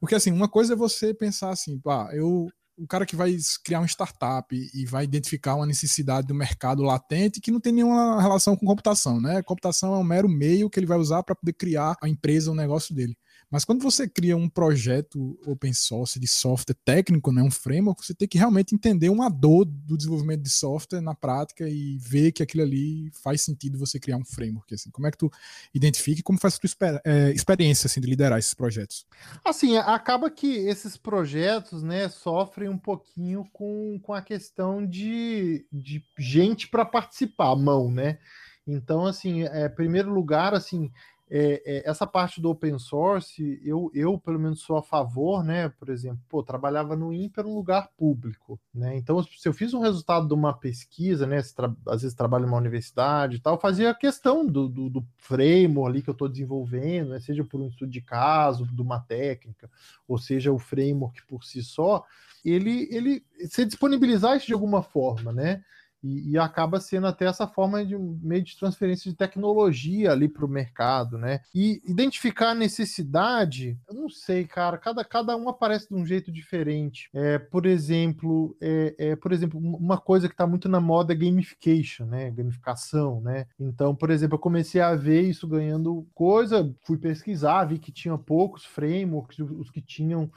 Porque 0.00 0.16
assim, 0.16 0.32
uma 0.32 0.48
coisa 0.48 0.72
é 0.72 0.76
você 0.76 1.14
pensar 1.14 1.50
assim, 1.50 1.78
pá, 1.78 2.10
eu 2.12 2.48
o 2.76 2.86
cara 2.86 3.04
que 3.06 3.14
vai 3.14 3.36
criar 3.62 3.80
uma 3.80 3.86
startup 3.86 4.54
e 4.74 4.86
vai 4.86 5.04
identificar 5.04 5.54
uma 5.54 5.66
necessidade 5.66 6.26
do 6.26 6.34
mercado 6.34 6.82
latente 6.82 7.40
que 7.40 7.50
não 7.50 7.60
tem 7.60 7.72
nenhuma 7.72 8.20
relação 8.20 8.56
com 8.56 8.66
computação, 8.66 9.20
né? 9.20 9.42
Computação 9.42 9.94
é 9.94 9.98
um 9.98 10.04
mero 10.04 10.28
meio 10.28 10.70
que 10.70 10.80
ele 10.80 10.86
vai 10.86 10.98
usar 10.98 11.22
para 11.22 11.34
poder 11.34 11.52
criar 11.52 11.94
a 12.02 12.08
empresa, 12.08 12.50
o 12.50 12.54
negócio 12.54 12.94
dele. 12.94 13.16
Mas 13.52 13.66
quando 13.66 13.82
você 13.82 14.08
cria 14.08 14.34
um 14.34 14.48
projeto 14.48 15.38
open 15.46 15.74
source 15.74 16.18
de 16.18 16.26
software 16.26 16.74
técnico, 16.86 17.30
né, 17.30 17.42
um 17.42 17.50
framework, 17.50 18.02
você 18.02 18.14
tem 18.14 18.26
que 18.26 18.38
realmente 18.38 18.74
entender 18.74 19.10
uma 19.10 19.28
dor 19.28 19.66
do 19.66 19.94
desenvolvimento 19.94 20.40
de 20.40 20.48
software 20.48 21.02
na 21.02 21.14
prática 21.14 21.68
e 21.68 21.98
ver 21.98 22.32
que 22.32 22.42
aquilo 22.42 22.62
ali 22.62 23.10
faz 23.22 23.42
sentido 23.42 23.78
você 23.78 24.00
criar 24.00 24.16
um 24.16 24.24
framework. 24.24 24.74
Assim. 24.74 24.90
Como 24.90 25.06
é 25.06 25.10
que 25.10 25.18
tu 25.18 25.30
identifica 25.74 26.20
e 26.20 26.22
como 26.22 26.38
faz 26.38 26.54
a 26.54 26.58
tua 26.58 26.66
exper 26.66 27.00
é, 27.04 27.30
experiência 27.32 27.88
assim, 27.88 28.00
de 28.00 28.08
liderar 28.08 28.38
esses 28.38 28.54
projetos? 28.54 29.06
Assim, 29.44 29.76
acaba 29.76 30.30
que 30.30 30.56
esses 30.56 30.96
projetos 30.96 31.82
né, 31.82 32.08
sofrem 32.08 32.70
um 32.70 32.78
pouquinho 32.78 33.44
com, 33.52 34.00
com 34.02 34.14
a 34.14 34.22
questão 34.22 34.86
de, 34.86 35.66
de 35.70 36.02
gente 36.18 36.68
para 36.68 36.86
participar, 36.86 37.54
mão, 37.54 37.90
né? 37.90 38.18
Então, 38.66 39.06
assim, 39.06 39.42
é, 39.42 39.68
primeiro 39.68 40.12
lugar, 40.12 40.54
assim, 40.54 40.90
é, 41.34 41.62
é, 41.64 41.88
essa 41.88 42.06
parte 42.06 42.42
do 42.42 42.50
open 42.50 42.78
source, 42.78 43.58
eu, 43.64 43.90
eu 43.94 44.18
pelo 44.18 44.38
menos 44.38 44.60
sou 44.60 44.76
a 44.76 44.82
favor, 44.82 45.42
né? 45.42 45.70
Por 45.70 45.88
exemplo, 45.88 46.20
pô, 46.28 46.42
trabalhava 46.42 46.94
no 46.94 47.10
INPE 47.10 47.40
um 47.40 47.54
lugar 47.54 47.88
público, 47.96 48.60
né? 48.74 48.98
Então, 48.98 49.22
se 49.22 49.48
eu 49.48 49.54
fiz 49.54 49.72
um 49.72 49.80
resultado 49.80 50.28
de 50.28 50.34
uma 50.34 50.52
pesquisa, 50.52 51.26
né? 51.26 51.38
às 51.86 52.02
vezes 52.02 52.14
trabalho 52.14 52.44
em 52.44 52.48
uma 52.48 52.58
universidade 52.58 53.36
e 53.36 53.40
tal, 53.40 53.58
fazia 53.58 53.88
a 53.88 53.94
questão 53.94 54.46
do, 54.46 54.68
do, 54.68 54.90
do 54.90 55.06
framework 55.16 55.88
ali 55.88 56.02
que 56.02 56.10
eu 56.10 56.12
estou 56.12 56.28
desenvolvendo, 56.28 57.12
né? 57.12 57.20
seja 57.20 57.42
por 57.42 57.58
um 57.58 57.68
estudo 57.68 57.90
de 57.90 58.02
caso, 58.02 58.66
de 58.66 58.82
uma 58.82 59.00
técnica, 59.00 59.70
ou 60.06 60.18
seja, 60.18 60.52
o 60.52 60.58
framework 60.58 61.26
por 61.26 61.44
si 61.44 61.62
só, 61.62 62.04
ele, 62.44 62.88
ele 62.90 63.24
se 63.48 63.64
disponibilizar 63.64 64.36
isso 64.36 64.48
de 64.48 64.52
alguma 64.52 64.82
forma, 64.82 65.32
né? 65.32 65.64
E, 66.02 66.32
e, 66.32 66.38
acaba 66.38 66.80
sendo 66.80 67.06
até 67.06 67.26
essa 67.26 67.46
forma 67.46 67.84
de 67.84 67.96
meio 67.96 68.42
de 68.42 68.56
transferência 68.58 69.10
de 69.10 69.16
tecnologia 69.16 70.12
ali 70.12 70.28
para 70.28 70.44
o 70.44 70.48
mercado, 70.48 71.16
né? 71.16 71.40
E 71.54 71.80
identificar 71.86 72.50
a 72.50 72.54
necessidade, 72.54 73.78
eu 73.88 73.94
não 73.94 74.08
sei, 74.08 74.44
cara, 74.44 74.76
cada, 74.78 75.04
cada 75.04 75.36
um 75.36 75.48
aparece 75.48 75.88
de 75.88 75.94
um 75.94 76.04
jeito 76.04 76.32
diferente. 76.32 77.08
É, 77.14 77.38
por 77.38 77.66
exemplo, 77.66 78.56
é, 78.60 78.94
é 78.98 79.16
por 79.16 79.32
exemplo, 79.32 79.60
uma 79.60 79.98
coisa 79.98 80.28
que 80.28 80.34
está 80.34 80.46
muito 80.46 80.68
na 80.68 80.80
moda 80.80 81.12
é 81.12 81.16
gamification, 81.16 82.06
né? 82.06 82.30
Gamificação, 82.30 83.20
né? 83.20 83.46
Então, 83.58 83.94
por 83.94 84.10
exemplo, 84.10 84.34
eu 84.34 84.40
comecei 84.40 84.80
a 84.80 84.94
ver 84.94 85.22
isso 85.22 85.46
ganhando 85.46 86.06
coisa, 86.14 86.74
fui 86.82 86.98
pesquisar, 86.98 87.64
vi 87.64 87.78
que 87.78 87.92
tinha 87.92 88.16
poucos 88.18 88.64
frameworks, 88.64 89.38
os 89.38 89.70
que 89.70 89.80
tinham 89.80 90.30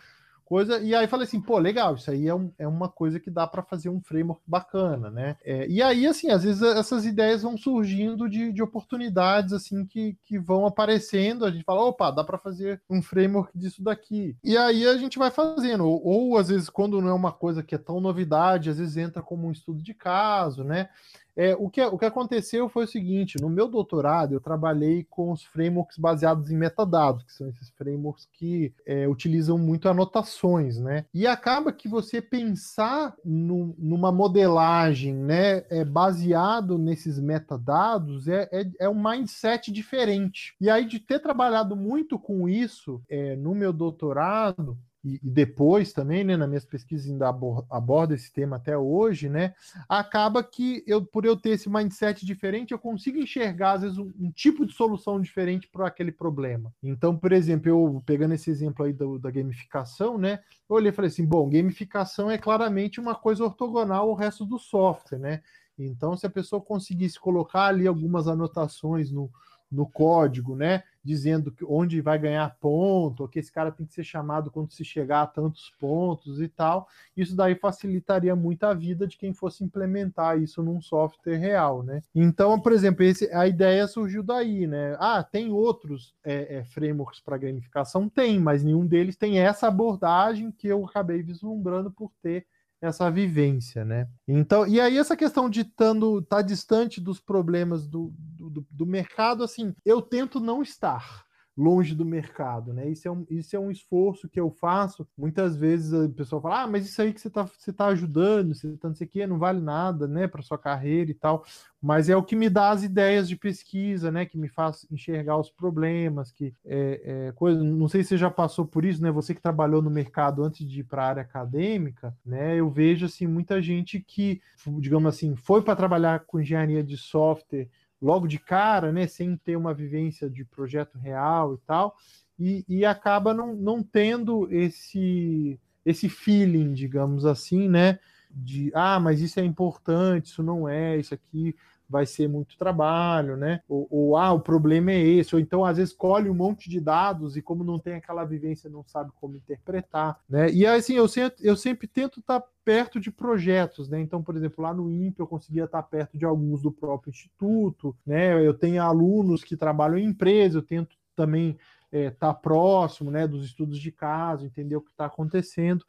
coisa. 0.46 0.80
E 0.80 0.94
aí 0.94 1.08
falei 1.08 1.26
assim, 1.26 1.42
pô, 1.42 1.58
legal, 1.58 1.96
isso 1.96 2.10
aí 2.10 2.28
é, 2.28 2.36
um, 2.36 2.52
é 2.58 2.68
uma 2.68 2.88
coisa 2.88 3.20
que 3.20 3.32
dá 3.32 3.48
para 3.48 3.64
fazer 3.64 3.90
um 3.90 4.00
framework 4.00 4.42
bacana, 4.48 5.10
né? 5.10 5.36
É, 5.44 5.68
e 5.68 5.82
aí, 5.82 6.06
assim, 6.06 6.30
às 6.30 6.44
vezes 6.44 6.62
essas 6.62 7.06
ideias 7.06 7.42
vão 7.42 7.58
surgindo 7.58 8.30
de, 8.30 8.54
de 8.54 8.62
oportunidades, 8.62 9.52
assim, 9.52 9.86
que, 9.86 10.16
que 10.24 10.38
vão 10.38 10.66
aparecendo. 10.66 11.44
A 11.44 11.52
gente 11.52 11.66
fala, 11.66 11.84
opa, 11.84 12.12
dá 12.12 12.24
para 12.24 12.38
fazer 12.38 12.80
um 12.90 13.02
framework 13.02 13.58
disso 13.58 13.84
daqui. 13.84 14.38
E 14.44 14.56
aí 14.56 14.88
a 14.88 14.98
gente 14.98 15.18
vai 15.18 15.32
fazendo. 15.32 15.86
Ou, 15.86 16.06
ou, 16.06 16.38
às 16.38 16.50
vezes, 16.50 16.70
quando 16.70 17.02
não 17.02 17.10
é 17.10 17.14
uma 17.14 17.32
coisa 17.32 17.64
que 17.64 17.74
é 17.74 17.80
tão 17.80 18.00
novidade, 18.00 18.70
às 18.70 18.78
vezes 18.78 18.96
entra 18.96 19.22
como 19.22 19.48
um 19.48 19.52
estudo 19.52 19.82
de 19.82 19.94
caso, 19.94 20.64
né? 20.64 20.90
É, 21.36 21.54
o, 21.56 21.70
que, 21.70 21.82
o 21.84 21.98
que 21.98 22.06
aconteceu 22.06 22.70
foi 22.70 22.86
o 22.86 22.88
seguinte: 22.88 23.38
no 23.42 23.50
meu 23.50 23.68
doutorado, 23.68 24.34
eu 24.34 24.40
trabalhei 24.40 25.06
com 25.10 25.32
os 25.32 25.44
frameworks 25.44 25.98
baseados 25.98 26.50
em 26.50 26.56
metadados, 26.56 27.24
que 27.24 27.34
são 27.34 27.50
esses 27.50 27.70
frameworks 27.72 28.28
que 28.32 28.74
é, 28.86 29.08
utilizam 29.08 29.58
muito 29.58 29.90
anotações, 29.90 30.80
né? 30.80 31.06
E 31.14 31.28
acaba 31.28 31.74
que 31.74 31.88
você 31.88 32.22
pensar 32.22 33.14
no, 33.24 33.76
numa 33.78 34.12
modelagem 34.12 35.14
né, 35.14 35.66
é, 35.70 35.84
baseado 35.84 36.78
nesses 36.78 37.20
metadados 37.20 38.28
é, 38.28 38.50
é, 38.52 38.70
é, 38.80 38.90
um 38.90 39.02
mindset 39.02 39.72
diferente. 39.72 40.56
E 40.60 40.70
aí, 40.70 40.86
de 40.86 41.00
ter 41.00 41.20
trabalhado 41.20 41.76
muito 41.76 42.18
com 42.18 42.48
isso 42.48 43.02
é, 43.10 43.36
no 43.36 43.54
meu 43.54 43.74
doutorado, 43.74 44.78
e, 45.06 45.20
e, 45.24 45.30
depois 45.30 45.94
também, 45.94 46.24
né, 46.24 46.36
nas 46.36 46.50
minhas 46.50 46.66
pesquisas 46.66 47.12
ainda 47.12 47.30
abordo 47.70 48.16
esse 48.16 48.34
tema 48.34 48.56
até 48.56 48.76
hoje, 48.76 49.30
né, 49.30 49.54
acaba 49.88 50.44
que 50.44 50.84
eu, 50.88 51.06
por 51.06 51.26
eu 51.26 51.38
ter 51.38 51.52
esse 51.52 51.70
mindset 51.70 52.26
diferente, 52.26 52.72
eu 52.72 52.80
consigo 52.80 53.20
enxergar 53.20 53.74
às 53.74 53.82
vezes 53.84 53.98
um, 54.00 54.12
um 54.20 54.32
tipo 54.32 54.66
de 54.66 54.74
solução 54.74 55.22
diferente 55.22 55.70
para 55.72 55.86
aquele 55.86 56.12
problema. 56.12 56.74
Então, 56.82 57.16
por 57.16 57.32
exemplo, 57.32 57.70
eu 57.70 58.04
pegando 58.04 58.34
esse 58.34 58.50
exemplo 58.50 58.84
aí 58.84 58.94
do, 58.94 59.20
da 59.20 59.30
gamificação, 59.30 60.18
né, 60.18 60.40
eu 60.68 60.76
olhei 60.76 60.90
e 60.90 60.96
falei 60.96 61.10
assim, 61.10 61.26
bom, 61.26 61.48
gamificação 61.48 62.32
é 62.32 62.40
claramente 62.40 63.00
uma 63.00 63.14
coisa 63.14 63.44
ortogonal 63.44 64.10
ao 64.10 64.16
resto 64.16 64.44
do 64.44 64.58
software, 64.58 65.20
né? 65.20 65.42
Então, 65.78 66.16
se 66.16 66.26
a 66.26 66.30
pessoa 66.30 66.62
conseguisse 66.62 67.20
colocar 67.20 67.66
ali 67.66 67.86
algumas 67.86 68.30
anotações 68.30 69.12
no, 69.12 69.30
no 69.76 69.86
código, 69.86 70.56
né? 70.56 70.84
Dizendo 71.04 71.52
que 71.52 71.64
onde 71.64 72.02
vai 72.02 72.18
ganhar 72.18 72.56
ponto, 72.60 73.22
ou 73.22 73.30
que 73.30 73.38
esse 73.38 73.52
cara 73.52 73.72
tem 73.72 73.86
que 73.86 73.94
ser 73.94 74.04
chamado 74.04 74.50
quando 74.50 74.72
se 74.72 74.84
chegar 74.84 75.22
a 75.22 75.28
tantos 75.28 75.72
pontos 75.80 76.42
e 76.42 76.48
tal. 76.48 76.88
Isso 77.16 77.36
daí 77.36 77.54
facilitaria 77.54 78.36
muito 78.36 78.64
a 78.64 78.74
vida 78.74 79.06
de 79.06 79.18
quem 79.18 79.34
fosse 79.34 79.64
implementar 79.64 80.40
isso 80.40 80.64
num 80.64 80.82
software 80.82 81.38
real, 81.38 81.84
né? 81.84 82.02
Então, 82.16 82.60
por 82.60 82.72
exemplo, 82.72 83.04
esse, 83.04 83.32
a 83.32 83.48
ideia 83.48 83.88
surgiu 83.88 84.24
daí, 84.24 84.66
né? 84.66 84.96
Ah, 85.00 85.22
tem 85.22 85.52
outros 85.52 86.16
é, 86.24 86.58
é, 86.58 86.64
frameworks 86.64 87.20
para 87.20 87.38
gamificação? 87.38 88.10
Tem, 88.10 88.40
mas 88.40 88.64
nenhum 88.64 88.86
deles 88.88 89.16
tem 89.16 89.38
essa 89.38 89.68
abordagem 89.68 90.52
que 90.52 90.68
eu 90.68 90.86
acabei 90.86 91.22
vislumbrando 91.22 91.92
por 91.92 92.12
ter 92.24 92.48
essa 92.86 93.10
vivência, 93.10 93.84
né? 93.84 94.08
Então, 94.28 94.68
e 94.68 94.80
aí 94.80 94.98
essa 94.98 95.16
questão 95.16 95.50
de 95.50 95.62
estando 95.62 96.22
tá 96.22 96.42
distante 96.42 97.02
dos 97.02 97.20
problemas 97.20 97.88
do, 97.88 98.14
do, 98.18 98.66
do 98.70 98.86
mercado, 98.86 99.44
assim, 99.44 99.74
eu 99.86 100.02
tento 100.02 100.40
não 100.40 100.62
estar. 100.62 101.25
Longe 101.58 101.96
do 101.96 102.04
mercado, 102.04 102.74
né? 102.74 102.90
Isso 102.90 103.08
é 103.08 103.12
um, 103.12 103.26
isso 103.30 103.56
é 103.56 103.60
um 103.60 103.72
esforço 103.72 104.28
que 104.28 104.40
eu 104.40 104.52
faço. 104.52 105.08
Muitas 105.18 105.56
vezes 105.56 105.94
a 105.94 106.10
pessoa 106.10 106.42
fala, 106.42 106.64
ah, 106.64 106.68
mas 106.68 106.86
isso 106.86 107.02
aí 107.02 107.14
que 107.14 107.22
você 107.22 107.30
está 107.30 107.44
você 107.46 107.72
tá 107.72 107.86
ajudando, 107.88 108.54
você 108.54 108.76
tá 108.76 108.90
não 108.90 108.96
sei 108.96 109.08
o 109.08 109.10
quê, 109.10 109.26
não 109.26 109.40
vale 109.40 109.62
nada, 109.62 110.08
né, 110.08 110.28
para 110.28 110.42
sua 110.42 110.58
carreira 110.58 111.10
e 111.10 111.14
tal. 111.14 111.46
Mas 111.82 112.10
é 112.10 112.16
o 112.16 112.24
que 112.24 112.36
me 112.36 112.50
dá 112.50 112.72
as 112.72 112.84
ideias 112.84 113.30
de 113.30 113.38
pesquisa, 113.38 114.12
né, 114.12 114.26
que 114.26 114.38
me 114.38 114.50
faz 114.50 114.86
enxergar 114.92 115.38
os 115.38 115.50
problemas, 115.50 116.32
que 116.32 116.54
é, 116.66 117.28
é 117.30 117.32
coisa. 117.34 117.64
Não 117.64 117.88
sei 117.88 118.04
se 118.04 118.10
você 118.10 118.18
já 118.18 118.30
passou 118.30 118.66
por 118.66 118.84
isso, 118.84 119.02
né? 119.02 119.12
Você 119.12 119.34
que 119.34 119.42
trabalhou 119.42 119.82
no 119.82 119.90
mercado 119.90 120.44
antes 120.44 120.68
de 120.68 120.82
ir 120.82 120.84
para 120.84 121.04
a 121.04 121.08
área 121.08 121.22
acadêmica, 121.22 122.16
né? 122.26 122.56
Eu 122.60 122.70
vejo 122.70 123.06
assim 123.06 123.28
muita 123.28 123.62
gente 123.62 124.00
que, 124.00 124.42
digamos 124.80 125.14
assim, 125.16 125.36
foi 125.36 125.62
para 125.62 125.76
trabalhar 125.76 126.22
com 126.26 126.42
engenharia 126.42 126.84
de 126.84 126.98
software 126.98 127.70
logo 128.06 128.28
de 128.28 128.38
cara, 128.38 128.92
né, 128.92 129.08
sem 129.08 129.36
ter 129.36 129.56
uma 129.56 129.74
vivência 129.74 130.30
de 130.30 130.46
projeto 130.46 130.96
real 131.00 131.56
e 131.56 131.58
tal, 131.66 131.96
e, 132.38 132.64
e 132.68 132.86
acaba 132.86 133.34
não, 133.34 133.56
não 133.56 133.82
tendo 133.82 134.48
esse, 134.52 135.60
esse 135.84 136.08
feeling, 136.08 136.72
digamos 136.72 137.26
assim, 137.26 137.68
né, 137.68 137.98
de 138.30 138.72
ah, 138.76 139.00
mas 139.00 139.22
isso 139.22 139.40
é 139.40 139.44
importante, 139.44 140.28
isso 140.28 140.44
não 140.44 140.70
é, 140.70 140.98
isso 140.98 141.16
aqui 141.16 141.56
vai 141.90 142.06
ser 142.06 142.28
muito 142.28 142.58
trabalho, 142.58 143.38
né? 143.38 143.62
Ou, 143.68 143.88
ou, 143.90 144.18
ah, 144.18 144.34
o 144.34 144.40
problema 144.40 144.92
é 144.92 145.00
esse, 145.00 145.36
ou 145.36 145.42
então 145.42 145.64
às 145.64 145.78
vezes 145.78 145.94
colhe 145.94 146.30
um 146.30 146.34
monte 146.34 146.70
de 146.70 146.80
dados 146.80 147.38
e 147.38 147.42
como 147.42 147.64
não 147.64 147.80
tem 147.80 147.94
aquela 147.94 148.24
vivência 148.24 148.70
não 148.70 148.84
sabe 148.84 149.12
como 149.20 149.36
interpretar, 149.36 150.20
né? 150.30 150.52
E 150.52 150.66
assim, 150.66 150.94
eu 150.94 151.08
sempre, 151.08 151.38
eu 151.42 151.56
sempre 151.56 151.88
tento 151.88 152.20
estar 152.20 152.40
tá 152.40 152.48
perto 152.64 153.00
de 153.00 153.12
projetos, 153.12 153.88
né? 153.88 154.02
Então, 154.02 154.24
por 154.24 154.36
exemplo, 154.36 154.64
lá 154.64 154.74
no 154.74 154.90
INPE 154.90 155.20
eu 155.20 155.28
conseguia 155.28 155.66
estar 155.66 155.82
tá 155.82 155.88
perto 155.88 156.18
de 156.18 156.26
alguns 156.26 156.62
do 156.62 156.72
próprio 156.72 157.12
instituto, 157.12 157.96
né? 158.06 158.46
Eu 158.46 158.54
tenho 158.54 158.82
alunos 158.82 159.44
que 159.44 159.56
trabalham 159.56 159.98
em 159.98 160.06
empresa, 160.06 160.58
eu 160.58 160.64
tento 160.64 160.96
também 161.16 161.58
estar 161.92 161.98
é, 161.98 162.10
tá 162.12 162.34
próximo 162.34 163.12
né, 163.12 163.28
dos 163.28 163.46
estudos 163.46 163.80
de 163.80 163.92
caso, 163.92 164.46
entender 164.46 164.76
o 164.76 164.82
que 164.82 164.92
está 164.92 165.06
acontecendo. 165.06 165.86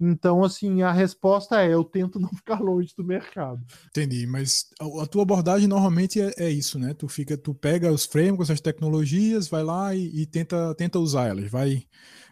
Então, 0.00 0.42
assim, 0.42 0.82
a 0.82 0.92
resposta 0.92 1.62
é: 1.62 1.72
eu 1.72 1.84
tento 1.84 2.18
não 2.20 2.30
ficar 2.30 2.60
longe 2.60 2.94
do 2.96 3.04
mercado. 3.04 3.64
Entendi, 3.88 4.26
mas 4.26 4.70
a, 4.80 5.02
a 5.02 5.06
tua 5.06 5.22
abordagem 5.22 5.68
normalmente 5.68 6.20
é, 6.20 6.32
é, 6.38 6.50
isso, 6.50 6.78
né? 6.78 6.94
Tu 6.94 7.08
fica, 7.08 7.36
tu 7.36 7.54
pega 7.54 7.92
os 7.92 8.04
frameworks, 8.04 8.50
as 8.50 8.60
tecnologias, 8.60 9.48
vai 9.48 9.62
lá 9.62 9.94
e, 9.94 10.22
e 10.22 10.26
tenta, 10.26 10.74
tenta 10.74 10.98
usar 10.98 11.28
elas, 11.28 11.50
vai, 11.50 11.84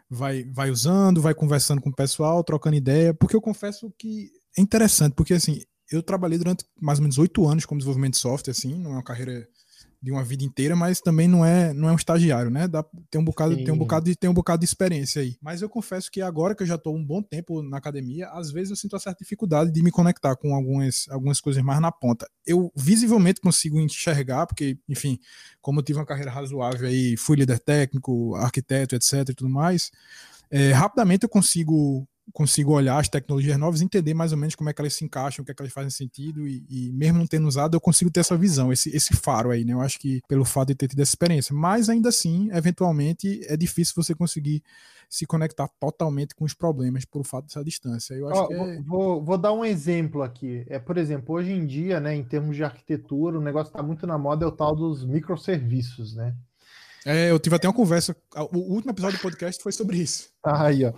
vai, 0.08 0.44
vai 0.44 0.70
usando, 0.70 1.20
vai 1.20 1.34
conversando 1.34 1.80
com 1.80 1.90
o 1.90 1.94
pessoal, 1.94 2.42
trocando 2.42 2.76
ideia, 2.76 3.12
porque 3.12 3.36
eu 3.36 3.40
confesso 3.40 3.92
que 3.98 4.30
é 4.56 4.60
interessante, 4.60 5.14
porque 5.14 5.34
assim, 5.34 5.62
eu 5.90 6.02
trabalhei 6.02 6.38
durante 6.38 6.64
mais 6.80 6.98
ou 6.98 7.02
menos 7.02 7.18
oito 7.18 7.46
anos 7.46 7.64
como 7.64 7.78
desenvolvimento 7.78 8.14
de 8.14 8.18
software, 8.18 8.52
assim, 8.52 8.74
não 8.74 8.92
é 8.92 8.94
uma 8.94 9.02
carreira 9.02 9.48
de 10.01 10.12
uma 10.12 10.22
vida 10.22 10.44
inteira, 10.44 10.76
mas 10.76 11.01
também 11.01 11.26
não 11.26 11.44
é 11.44 11.72
não 11.74 11.88
é 11.88 11.92
um 11.92 11.96
estagiário, 11.96 12.51
né? 12.51 12.68
Dá, 12.68 12.84
tem 13.11 13.20
um 13.20 13.24
bocado 13.24 13.57
tem 13.57 13.72
um 13.72 13.78
bocado 13.78 14.07
de 14.07 14.16
tem 14.16 14.30
um 14.30 14.34
bocado 14.34 14.61
de 14.61 14.64
experiência 14.64 15.22
aí. 15.22 15.36
Mas 15.42 15.61
eu 15.61 15.68
confesso 15.68 16.11
que 16.11 16.22
agora 16.22 16.55
que 16.55 16.62
eu 16.62 16.66
já 16.66 16.76
estou 16.76 16.94
um 16.96 17.05
bom 17.05 17.20
tempo 17.20 17.62
na 17.62 17.78
academia, 17.78 18.28
às 18.28 18.51
vezes 18.51 18.70
eu 18.70 18.76
sinto 18.76 18.92
uma 18.92 19.01
certa 19.01 19.18
dificuldade 19.22 19.72
de 19.72 19.82
me 19.82 19.90
conectar 19.90 20.36
com 20.36 20.55
algumas 20.55 21.07
algumas 21.11 21.40
coisas 21.40 21.62
mais 21.62 21.80
na 21.80 21.90
ponta. 21.90 22.28
Eu 22.46 22.72
visivelmente 22.76 23.40
consigo 23.40 23.80
enxergar, 23.80 24.46
porque 24.46 24.78
enfim, 24.88 25.18
como 25.61 25.80
eu 25.80 25.84
tive 25.84 25.99
uma 25.99 26.07
carreira 26.07 26.30
razoável 26.30 26.86
aí, 26.86 27.16
fui 27.16 27.36
líder 27.36 27.59
técnico, 27.59 28.36
arquiteto, 28.36 28.94
etc 28.94 29.28
e 29.28 29.34
tudo 29.34 29.51
mais, 29.51 29.90
é, 30.51 30.72
rapidamente 30.72 31.24
eu 31.24 31.28
consigo 31.28 32.07
consigo 32.33 32.72
olhar 32.72 32.99
as 32.99 33.09
tecnologias 33.09 33.57
novas, 33.59 33.81
entender 33.81 34.14
mais 34.14 34.33
ou 34.33 34.39
menos 34.39 34.55
como 34.55 34.68
é 34.70 34.72
que 34.72 34.81
elas 34.81 34.95
se 34.95 35.05
encaixam, 35.05 35.43
o 35.43 35.47
que 35.47 35.53
é 35.53 35.55
que 35.55 35.62
elas 35.62 35.72
fazem 35.72 35.91
sentido, 35.91 36.47
e, 36.47 36.64
e, 36.68 36.93
mesmo 36.93 37.18
não 37.18 37.26
tendo 37.26 37.47
usado, 37.47 37.76
eu 37.76 37.81
consigo 37.81 38.11
ter 38.11 38.20
essa 38.20 38.37
visão, 38.37 38.72
esse, 38.72 38.95
esse 38.95 39.14
faro 39.14 39.51
aí, 39.51 39.64
né? 39.64 39.72
Eu 39.72 39.81
acho 39.81 39.99
que 39.99 40.20
pelo 40.29 40.45
fato 40.45 40.68
de 40.68 40.74
ter 40.74 40.89
tido 40.89 41.01
essa 41.01 41.12
experiência. 41.12 41.55
Mas 41.55 41.89
ainda 41.89 42.09
assim, 42.09 42.51
eventualmente, 42.53 43.41
é 43.47 43.57
difícil 43.57 43.95
você 43.97 44.14
conseguir 44.14 44.62
se 45.09 45.24
conectar 45.24 45.68
totalmente 45.81 46.35
com 46.35 46.45
os 46.45 46.53
problemas 46.53 47.05
por 47.05 47.24
fato 47.24 47.47
dessa 47.47 47.64
distância. 47.64 48.14
Eu 48.14 48.29
acho 48.29 48.43
oh, 48.43 48.49
que 48.49 48.55
é... 48.55 48.83
vou, 48.83 49.24
vou 49.24 49.39
dar 49.39 49.53
um 49.53 49.64
exemplo 49.64 50.22
aqui. 50.22 50.64
É, 50.68 50.79
por 50.79 50.99
exemplo, 50.99 51.35
hoje 51.35 51.53
em 51.53 51.64
dia, 51.64 51.99
né, 51.99 52.14
em 52.14 52.22
termos 52.22 52.57
de 52.57 52.62
arquitetura, 52.62 53.39
o 53.39 53.43
negócio 53.43 53.70
está 53.70 53.83
muito 53.83 54.07
na 54.07 54.18
moda 54.18 54.45
é 54.45 54.49
o 54.49 54.53
tal 54.53 54.76
dos 54.76 55.05
microserviços, 55.05 56.14
né? 56.14 56.35
É, 57.07 57.31
eu 57.31 57.39
tive 57.39 57.57
até 57.57 57.66
uma 57.66 57.74
conversa. 57.74 58.14
O 58.53 58.59
último 58.59 58.93
episódio 58.93 59.18
do 59.18 59.22
podcast 59.22 59.62
foi 59.62 59.72
sobre 59.72 59.97
isso. 59.97 60.29
Aí, 60.45 60.85
ó. 60.85 60.93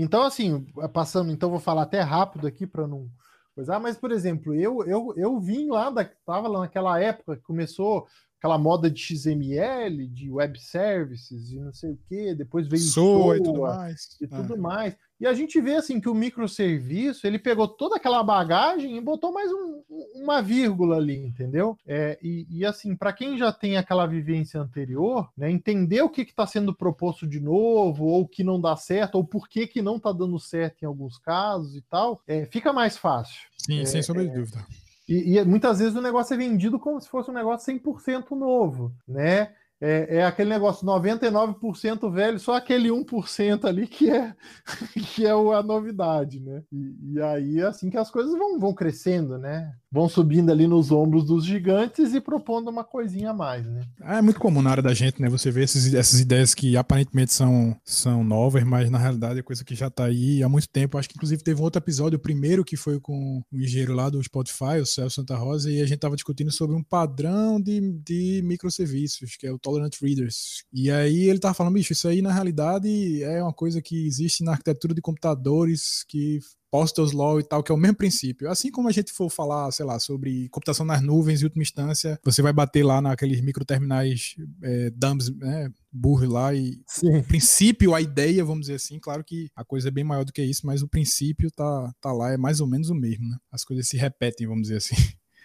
Então, 0.00 0.22
assim, 0.22 0.64
passando, 0.92 1.32
então 1.32 1.50
vou 1.50 1.58
falar 1.58 1.82
até 1.82 2.00
rápido 2.00 2.46
aqui 2.46 2.64
para 2.64 2.86
não 2.86 3.10
coisar, 3.52 3.80
mas, 3.80 3.96
por 3.96 4.12
exemplo, 4.12 4.54
eu, 4.54 4.84
eu, 4.84 5.12
eu 5.16 5.40
vim 5.40 5.68
lá, 5.68 5.90
da, 5.90 6.04
tava 6.24 6.46
lá 6.46 6.60
naquela 6.60 7.00
época 7.00 7.36
que 7.36 7.42
começou 7.42 8.06
aquela 8.38 8.56
moda 8.56 8.88
de 8.88 9.00
XML, 9.00 10.06
de 10.06 10.30
web 10.30 10.56
services 10.60 11.50
e 11.50 11.58
não 11.58 11.72
sei 11.72 11.90
o 11.90 11.98
que, 12.08 12.32
depois 12.36 12.68
veio 12.68 12.80
Soa 12.80 13.38
e 13.38 13.42
tudo 13.42 13.62
mais. 13.62 14.16
E 14.20 14.28
tudo 14.28 14.54
é. 14.54 14.56
mais. 14.56 14.96
E 15.20 15.26
a 15.26 15.32
gente 15.32 15.60
vê 15.60 15.74
assim 15.74 16.00
que 16.00 16.08
o 16.08 16.14
microserviço 16.14 17.26
ele 17.26 17.38
pegou 17.38 17.66
toda 17.66 17.96
aquela 17.96 18.22
bagagem 18.22 18.96
e 18.96 19.00
botou 19.00 19.32
mais 19.32 19.50
um, 19.52 19.82
uma 20.14 20.40
vírgula 20.40 20.96
ali, 20.96 21.16
entendeu? 21.16 21.76
É, 21.86 22.18
e, 22.22 22.46
e, 22.50 22.64
assim, 22.64 22.94
para 22.94 23.12
quem 23.12 23.36
já 23.36 23.52
tem 23.52 23.76
aquela 23.76 24.06
vivência 24.06 24.60
anterior, 24.60 25.28
né, 25.36 25.50
entender 25.50 26.02
o 26.02 26.08
que 26.08 26.22
está 26.22 26.46
sendo 26.46 26.74
proposto 26.74 27.26
de 27.26 27.40
novo, 27.40 28.04
ou 28.04 28.22
o 28.22 28.28
que 28.28 28.44
não 28.44 28.60
dá 28.60 28.76
certo, 28.76 29.16
ou 29.16 29.24
por 29.24 29.48
que, 29.48 29.66
que 29.66 29.82
não 29.82 29.96
está 29.96 30.12
dando 30.12 30.38
certo 30.38 30.82
em 30.82 30.86
alguns 30.86 31.18
casos 31.18 31.74
e 31.74 31.82
tal, 31.82 32.22
é, 32.26 32.46
fica 32.46 32.72
mais 32.72 32.96
fácil. 32.96 33.48
Sim, 33.56 33.80
é, 33.80 33.84
sem 33.84 34.02
sombra 34.02 34.24
de 34.24 34.32
dúvida. 34.32 34.64
E, 35.08 35.36
e, 35.36 35.44
muitas 35.44 35.78
vezes 35.78 35.96
o 35.96 36.02
negócio 36.02 36.34
é 36.34 36.36
vendido 36.36 36.78
como 36.78 37.00
se 37.00 37.08
fosse 37.08 37.30
um 37.30 37.34
negócio 37.34 37.72
100% 37.74 38.30
novo, 38.36 38.92
né? 39.06 39.52
É, 39.80 40.16
é, 40.16 40.24
aquele 40.24 40.50
negócio 40.50 40.84
99% 40.84 42.10
velho, 42.10 42.40
só 42.40 42.54
aquele 42.54 42.88
1% 42.88 43.64
ali 43.64 43.86
que 43.86 44.10
é 44.10 44.34
que 45.14 45.24
é 45.24 45.30
a 45.30 45.62
novidade, 45.62 46.40
né? 46.40 46.64
E, 46.72 47.14
e, 47.14 47.22
aí 47.22 47.60
é 47.60 47.64
assim 47.64 47.88
que 47.88 47.96
as 47.96 48.10
coisas 48.10 48.36
vão, 48.36 48.58
vão 48.58 48.74
crescendo, 48.74 49.38
né? 49.38 49.72
Vão 49.90 50.08
subindo 50.08 50.50
ali 50.50 50.66
nos 50.66 50.90
ombros 50.90 51.24
dos 51.24 51.44
gigantes 51.44 52.14
e 52.14 52.20
propondo 52.20 52.68
uma 52.68 52.84
coisinha 52.84 53.30
a 53.30 53.34
mais, 53.34 53.66
né? 53.66 53.82
É 54.02 54.20
muito 54.20 54.38
comum 54.38 54.60
na 54.60 54.70
área 54.70 54.82
da 54.82 54.92
gente, 54.92 55.20
né? 55.20 55.28
Você 55.30 55.50
vê 55.50 55.62
esses, 55.62 55.94
essas 55.94 56.20
ideias 56.20 56.54
que 56.54 56.76
aparentemente 56.76 57.32
são, 57.32 57.74
são 57.84 58.22
novas, 58.22 58.64
mas 58.64 58.90
na 58.90 58.98
realidade 58.98 59.40
é 59.40 59.42
coisa 59.42 59.64
que 59.64 59.74
já 59.74 59.86
está 59.86 60.04
aí 60.04 60.42
há 60.42 60.48
muito 60.48 60.68
tempo. 60.68 60.98
Acho 60.98 61.08
que 61.08 61.16
inclusive 61.16 61.42
teve 61.42 61.60
um 61.60 61.64
outro 61.64 61.80
episódio, 61.80 62.16
o 62.16 62.20
primeiro 62.20 62.64
que 62.64 62.76
foi 62.76 63.00
com 63.00 63.42
o 63.50 63.58
engenheiro 63.58 63.94
lá 63.94 64.10
do 64.10 64.22
Spotify, 64.22 64.78
o 64.82 64.86
Celso 64.86 65.16
Santa 65.16 65.36
Rosa, 65.36 65.70
e 65.70 65.80
a 65.80 65.84
gente 65.84 65.94
estava 65.94 66.14
discutindo 66.16 66.52
sobre 66.52 66.76
um 66.76 66.82
padrão 66.82 67.60
de, 67.60 67.80
de 68.04 68.42
microserviços, 68.44 69.36
que 69.36 69.46
é 69.46 69.52
o 69.52 69.58
Tolerant 69.58 69.94
Readers. 70.02 70.64
E 70.72 70.90
aí 70.90 71.28
ele 71.28 71.38
tava 71.38 71.54
falando, 71.54 71.74
bicho, 71.74 71.92
isso 71.92 72.08
aí 72.08 72.20
na 72.20 72.32
realidade 72.32 73.22
é 73.22 73.42
uma 73.42 73.52
coisa 73.52 73.80
que 73.80 74.06
existe 74.06 74.44
na 74.44 74.52
arquitetura 74.52 74.94
de 74.94 75.00
computadores 75.00 76.04
que 76.06 76.40
Posters 76.70 77.12
Law 77.12 77.40
e 77.40 77.44
tal, 77.44 77.62
que 77.62 77.72
é 77.72 77.74
o 77.74 77.78
mesmo 77.78 77.96
princípio. 77.96 78.50
Assim 78.50 78.70
como 78.70 78.88
a 78.88 78.92
gente 78.92 79.12
for 79.12 79.30
falar, 79.30 79.70
sei 79.72 79.84
lá, 79.84 79.98
sobre 79.98 80.48
computação 80.50 80.84
nas 80.84 81.02
nuvens, 81.02 81.40
em 81.40 81.44
última 81.44 81.62
instância, 81.62 82.18
você 82.24 82.42
vai 82.42 82.52
bater 82.52 82.84
lá 82.84 83.00
naqueles 83.00 83.40
microterminais 83.40 84.34
é, 84.62 84.90
dumps, 84.90 85.30
né, 85.30 85.70
burro 85.92 86.26
lá 86.26 86.54
e 86.54 86.80
Sim. 86.86 87.18
o 87.18 87.24
princípio, 87.24 87.94
a 87.94 88.00
ideia, 88.00 88.44
vamos 88.44 88.62
dizer 88.62 88.74
assim, 88.74 88.98
claro 88.98 89.24
que 89.24 89.50
a 89.54 89.64
coisa 89.64 89.88
é 89.88 89.90
bem 89.90 90.04
maior 90.04 90.24
do 90.24 90.32
que 90.32 90.42
isso, 90.42 90.66
mas 90.66 90.82
o 90.82 90.88
princípio 90.88 91.50
tá, 91.50 91.92
tá 92.00 92.12
lá, 92.12 92.32
é 92.32 92.36
mais 92.36 92.60
ou 92.60 92.66
menos 92.66 92.90
o 92.90 92.94
mesmo, 92.94 93.28
né? 93.28 93.36
As 93.50 93.64
coisas 93.64 93.88
se 93.88 93.96
repetem, 93.96 94.46
vamos 94.46 94.68
dizer 94.68 94.76
assim. 94.76 94.96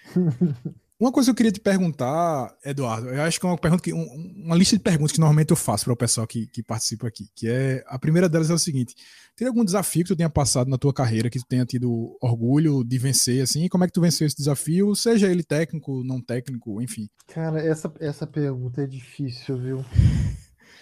Uma 1.03 1.11
coisa 1.11 1.27
que 1.27 1.31
eu 1.31 1.35
queria 1.35 1.51
te 1.51 1.59
perguntar, 1.59 2.55
Eduardo, 2.63 3.09
eu 3.09 3.21
acho 3.23 3.37
que 3.37 3.45
é 3.45 3.49
uma 3.49 3.57
pergunta 3.57 3.83
que 3.83 3.93
um, 3.93 4.05
uma 4.45 4.55
lista 4.55 4.77
de 4.77 4.81
perguntas 4.81 5.11
que 5.11 5.19
normalmente 5.19 5.51
eu 5.51 5.57
faço 5.57 5.83
para 5.83 5.93
o 5.93 5.97
pessoal 5.97 6.25
que, 6.25 6.47
que 6.47 6.63
participa 6.63 7.09
aqui, 7.09 7.27
que 7.35 7.49
é 7.49 7.83
a 7.87 7.99
primeira 7.99 8.29
delas 8.29 8.49
é 8.49 8.53
o 8.53 8.57
seguinte: 8.57 8.95
tem 9.35 9.45
algum 9.45 9.65
desafio 9.65 10.03
que 10.03 10.13
tu 10.13 10.15
tenha 10.15 10.29
passado 10.29 10.69
na 10.69 10.77
tua 10.77 10.93
carreira 10.93 11.29
que 11.29 11.39
tu 11.39 11.45
tenha 11.45 11.65
tido 11.65 12.17
orgulho 12.21 12.85
de 12.85 12.97
vencer 12.97 13.43
assim? 13.43 13.67
Como 13.67 13.83
é 13.83 13.87
que 13.87 13.91
tu 13.91 13.99
venceu 13.99 14.25
esse 14.25 14.37
desafio, 14.37 14.95
seja 14.95 15.27
ele 15.27 15.43
técnico, 15.43 16.05
não 16.05 16.21
técnico, 16.21 16.81
enfim? 16.81 17.09
Cara, 17.27 17.59
essa 17.59 17.93
essa 17.99 18.25
pergunta 18.25 18.81
é 18.81 18.87
difícil, 18.87 19.57
viu? 19.57 19.85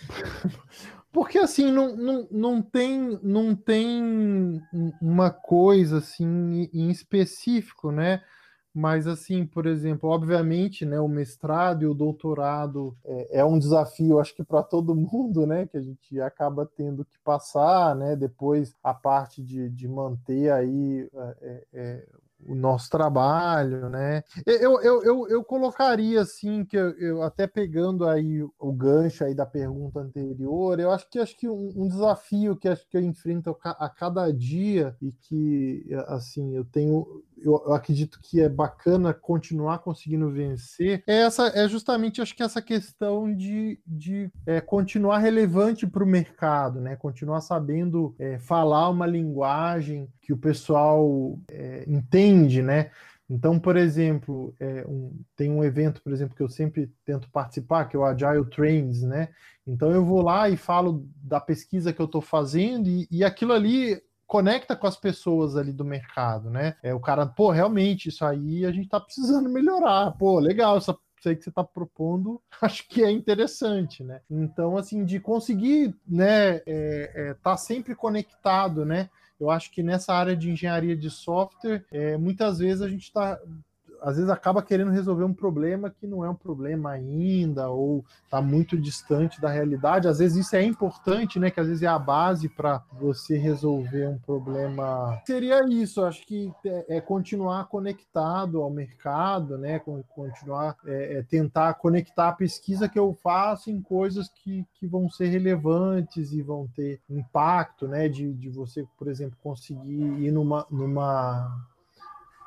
Porque 1.12 1.40
assim, 1.40 1.72
não, 1.72 1.98
não, 1.98 2.28
não, 2.30 2.62
tem, 2.62 3.20
não 3.24 3.56
tem 3.56 4.62
uma 5.02 5.32
coisa 5.32 5.98
assim 5.98 6.70
em 6.72 6.92
específico, 6.92 7.92
né? 7.92 8.22
Mas, 8.74 9.06
assim, 9.06 9.46
por 9.46 9.66
exemplo, 9.66 10.10
obviamente, 10.10 10.86
né, 10.86 10.98
o 11.00 11.08
mestrado 11.08 11.84
e 11.84 11.88
o 11.88 11.94
doutorado 11.94 12.98
é, 13.04 13.40
é 13.40 13.46
um 13.46 13.60
desafio, 13.60 14.20
acho 14.20 14.34
que 14.34 14.46
para 14.46 14.64
todo 14.64 14.96
mundo, 14.96 15.46
né, 15.46 15.68
que 15.68 15.76
a 15.76 15.82
gente 15.82 16.22
acaba 16.22 16.66
tendo 16.66 17.04
que 17.04 17.20
passar, 17.22 17.94
né, 17.96 18.16
depois 18.16 18.74
a 18.82 18.94
parte 18.94 19.44
de, 19.44 19.70
de 19.70 19.88
manter 19.90 20.52
aí 20.54 21.10
é, 21.42 21.66
é, 21.74 22.08
o 22.46 22.56
nosso 22.56 22.90
trabalho, 22.90 23.90
né? 23.90 24.24
Eu, 24.46 24.82
eu, 24.82 25.04
eu, 25.04 25.28
eu 25.28 25.44
colocaria 25.44 26.22
assim 26.22 26.66
que 26.66 26.78
eu, 26.78 26.90
eu, 26.98 27.24
até 27.24 27.48
pegando 27.48 28.08
aí 28.08 28.42
o 28.42 28.72
gancho 28.72 29.24
aí 29.24 29.34
da 29.34 29.46
pergunta 29.46 30.00
anterior, 30.00 30.80
eu 30.80 30.92
acho 30.92 31.10
que 31.10 31.20
acho 31.20 31.38
que 31.38 31.48
um, 31.48 31.72
um, 31.76 31.88
desafio 31.88 32.56
que 32.56 32.68
acho 32.68 32.88
que 32.88 32.98
eu 32.98 33.02
enfrento 33.02 33.56
a 33.64 33.90
cada 33.90 34.32
dia 34.32 34.96
e 35.02 35.12
que 35.12 35.86
assim 36.08 36.56
eu 36.56 36.66
tenho 36.66 37.24
eu, 37.44 37.74
acredito 37.74 38.20
que 38.22 38.40
é 38.40 38.48
bacana 38.48 39.14
continuar 39.14 39.80
conseguindo 39.80 40.30
vencer, 40.30 41.04
é, 41.08 41.22
essa, 41.22 41.48
é 41.48 41.68
justamente, 41.68 42.22
acho 42.22 42.36
que 42.36 42.44
essa 42.44 42.62
questão 42.62 43.34
de, 43.34 43.80
de 43.86 44.32
é, 44.46 44.62
continuar 44.62 45.18
relevante 45.18 45.88
para 45.88 46.04
o 46.04 46.08
mercado, 46.08 46.80
né? 46.80 46.96
Continuar 46.96 47.42
sabendo 47.42 48.16
é, 48.20 48.38
falar 48.38 48.90
uma 48.90 49.06
linguagem 49.06 50.08
que 50.22 50.32
o 50.32 50.38
pessoal 50.38 51.38
é, 51.50 51.84
entende, 51.88 52.62
né? 52.62 52.92
Então, 53.30 53.58
por 53.58 53.78
exemplo, 53.78 54.54
é, 54.60 54.86
um, 54.88 55.18
tem 55.38 55.50
um 55.50 55.64
evento, 55.64 56.02
por 56.02 56.12
exemplo, 56.12 56.36
que 56.36 56.44
eu 56.44 56.50
sempre 56.50 56.92
tento 57.06 57.30
participar, 57.30 57.86
que 57.86 57.96
é 57.96 58.00
o 58.00 58.04
Agile 58.04 58.46
Trains, 58.50 59.02
né? 59.04 59.30
Então 59.66 59.92
eu 59.92 60.04
vou 60.04 60.22
lá 60.22 60.50
e 60.50 60.58
falo 60.58 61.08
da 61.16 61.40
pesquisa 61.40 61.94
que 61.94 62.02
eu 62.02 62.06
estou 62.06 62.22
fazendo 62.22 62.90
e, 62.90 63.08
e 63.10 63.24
aquilo 63.24 63.54
ali 63.54 64.02
conecta 64.28 64.76
com 64.76 64.88
as 64.88 64.98
pessoas 64.98 65.56
ali 65.56 65.72
do 65.72 65.86
mercado, 65.86 66.50
né? 66.50 66.76
É 66.84 66.94
o 66.94 67.00
cara, 67.00 67.26
pô, 67.26 67.52
realmente 67.52 68.10
isso 68.10 68.26
aí 68.26 68.66
a 68.66 68.72
gente 68.72 68.90
tá 68.90 69.00
precisando 69.00 69.50
melhorar. 69.50 70.12
Pô, 70.12 70.40
legal, 70.40 70.78
essa 70.78 70.98
aí 71.26 71.36
que 71.36 71.44
você 71.44 71.50
está 71.50 71.64
propondo, 71.64 72.42
acho 72.62 72.88
que 72.88 73.04
é 73.04 73.12
interessante, 73.12 74.04
né? 74.04 74.22
Então, 74.30 74.78
assim, 74.78 75.06
de 75.06 75.20
conseguir, 75.20 75.96
né, 76.08 76.56
é, 76.66 77.12
é, 77.16 77.34
tá 77.44 77.56
sempre 77.56 77.96
conectado, 77.96 78.86
né? 78.86 79.10
Eu 79.42 79.50
acho 79.50 79.72
que 79.72 79.82
nessa 79.82 80.14
área 80.14 80.38
de 80.38 80.52
engenharia 80.52 80.96
de 80.96 81.10
software, 81.10 81.84
é, 81.92 82.16
muitas 82.16 82.60
vezes 82.60 82.84
a 82.84 82.88
gente 82.88 83.02
está 83.02 83.40
às 84.02 84.16
vezes 84.16 84.30
acaba 84.30 84.64
querendo 84.64 84.92
resolver 84.92 85.24
um 85.24 85.34
problema 85.34 85.90
que 85.90 86.08
não 86.08 86.26
é 86.26 86.30
um 86.30 86.36
problema 86.36 86.92
ainda, 86.92 87.70
ou 87.70 88.04
está 88.24 88.42
muito 88.42 88.78
distante 88.78 89.40
da 89.40 89.50
realidade. 89.50 90.08
Às 90.08 90.18
vezes 90.18 90.46
isso 90.46 90.56
é 90.56 90.64
importante, 90.64 91.40
né? 91.40 91.52
Que 91.52 91.60
às 91.60 91.68
vezes 91.68 91.84
é 91.84 91.88
a 91.88 92.00
base 92.00 92.50
para 92.50 92.84
você 93.00 93.38
resolver 93.38 94.08
um 94.08 94.18
problema. 94.18 95.22
Seria 95.26 95.62
isso, 95.70 96.04
acho 96.04 96.26
que 96.26 96.52
é, 96.66 96.98
é 96.98 97.02
continuar 97.02 97.68
conectado 97.68 98.62
ao 98.62 98.72
mercado, 98.72 99.58
né? 99.58 99.80
Continuar 99.80 100.76
é, 100.86 101.20
é 101.20 101.24
tentar 101.24 101.76
conectar 101.76 102.30
a 102.30 102.34
pesquisa 102.34 102.90
que 102.90 102.98
eu 102.98 103.14
faço 103.22 103.70
em 103.70 103.82
coisas 103.82 104.28
que, 104.30 104.66
que 104.74 104.88
vão 104.88 105.10
ser 105.10 105.28
relevantes 105.28 106.34
e 106.34 106.42
vão 106.42 106.68
ter 106.76 107.00
impacto, 107.10 107.88
né? 107.88 108.10
De, 108.10 108.34
de 108.34 108.50
você, 108.50 108.84
por 108.98 109.08
exemplo, 109.08 109.38
conseguir 109.44 110.02
ir 110.24 110.32
numa, 110.32 110.66
numa 110.72 111.70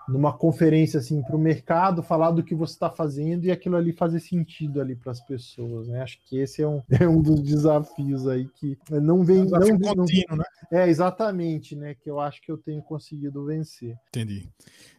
numa 0.08 0.32
conferência 0.32 1.00
assim 1.00 1.22
para 1.22 1.36
o 1.36 1.38
mercado, 1.38 2.02
falar 2.02 2.30
do 2.30 2.42
que 2.42 2.54
você 2.54 2.74
está 2.74 2.90
fazendo 2.90 3.44
e 3.44 3.50
aquilo 3.50 3.76
ali 3.76 3.92
fazer 3.92 4.20
sentido 4.20 4.80
ali 4.80 4.94
para 4.94 5.12
as 5.12 5.20
pessoas, 5.20 5.88
né? 5.88 6.02
Acho 6.02 6.18
que 6.24 6.38
esse 6.38 6.62
é 6.62 6.68
um, 6.68 6.82
é 7.00 7.08
um 7.08 7.20
dos 7.20 7.40
desafios 7.42 8.26
aí 8.26 8.46
que 8.48 8.78
não 8.90 9.24
vem, 9.24 9.44
não, 9.44 9.60
vem 9.60 9.78
contínuo, 9.78 10.24
não, 10.30 10.36
né? 10.38 10.44
É 10.70 10.88
exatamente, 10.88 11.74
né? 11.74 11.94
Que 11.94 12.10
eu 12.10 12.20
acho 12.20 12.42
que 12.42 12.50
eu 12.50 12.58
tenho 12.58 12.82
conseguido 12.82 13.44
vencer. 13.44 13.96
Entendi. 14.08 14.48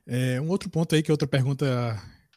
É, 0.08 0.40
um 0.42 0.50
outro 0.50 0.70
ponto 0.70 0.94
aí 0.96 1.02
que 1.02 1.12
é 1.12 1.14
outra 1.14 1.28
pergunta 1.28 1.66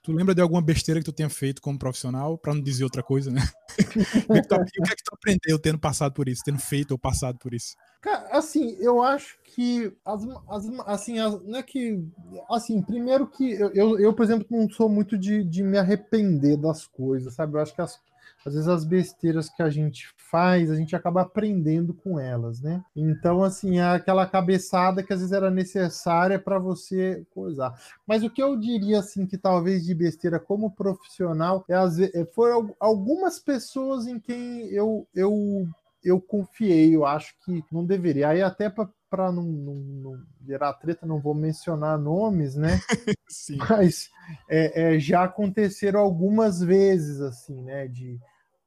Tu 0.08 0.12
lembra 0.14 0.34
de 0.34 0.40
alguma 0.40 0.62
besteira 0.62 1.00
que 1.00 1.04
tu 1.04 1.12
tenha 1.12 1.28
feito 1.28 1.60
como 1.60 1.78
profissional, 1.78 2.38
para 2.38 2.54
não 2.54 2.62
dizer 2.62 2.82
outra 2.82 3.02
coisa, 3.02 3.30
né? 3.30 3.42
o, 4.26 4.32
que 4.32 4.90
é 4.90 4.96
que 4.96 5.04
tu 5.04 5.12
aprendeu 5.12 5.58
tendo 5.58 5.78
passado 5.78 6.14
por 6.14 6.30
isso, 6.30 6.40
tendo 6.42 6.58
feito 6.58 6.92
ou 6.92 6.98
passado 6.98 7.38
por 7.38 7.52
isso? 7.52 7.76
Cara, 8.00 8.26
assim, 8.32 8.74
eu 8.80 9.02
acho 9.02 9.38
que 9.44 9.92
as, 10.06 10.22
as 10.48 10.66
assim, 10.86 11.18
as, 11.18 11.38
não 11.44 11.58
é 11.58 11.62
que 11.62 12.02
assim, 12.48 12.80
primeiro 12.80 13.26
que 13.26 13.52
eu, 13.52 13.70
eu, 13.74 14.00
eu, 14.00 14.14
por 14.14 14.22
exemplo, 14.22 14.46
não 14.50 14.66
sou 14.70 14.88
muito 14.88 15.18
de, 15.18 15.44
de 15.44 15.62
me 15.62 15.76
arrepender 15.76 16.56
das 16.56 16.86
coisas, 16.86 17.34
sabe? 17.34 17.56
Eu 17.56 17.60
acho 17.60 17.74
que 17.74 17.82
as, 17.82 18.00
às 18.48 18.54
vezes 18.54 18.68
as 18.68 18.84
besteiras 18.84 19.48
que 19.48 19.62
a 19.62 19.70
gente 19.70 20.08
faz, 20.30 20.70
a 20.70 20.74
gente 20.74 20.94
acaba 20.96 21.22
aprendendo 21.22 21.94
com 21.94 22.18
elas, 22.18 22.60
né? 22.60 22.82
Então, 22.94 23.42
assim, 23.42 23.78
é 23.78 23.84
aquela 23.84 24.26
cabeçada 24.26 25.02
que 25.02 25.12
às 25.12 25.20
vezes 25.20 25.32
era 25.32 25.50
necessária 25.50 26.38
para 26.38 26.58
você 26.58 27.24
coisar. 27.30 27.72
Mas 28.06 28.22
o 28.22 28.30
que 28.30 28.42
eu 28.42 28.56
diria, 28.56 28.98
assim, 28.98 29.26
que 29.26 29.38
talvez 29.38 29.84
de 29.84 29.94
besteira 29.94 30.38
como 30.38 30.70
profissional, 30.70 31.64
é, 31.68 32.20
é 32.20 32.24
foram 32.26 32.74
algumas 32.80 33.38
pessoas 33.38 34.06
em 34.06 34.18
quem 34.18 34.66
eu, 34.68 35.06
eu 35.14 35.66
eu 36.04 36.20
confiei, 36.20 36.94
eu 36.94 37.04
acho 37.04 37.34
que 37.44 37.62
não 37.72 37.84
deveria. 37.84 38.28
Aí 38.28 38.42
até 38.42 38.70
para 38.70 39.32
não, 39.32 39.42
não, 39.42 39.74
não, 39.74 40.22
virar 40.40 40.72
treta, 40.74 41.06
não 41.06 41.20
vou 41.20 41.34
mencionar 41.34 41.98
nomes, 41.98 42.54
né? 42.54 42.78
Sim. 43.28 43.56
Mas 43.56 44.08
é, 44.48 44.94
é, 44.94 44.98
já 45.00 45.24
aconteceram 45.24 46.00
algumas 46.00 46.60
vezes, 46.60 47.20
assim, 47.20 47.62
né? 47.62 47.88
De 47.88 48.18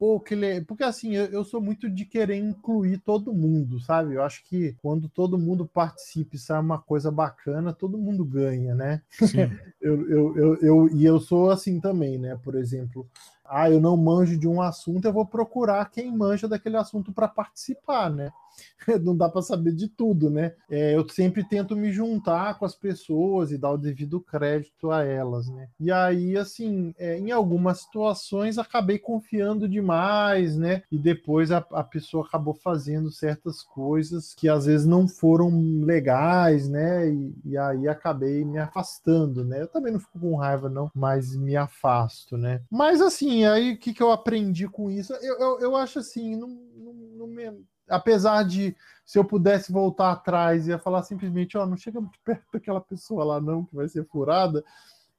pô, 0.02 0.20
que 0.20 0.34
le... 0.34 0.62
porque 0.62 0.84
assim, 0.84 1.16
eu, 1.16 1.26
eu, 1.26 1.46
sou 1.46 1.62
muito 1.62 1.88
de 1.88 2.06
querer 2.06 2.36
incluir 2.36 2.98
todo 2.98 3.32
mundo, 3.32 3.80
sabe? 3.80 4.16
Eu 4.16 4.24
acho 4.24 4.44
que 4.46 4.76
quando 4.82 5.08
todo 5.08 5.38
mundo 5.38 5.64
participa 5.64 6.36
e 6.36 6.40
é 6.52 6.58
uma 6.58 6.80
coisa 6.80 7.12
bacana, 7.12 7.72
todo 7.72 8.00
mundo 8.00 8.26
ganha, 8.26 8.74
né? 8.74 9.04
eu, 9.80 10.10
eu, 10.10 10.36
eu, 10.36 10.56
eu, 10.56 10.90
e 10.90 11.06
eu 11.06 11.20
sou 11.20 11.52
assim 11.52 11.80
também, 11.80 12.18
né? 12.18 12.36
Por 12.44 12.56
exemplo, 12.56 13.08
ah, 13.46 13.70
eu 13.70 13.80
não 13.80 13.96
manjo 13.96 14.36
de 14.40 14.48
um 14.48 14.60
assunto, 14.60 15.06
eu 15.06 15.14
vou 15.14 15.26
procurar 15.28 15.92
quem 15.92 16.12
manja 16.12 16.48
daquele 16.48 16.78
assunto 16.78 17.14
para 17.14 17.28
participar, 17.28 18.10
né? 18.10 18.34
Não 19.02 19.16
dá 19.16 19.30
para 19.30 19.42
saber 19.42 19.74
de 19.74 19.88
tudo, 19.88 20.30
né? 20.30 20.54
É, 20.70 20.96
eu 20.96 21.08
sempre 21.10 21.44
tento 21.48 21.76
me 21.76 21.92
juntar 21.92 22.58
com 22.58 22.66
as 22.66 22.76
pessoas 22.76 23.52
e 23.52 23.58
dar 23.58 23.72
o 23.72 23.78
devido 23.78 24.20
crédito 24.20 24.92
a 24.92 25.04
elas, 25.04 25.48
né? 25.50 25.68
E 25.80 25.92
aí, 25.92 26.38
assim, 26.38 26.94
é, 26.98 27.18
em 27.18 27.32
algumas 27.32 27.82
situações 27.82 28.58
acabei 28.58 28.98
confiando 28.98 29.68
demais, 29.68 30.58
né? 30.58 30.84
E 30.92 30.98
depois 30.98 31.52
a, 31.52 31.58
a 31.72 31.84
pessoa 31.84 32.26
acabou 32.26 32.54
fazendo 32.54 33.12
certas 33.12 33.62
coisas 33.62 34.34
que 34.34 34.50
às 34.50 34.66
vezes 34.66 34.86
não 34.86 35.08
foram 35.08 35.50
legais, 35.84 36.68
né? 36.68 37.10
E, 37.10 37.34
e 37.46 37.58
aí 37.58 37.88
acabei 37.88 38.44
me 38.44 38.58
afastando, 38.58 39.44
né? 39.44 39.62
Eu 39.62 39.68
também 39.68 39.94
não 39.94 40.00
fico 40.00 40.20
com 40.20 40.36
raiva, 40.36 40.70
não, 40.70 40.90
mas 40.94 41.36
me 41.36 41.56
afasto, 41.56 42.38
né? 42.38 42.62
Mas 42.70 43.02
assim, 43.02 43.46
aí 43.46 43.74
o 43.74 43.78
que, 43.78 43.94
que 43.94 44.02
eu 44.02 44.12
aprendi 44.12 44.68
com 44.68 44.90
isso? 44.90 45.14
Eu, 45.14 45.40
eu, 45.40 45.60
eu 45.60 45.76
acho 45.76 46.00
assim, 46.00 46.36
não, 46.36 46.48
não, 46.48 46.94
não 46.94 47.28
me... 47.28 47.71
apesar 47.92 48.44
de 48.44 48.76
se 49.06 49.20
eu 49.20 49.26
pudesse 49.26 49.72
voltar 49.72 50.12
atrás 50.12 50.68
e 50.68 50.78
falar 50.80 51.04
simplesmente, 51.04 51.58
ó, 51.58 51.64
oh, 51.64 51.66
não 51.66 51.76
chega 51.76 52.00
muito 52.00 52.20
perto 52.24 52.46
daquela 52.54 52.80
pessoa 52.80 53.24
lá 53.24 53.42
não, 53.42 53.66
que 53.66 53.76
vai 53.76 53.88
ser 53.88 54.06
furada, 54.06 54.64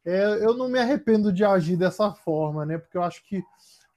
é, 0.05 0.45
eu 0.45 0.55
não 0.57 0.69
me 0.69 0.79
arrependo 0.79 1.33
de 1.33 1.45
agir 1.45 1.77
dessa 1.77 2.13
forma, 2.13 2.67
né? 2.67 2.79
Porque 2.79 2.97
eu 2.97 3.03
acho 3.03 3.23
que 3.25 3.43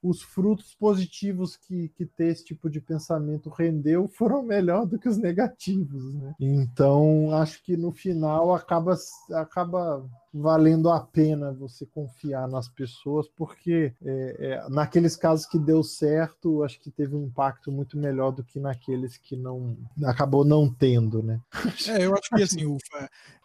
os 0.03 0.21
frutos 0.21 0.75
positivos 0.75 1.57
que, 1.57 1.89
que 1.89 2.05
ter 2.05 2.27
esse 2.27 2.45
tipo 2.45 2.69
de 2.69 2.79
pensamento 2.79 3.49
rendeu 3.49 4.07
foram 4.07 4.43
melhor 4.43 4.85
do 4.85 4.99
que 4.99 5.09
os 5.09 5.17
negativos, 5.17 6.13
né? 6.13 6.35
Então, 6.39 7.31
acho 7.33 7.63
que 7.63 7.75
no 7.75 7.91
final 7.91 8.53
acaba, 8.53 8.95
acaba 9.33 10.05
valendo 10.37 10.89
a 10.89 10.99
pena 10.99 11.53
você 11.53 11.85
confiar 11.85 12.45
nas 12.47 12.67
pessoas, 12.67 13.25
porque 13.37 13.93
é, 14.03 14.35
é, 14.37 14.69
naqueles 14.69 15.15
casos 15.15 15.45
que 15.45 15.57
deu 15.57 15.81
certo, 15.81 16.61
acho 16.61 16.77
que 16.81 16.91
teve 16.91 17.15
um 17.15 17.23
impacto 17.23 17.71
muito 17.71 17.97
melhor 17.97 18.31
do 18.31 18.43
que 18.43 18.59
naqueles 18.59 19.15
que 19.17 19.37
não 19.37 19.77
acabou 20.03 20.43
não 20.43 20.69
tendo, 20.69 21.23
né? 21.23 21.39
É, 21.87 22.05
eu 22.05 22.13
acho 22.13 22.29
que 22.29 22.41
assim, 22.41 22.65
o, 22.65 22.77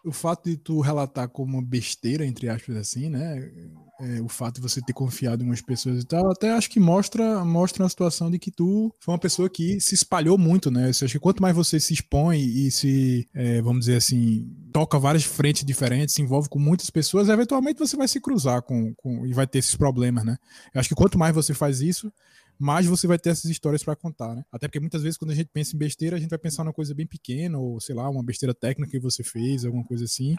o 0.03 0.11
fato 0.11 0.49
de 0.49 0.57
tu 0.57 0.81
relatar 0.81 1.29
como 1.29 1.61
besteira, 1.61 2.25
entre 2.25 2.49
aspas, 2.49 2.75
assim, 2.75 3.09
né? 3.09 3.51
É, 3.99 4.19
o 4.19 4.27
fato 4.27 4.55
de 4.55 4.61
você 4.61 4.81
ter 4.81 4.93
confiado 4.93 5.43
em 5.43 5.45
umas 5.45 5.61
pessoas 5.61 6.01
e 6.01 6.05
tal, 6.05 6.31
até 6.31 6.51
acho 6.51 6.69
que 6.69 6.79
mostra, 6.79 7.45
mostra 7.45 7.83
uma 7.83 7.89
situação 7.89 8.31
de 8.31 8.39
que 8.39 8.49
tu 8.49 8.91
foi 8.99 9.13
uma 9.13 9.19
pessoa 9.19 9.47
que 9.47 9.79
se 9.79 9.93
espalhou 9.93 10.39
muito, 10.39 10.71
né? 10.71 10.85
Eu 10.85 10.89
acho 10.89 11.07
que 11.07 11.19
quanto 11.19 11.41
mais 11.41 11.55
você 11.55 11.79
se 11.79 11.93
expõe 11.93 12.39
e 12.39 12.71
se, 12.71 13.27
é, 13.33 13.61
vamos 13.61 13.81
dizer 13.81 13.97
assim, 13.97 14.51
toca 14.73 14.97
várias 14.97 15.23
frentes 15.23 15.63
diferentes, 15.63 16.15
se 16.15 16.21
envolve 16.21 16.49
com 16.49 16.57
muitas 16.81 16.89
pessoas, 16.89 17.29
eventualmente 17.29 17.79
você 17.79 17.95
vai 17.95 18.07
se 18.07 18.19
cruzar 18.19 18.61
com, 18.63 18.93
com 18.95 19.25
e 19.25 19.33
vai 19.33 19.45
ter 19.45 19.59
esses 19.59 19.75
problemas, 19.75 20.25
né? 20.25 20.37
Eu 20.73 20.79
acho 20.79 20.89
que 20.89 20.95
quanto 20.95 21.17
mais 21.17 21.33
você 21.33 21.53
faz 21.53 21.79
isso, 21.81 22.11
mais 22.57 22.85
você 22.85 23.07
vai 23.07 23.19
ter 23.19 23.29
essas 23.29 23.49
histórias 23.49 23.83
para 23.83 23.95
contar, 23.95 24.35
né? 24.35 24.43
Até 24.51 24.67
porque 24.67 24.79
muitas 24.79 25.03
vezes 25.03 25.17
quando 25.17 25.31
a 25.31 25.35
gente 25.35 25.49
pensa 25.53 25.75
em 25.75 25.79
besteira, 25.79 26.15
a 26.17 26.19
gente 26.19 26.29
vai 26.29 26.39
pensar 26.39 26.63
numa 26.63 26.73
coisa 26.73 26.93
bem 26.93 27.05
pequena, 27.05 27.57
ou 27.57 27.79
sei 27.79 27.95
lá, 27.95 28.09
uma 28.09 28.23
besteira 28.23 28.53
técnica 28.53 28.91
que 28.91 28.99
você 28.99 29.23
fez, 29.23 29.63
alguma 29.63 29.83
coisa 29.83 30.05
assim. 30.05 30.35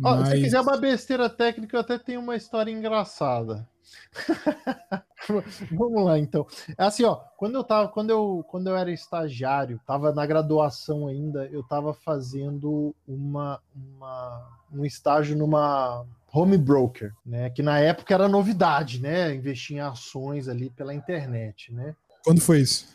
Mas... 0.00 0.28
se 0.28 0.42
quiser 0.42 0.60
uma 0.60 0.76
besteira 0.76 1.28
técnica, 1.28 1.76
eu 1.76 1.80
até 1.80 1.98
tenho 1.98 2.20
uma 2.20 2.36
história 2.36 2.70
engraçada. 2.70 3.68
Vamos 5.70 6.04
lá, 6.04 6.18
então. 6.18 6.46
É 6.78 6.84
assim, 6.84 7.04
ó, 7.04 7.16
quando 7.36 7.56
eu 7.56 7.64
tava, 7.64 7.88
quando 7.88 8.10
eu, 8.10 8.44
quando 8.48 8.68
eu 8.68 8.76
era 8.76 8.90
estagiário, 8.90 9.80
tava 9.86 10.12
na 10.12 10.24
graduação 10.24 11.06
ainda, 11.06 11.46
eu 11.46 11.62
tava 11.62 11.92
fazendo 11.92 12.94
uma, 13.06 13.60
uma 13.74 14.48
um 14.72 14.84
estágio 14.84 15.36
numa 15.36 16.06
home 16.32 16.56
broker, 16.56 17.12
né? 17.26 17.50
Que 17.50 17.62
na 17.62 17.78
época 17.78 18.14
era 18.14 18.28
novidade, 18.28 19.00
né? 19.00 19.34
Investir 19.34 19.76
em 19.76 19.80
ações 19.80 20.48
ali 20.48 20.70
pela 20.70 20.94
internet, 20.94 21.72
né? 21.72 21.94
Quando 22.24 22.40
foi 22.40 22.60
isso? 22.60 22.86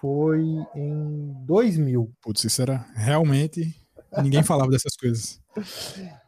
Foi 0.00 0.40
em 0.74 1.34
2000. 1.44 2.10
Putz, 2.22 2.44
isso 2.44 2.62
era 2.62 2.86
realmente 2.94 3.74
ninguém 4.22 4.42
falava 4.42 4.70
dessas 4.70 4.96
coisas. 4.96 5.39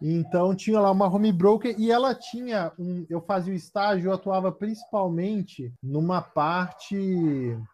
Então 0.00 0.54
tinha 0.54 0.80
lá 0.80 0.90
uma 0.90 1.06
home 1.06 1.32
broker 1.32 1.74
e 1.78 1.90
ela 1.90 2.14
tinha 2.14 2.72
um. 2.78 3.06
Eu 3.08 3.20
fazia 3.20 3.52
o 3.52 3.56
estágio, 3.56 4.08
eu 4.08 4.14
atuava 4.14 4.50
principalmente 4.50 5.72
numa 5.82 6.20
parte 6.20 6.96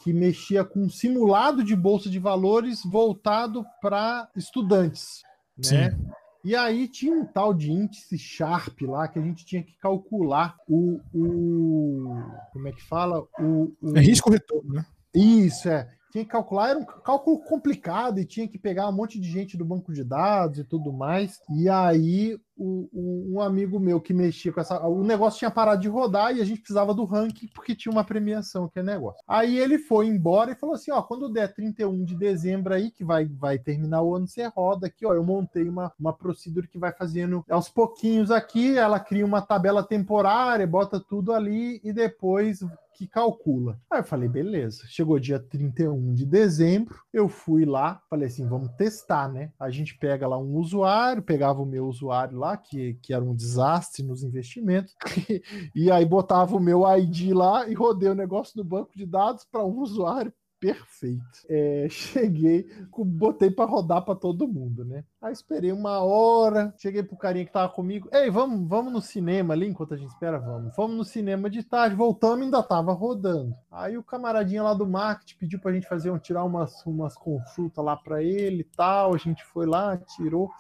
que 0.03 0.13
mexia 0.13 0.65
com 0.65 0.89
simulado 0.89 1.65
de 1.65 1.75
bolsa 1.75 2.11
de 2.11 2.19
valores 2.19 2.83
voltado 2.85 3.65
para 3.81 4.29
estudantes. 4.37 5.23
Né? 5.57 5.91
Sim. 5.91 6.07
E 6.45 6.55
aí 6.55 6.87
tinha 6.87 7.13
um 7.13 7.25
tal 7.25 7.53
de 7.53 7.71
índice 7.73 8.17
Sharp 8.17 8.83
lá 8.83 9.09
que 9.09 9.19
a 9.19 9.23
gente 9.23 9.45
tinha 9.45 9.63
que 9.63 9.77
calcular 9.79 10.57
o. 10.69 11.01
o 11.13 12.23
como 12.53 12.69
é 12.69 12.73
que 12.73 12.83
fala? 12.83 13.21
O, 13.39 13.75
o... 13.83 13.97
É 13.97 14.01
risco 14.01 14.31
retorno, 14.31 14.75
né? 14.75 14.87
Isso, 15.15 15.69
é 15.69 15.98
tinha 16.19 16.25
que 16.25 16.31
calcular, 16.31 16.71
era 16.71 16.79
um 16.79 16.85
cálculo 16.85 17.39
complicado 17.41 18.19
e 18.19 18.25
tinha 18.25 18.49
que 18.49 18.59
pegar 18.59 18.89
um 18.89 18.93
monte 18.93 19.21
de 19.21 19.31
gente 19.31 19.57
do 19.57 19.65
banco 19.65 19.93
de 19.93 20.03
dados 20.03 20.59
e 20.59 20.65
tudo 20.65 20.93
mais. 20.93 21.39
E 21.51 21.69
aí, 21.69 22.37
o, 22.57 22.89
o, 22.93 23.35
um 23.35 23.41
amigo 23.41 23.79
meu 23.79 24.01
que 24.01 24.13
mexia 24.13 24.53
com 24.53 24.61
essa. 24.61 24.81
O 24.87 25.05
negócio 25.05 25.39
tinha 25.39 25.51
parado 25.51 25.81
de 25.81 25.89
rodar 25.89 26.35
e 26.35 26.41
a 26.41 26.45
gente 26.45 26.61
precisava 26.61 26.93
do 26.93 27.05
ranking 27.05 27.49
porque 27.55 27.75
tinha 27.75 27.93
uma 27.93 28.05
premiação 28.05 28.69
que 28.69 28.81
é 28.81 28.83
negócio. 28.83 29.23
Aí 29.29 29.59
ele 29.59 29.79
foi 29.79 30.07
embora 30.07 30.51
e 30.51 30.57
falou 30.57 30.75
assim: 30.75 30.91
ó, 30.91 31.01
quando 31.03 31.33
der 31.33 31.55
31 31.55 32.05
de 32.05 32.17
dezembro 32.17 32.75
aí, 32.75 32.91
que 32.91 33.05
vai, 33.05 33.27
vai 33.27 33.59
terminar 33.59 34.03
o 34.03 34.15
ano, 34.15 34.27
você 34.27 34.47
roda 34.47 34.89
aqui, 34.89 35.07
ó. 35.07 35.15
Eu 35.15 35.23
montei 35.23 35.69
uma, 35.69 35.93
uma 35.99 36.13
procedure 36.13 36.67
que 36.67 36.79
vai 36.79 36.93
fazendo 36.93 37.45
aos 37.49 37.69
pouquinhos 37.69 38.31
aqui, 38.31 38.77
ela 38.77 38.99
cria 38.99 39.25
uma 39.25 39.41
tabela 39.41 39.83
temporária, 39.83 40.67
bota 40.67 40.99
tudo 40.99 41.33
ali 41.33 41.81
e 41.85 41.93
depois 41.93 42.61
que 42.99 43.07
calcula. 43.07 43.81
Aí 43.89 44.01
eu 44.01 44.05
falei, 44.05 44.29
beleza. 44.29 44.83
Chegou 44.89 45.21
dia 45.21 45.39
31 45.39 46.15
de 46.15 46.27
dezembro, 46.27 46.99
eu 47.13 47.29
fui 47.29 47.65
lá, 47.65 48.03
falei 48.11 48.27
assim, 48.27 48.45
vamos 48.45 48.73
testar, 48.73 49.33
né? 49.33 49.53
A 49.57 49.71
gente 49.71 49.97
pega 49.97 50.27
lá 50.27 50.37
um 50.37 50.57
usuário, 50.57 51.23
pegava 51.23 51.63
o 51.63 51.67
meu 51.67 51.87
usuário 51.87 52.37
lá, 52.37 52.57
que, 52.57 52.95
que 52.95 53.15
era 53.15 53.25
um 53.25 53.37
desastre 53.37 54.03
nos 54.03 54.25
investimentos, 54.25 54.97
e 55.73 55.93
aí 55.93 56.05
botava 56.05 56.57
o 56.57 56.61
meu 56.61 56.83
ID 56.99 57.33
lá 57.33 57.69
e 57.69 57.75
rodei 57.75 58.11
o 58.11 58.17
negócio 58.17 58.55
no 58.57 58.65
banco 58.65 58.91
de 58.97 59.07
dados 59.07 59.45
para 59.45 59.65
um 59.65 59.79
usuário 59.79 60.33
perfeito. 60.61 61.25
É, 61.49 61.87
cheguei, 61.91 62.67
botei 62.97 63.51
para 63.51 63.71
rodar 63.71 64.05
para 64.05 64.15
todo 64.15 64.49
mundo, 64.49 64.85
né? 64.85 65.05
Aí 65.21 65.33
esperei 65.33 65.73
uma 65.73 66.01
hora, 66.01 66.75
cheguei 66.79 67.03
pro 67.03 67.17
carinha 67.17 67.45
que 67.45 67.53
tava 67.53 67.73
comigo. 67.73 68.09
Ei, 68.13 68.31
vamos, 68.31 68.69
vamos 68.69 68.93
no 68.93 69.01
cinema 69.01 69.55
ali 69.55 69.67
enquanto 69.67 69.95
a 69.95 69.97
gente 69.97 70.11
espera, 70.11 70.39
vamos. 70.39 70.75
Fomos 70.75 70.97
no 70.97 71.05
cinema 71.05 71.49
de 71.49 71.63
tarde, 71.63 71.97
voltamos 71.97 72.43
ainda 72.45 72.63
tava 72.63 72.93
rodando. 72.93 73.55
Aí 73.71 73.97
o 73.97 74.03
camaradinha 74.03 74.63
lá 74.63 74.75
do 74.75 74.87
marketing 74.87 75.37
pediu 75.39 75.61
pra 75.61 75.73
gente 75.73 75.89
fazer 75.89 76.11
um 76.11 76.19
tirar 76.19 76.45
umas, 76.45 76.85
umas 76.87 77.15
consultas 77.17 77.85
lá 77.85 77.97
para 77.97 78.23
ele 78.23 78.61
e 78.61 78.77
tal. 78.77 79.15
A 79.15 79.19
gente 79.19 79.45
foi 79.45 79.67
lá, 79.67 79.97
tirou. 79.97 80.51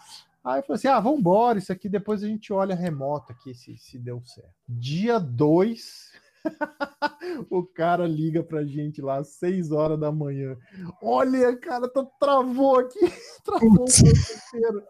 Aí 0.44 0.62
falou 0.62 0.76
assim: 0.76 0.88
ah, 0.88 1.00
vamos 1.00 1.20
embora, 1.20 1.58
isso 1.58 1.72
aqui 1.72 1.88
depois 1.88 2.22
a 2.22 2.26
gente 2.26 2.52
olha 2.52 2.74
remoto 2.74 3.32
aqui 3.32 3.54
se, 3.54 3.76
se 3.76 3.98
deu 3.98 4.22
certo. 4.24 4.54
Dia 4.66 5.18
2, 5.18 6.07
o 7.50 7.64
cara 7.64 8.06
liga 8.06 8.42
pra 8.42 8.64
gente 8.64 9.00
lá 9.00 9.16
às 9.16 9.34
6 9.34 9.72
horas 9.72 9.98
da 9.98 10.10
manhã. 10.12 10.56
Olha, 11.02 11.56
cara, 11.56 11.88
tá, 11.88 12.04
travou 12.20 12.78
aqui, 12.78 12.98
travou 13.44 13.76
Putz. 13.76 14.00
o 14.00 14.06
inteiro. 14.06 14.82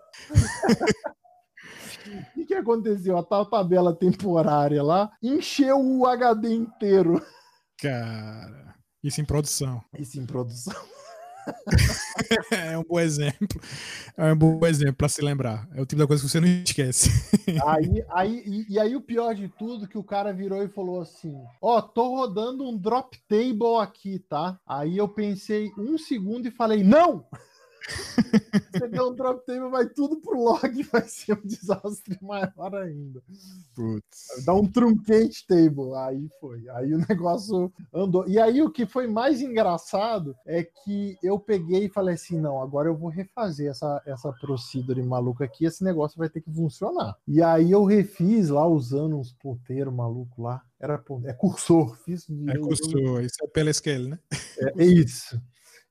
O 2.17 2.35
que, 2.35 2.47
que 2.47 2.55
aconteceu? 2.55 3.17
A 3.17 3.23
tal 3.23 3.47
tabela 3.47 3.95
temporária 3.95 4.83
lá 4.83 5.11
encheu 5.23 5.79
o 5.81 6.07
HD 6.07 6.55
inteiro. 6.55 7.25
Cara, 7.81 8.75
isso 9.03 9.21
em 9.21 9.25
produção. 9.25 9.81
Isso 9.99 10.21
em 10.21 10.27
produção. 10.27 10.75
é 12.51 12.79
um 12.79 12.85
bom 12.85 13.01
exemplo. 13.01 13.61
É 14.17 14.33
um 14.33 14.37
bom 14.37 14.67
exemplo 14.67 14.95
para 14.95 15.09
se 15.09 15.23
lembrar. 15.23 15.69
É 15.75 15.81
o 15.81 15.87
tipo 15.87 16.01
da 16.01 16.07
coisa 16.07 16.23
que 16.23 16.29
você 16.29 16.41
não 16.41 16.49
esquece. 16.49 17.11
aí, 17.67 18.05
aí, 18.11 18.43
e, 18.47 18.75
e, 18.75 18.79
aí 18.79 18.97
o 18.97 19.01
pior 19.01 19.35
de 19.35 19.49
tudo 19.49 19.89
que 19.89 19.99
o 19.99 20.05
cara 20.05 20.33
virou 20.33 20.63
e 20.63 20.69
falou 20.69 21.01
assim: 21.01 21.35
Ó, 21.61 21.79
oh, 21.79 21.83
tô 21.83 22.17
rodando 22.17 22.65
um 22.65 22.77
drop 22.77 23.19
table 23.29 23.81
aqui, 23.81 24.19
tá? 24.19 24.59
Aí 24.67 24.97
eu 24.97 25.09
pensei 25.09 25.71
um 25.79 25.97
segundo 25.97 26.47
e 26.47 26.51
falei: 26.51 26.83
Não! 26.83 27.25
Você 27.89 28.89
deu 28.89 29.11
um 29.11 29.15
drop 29.15 29.45
table, 29.47 29.71
vai 29.71 29.87
tudo 29.89 30.21
pro 30.21 30.43
log, 30.43 30.83
vai 30.85 31.03
ser 31.09 31.33
um 31.35 31.47
desastre 31.47 32.19
maior 32.23 32.75
ainda. 32.75 33.23
Putz. 33.75 34.45
Dá 34.45 34.55
um 34.55 34.67
truncate 34.67 35.47
table. 35.47 35.95
Aí 35.97 36.29
foi. 36.41 36.69
Aí 36.71 36.95
o 36.95 36.99
negócio 37.09 37.73
andou. 37.93 38.27
E 38.29 38.39
aí 38.39 38.63
o 38.63 38.71
que 38.71 38.87
foi 38.87 39.07
mais 39.07 39.41
engraçado 39.41 40.37
é 40.47 40.63
que 40.63 41.17
eu 41.23 41.39
peguei 41.39 41.87
e 41.87 41.91
falei 41.91 42.15
assim: 42.15 42.39
não, 42.39 42.61
agora 42.61 42.89
eu 42.89 42.97
vou 42.97 43.09
refazer 43.09 43.71
essa, 43.71 44.03
essa 44.07 44.33
procedure 44.33 45.03
maluca 45.03 45.45
aqui, 45.45 45.65
esse 45.65 45.83
negócio 45.83 46.19
vai 46.19 46.29
ter 46.29 46.41
que 46.41 46.53
funcionar. 46.53 47.17
E 47.27 47.43
aí 47.43 47.71
eu 47.71 47.85
refiz 47.85 48.49
lá 48.49 48.67
usando 48.67 49.19
uns 49.19 49.33
ponteiros 49.33 49.93
malucos 49.93 50.39
lá. 50.39 50.63
Era 50.81 51.03
é 51.25 51.33
cursor, 51.33 51.97
fiz. 52.05 52.27
É 52.47 52.57
cursor, 52.57 53.23
isso 53.23 53.37
é 53.43 53.49
pela 53.49 53.73
scale, 53.73 54.11
né? 54.11 54.19
É, 54.59 54.85
é 54.85 54.87
isso. 54.87 55.41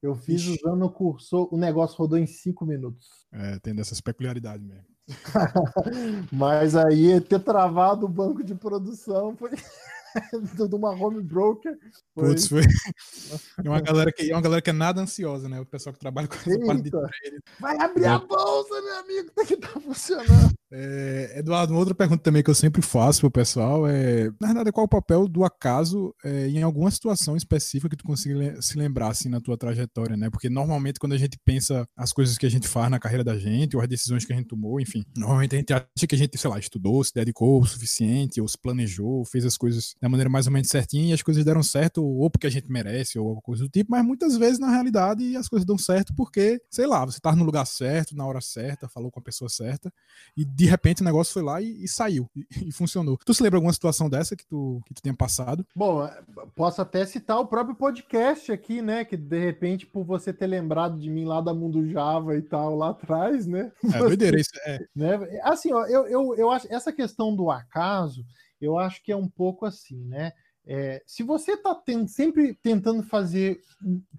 Eu 0.07 0.15
fiz 0.15 0.41
Ixi. 0.41 0.59
usando 0.63 0.85
o 0.85 0.89
cursor, 0.89 1.53
o 1.53 1.57
negócio 1.57 1.97
rodou 1.97 2.17
em 2.17 2.25
cinco 2.25 2.65
minutos. 2.65 3.07
É, 3.31 3.59
tem 3.59 3.75
dessas 3.75 3.99
peculiaridades 3.99 4.65
mesmo. 4.65 4.85
Mas 6.31 6.75
aí 6.75 7.19
ter 7.21 7.39
travado 7.39 8.05
o 8.05 8.09
banco 8.09 8.43
de 8.43 8.55
produção 8.55 9.35
foi 9.35 9.51
de 10.69 10.75
uma 10.75 10.91
home 10.91 11.21
broker. 11.21 11.77
Foi... 12.13 12.29
Putz, 12.29 12.47
foi. 12.47 12.63
É 12.63 13.67
uma 13.69 13.81
galera 13.81 14.11
que 14.11 14.31
é 14.31 14.35
uma 14.35 14.41
galera 14.41 14.61
que 14.61 14.69
é 14.69 14.73
nada 14.73 15.01
ansiosa, 15.01 15.47
né? 15.47 15.59
O 15.59 15.65
pessoal 15.65 15.93
que 15.93 15.99
trabalha 15.99 16.27
com 16.27 16.35
essa 16.35 16.59
parte 16.65 16.83
de 16.83 16.91
trade. 16.91 17.39
Vai 17.59 17.77
abrir 17.79 18.05
é. 18.05 18.07
a 18.07 18.19
bolsa, 18.19 18.81
meu 18.81 18.95
amigo, 18.99 19.31
tem 19.35 19.45
que 19.45 19.57
tá 19.57 19.79
funcionando. 19.79 20.53
É, 20.69 21.39
Eduardo, 21.39 21.71
uma 21.71 21.79
outra 21.79 21.95
pergunta 21.95 22.21
também 22.21 22.43
que 22.43 22.49
eu 22.49 22.55
sempre 22.55 22.81
faço 22.81 23.21
pro 23.21 23.31
pessoal 23.31 23.87
é, 23.87 24.29
na 24.39 24.47
verdade, 24.47 24.71
qual 24.71 24.85
o 24.85 24.89
papel 24.89 25.25
do 25.25 25.45
acaso 25.45 26.13
é, 26.25 26.47
em 26.49 26.61
alguma 26.61 26.91
situação 26.91 27.37
específica 27.37 27.89
que 27.89 27.95
tu 27.95 28.03
consiga 28.03 28.61
se 28.61 28.77
lembrar 28.77 29.09
assim 29.09 29.29
na 29.29 29.39
tua 29.39 29.57
trajetória, 29.57 30.17
né? 30.17 30.29
Porque 30.29 30.49
normalmente 30.49 30.99
quando 30.99 31.13
a 31.13 31.17
gente 31.17 31.39
pensa 31.45 31.87
as 31.95 32.11
coisas 32.11 32.37
que 32.37 32.45
a 32.45 32.49
gente 32.49 32.67
faz 32.67 32.91
na 32.91 32.99
carreira 32.99 33.23
da 33.23 33.37
gente 33.37 33.77
ou 33.77 33.81
as 33.81 33.87
decisões 33.87 34.25
que 34.25 34.33
a 34.33 34.35
gente 34.35 34.47
tomou, 34.47 34.81
enfim, 34.81 35.05
normalmente 35.15 35.55
a 35.55 35.59
gente 35.59 35.73
acha 35.73 36.07
que 36.07 36.15
a 36.15 36.17
gente, 36.17 36.37
sei 36.37 36.49
lá, 36.49 36.59
estudou, 36.59 37.01
se 37.01 37.13
dedicou 37.13 37.61
o 37.61 37.65
suficiente, 37.65 38.41
ou 38.41 38.47
se 38.47 38.57
planejou, 38.57 39.23
fez 39.23 39.45
as 39.45 39.55
coisas 39.55 39.95
da 40.01 40.09
maneira 40.09 40.29
mais 40.29 40.47
ou 40.47 40.51
menos 40.51 40.67
certinha 40.67 41.11
e 41.11 41.13
as 41.13 41.21
coisas 41.21 41.45
deram 41.45 41.63
certo 41.63 42.03
ou 42.03 42.29
porque 42.29 42.47
a 42.47 42.49
gente 42.49 42.69
merece 42.69 43.17
ou 43.17 43.25
alguma 43.25 43.41
coisa 43.41 43.63
do 43.63 43.69
tipo, 43.69 43.89
mas 43.91 44.05
muitas 44.05 44.35
vezes 44.37 44.59
na 44.59 44.69
realidade 44.69 45.35
as 45.37 45.47
coisas 45.47 45.65
dão 45.65 45.77
certo 45.77 46.13
porque, 46.13 46.61
sei 46.69 46.87
lá, 46.87 47.05
você 47.05 47.21
tá 47.21 47.33
no 47.33 47.45
lugar 47.45 47.65
certo, 47.65 48.15
na 48.15 48.25
hora 48.25 48.41
certa, 48.41 48.89
falou 48.89 49.09
com 49.09 49.21
a 49.21 49.23
pessoa 49.23 49.49
certa 49.49 49.93
e 50.35 50.43
de 50.57 50.65
repente 50.65 51.03
o 51.03 51.05
negócio 51.05 51.31
foi 51.31 51.43
lá 51.43 51.61
e, 51.61 51.83
e 51.83 51.87
saiu, 51.87 52.27
e, 52.35 52.47
e, 52.69 52.71
funcionou. 52.71 53.15
Tu 53.23 53.31
se 53.31 53.43
lembra 53.43 53.57
alguma 53.57 53.71
situação 53.71 54.09
dessa 54.09 54.35
que 54.35 54.43
tu, 54.43 54.81
que 54.87 54.93
tu 54.95 55.03
tenha 55.03 55.15
passado? 55.15 55.63
Bom, 55.75 56.03
é, 56.03 56.19
posso 56.55 56.81
até 56.81 57.05
citar 57.05 57.39
o 57.39 57.45
próprio 57.45 57.75
podcast 57.75 58.51
aqui, 58.51 58.81
né? 58.81 59.05
Que 59.05 59.15
de 59.15 59.39
repente, 59.39 59.85
por 59.85 60.03
você 60.03 60.33
ter 60.33 60.47
lembrado 60.47 60.99
de 60.99 61.11
mim 61.11 61.25
lá 61.25 61.41
da 61.41 61.53
Mundo 61.53 61.87
Java 61.87 62.35
e 62.35 62.41
tal, 62.41 62.75
lá 62.75 62.89
atrás, 62.89 63.45
né? 63.45 63.71
É, 63.93 63.99
doideira, 63.99 64.39
isso 64.39 64.49
é. 64.65 64.79
Né? 64.95 65.39
Assim, 65.43 65.71
ó, 65.71 65.85
eu, 65.85 66.07
eu, 66.07 66.35
eu 66.35 66.49
acho 66.49 66.65
essa 66.73 66.91
questão 66.91 67.35
do 67.35 67.51
acaso, 67.51 68.25
eu 68.59 68.79
acho 68.79 69.03
que 69.03 69.11
é 69.11 69.15
um 69.15 69.29
pouco 69.29 69.63
assim, 69.63 70.03
né? 70.05 70.31
É, 70.67 71.01
se 71.05 71.23
você 71.23 71.53
está 71.53 71.81
sempre 72.07 72.53
tentando 72.53 73.01
fazer 73.01 73.61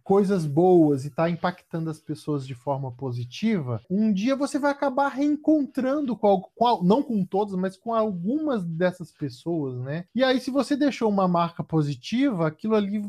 coisas 0.03 0.47
boas 0.47 1.05
e 1.05 1.09
está 1.09 1.29
impactando 1.29 1.91
as 1.91 2.01
pessoas 2.01 2.47
de 2.47 2.55
forma 2.55 2.91
positiva, 2.93 3.83
um 3.91 4.11
dia 4.13 4.35
você 4.35 4.59
vai 4.59 4.71
acabar 4.71 5.09
reencontrando 5.09 6.17
com, 6.17 6.41
com, 6.57 6.83
não 6.83 7.03
com 7.03 7.25
todas, 7.25 7.55
mas 7.55 7.77
com 7.77 7.95
algumas 7.95 8.65
dessas 8.65 9.13
pessoas, 9.13 9.79
né? 9.81 10.07
E 10.15 10.25
aí, 10.25 10.41
se 10.41 10.51
você 10.51 10.75
deixou 10.75 11.11
uma 11.11 11.29
marca 11.29 11.63
positiva, 11.63 12.47
aquilo 12.47 12.75
ali 12.75 13.03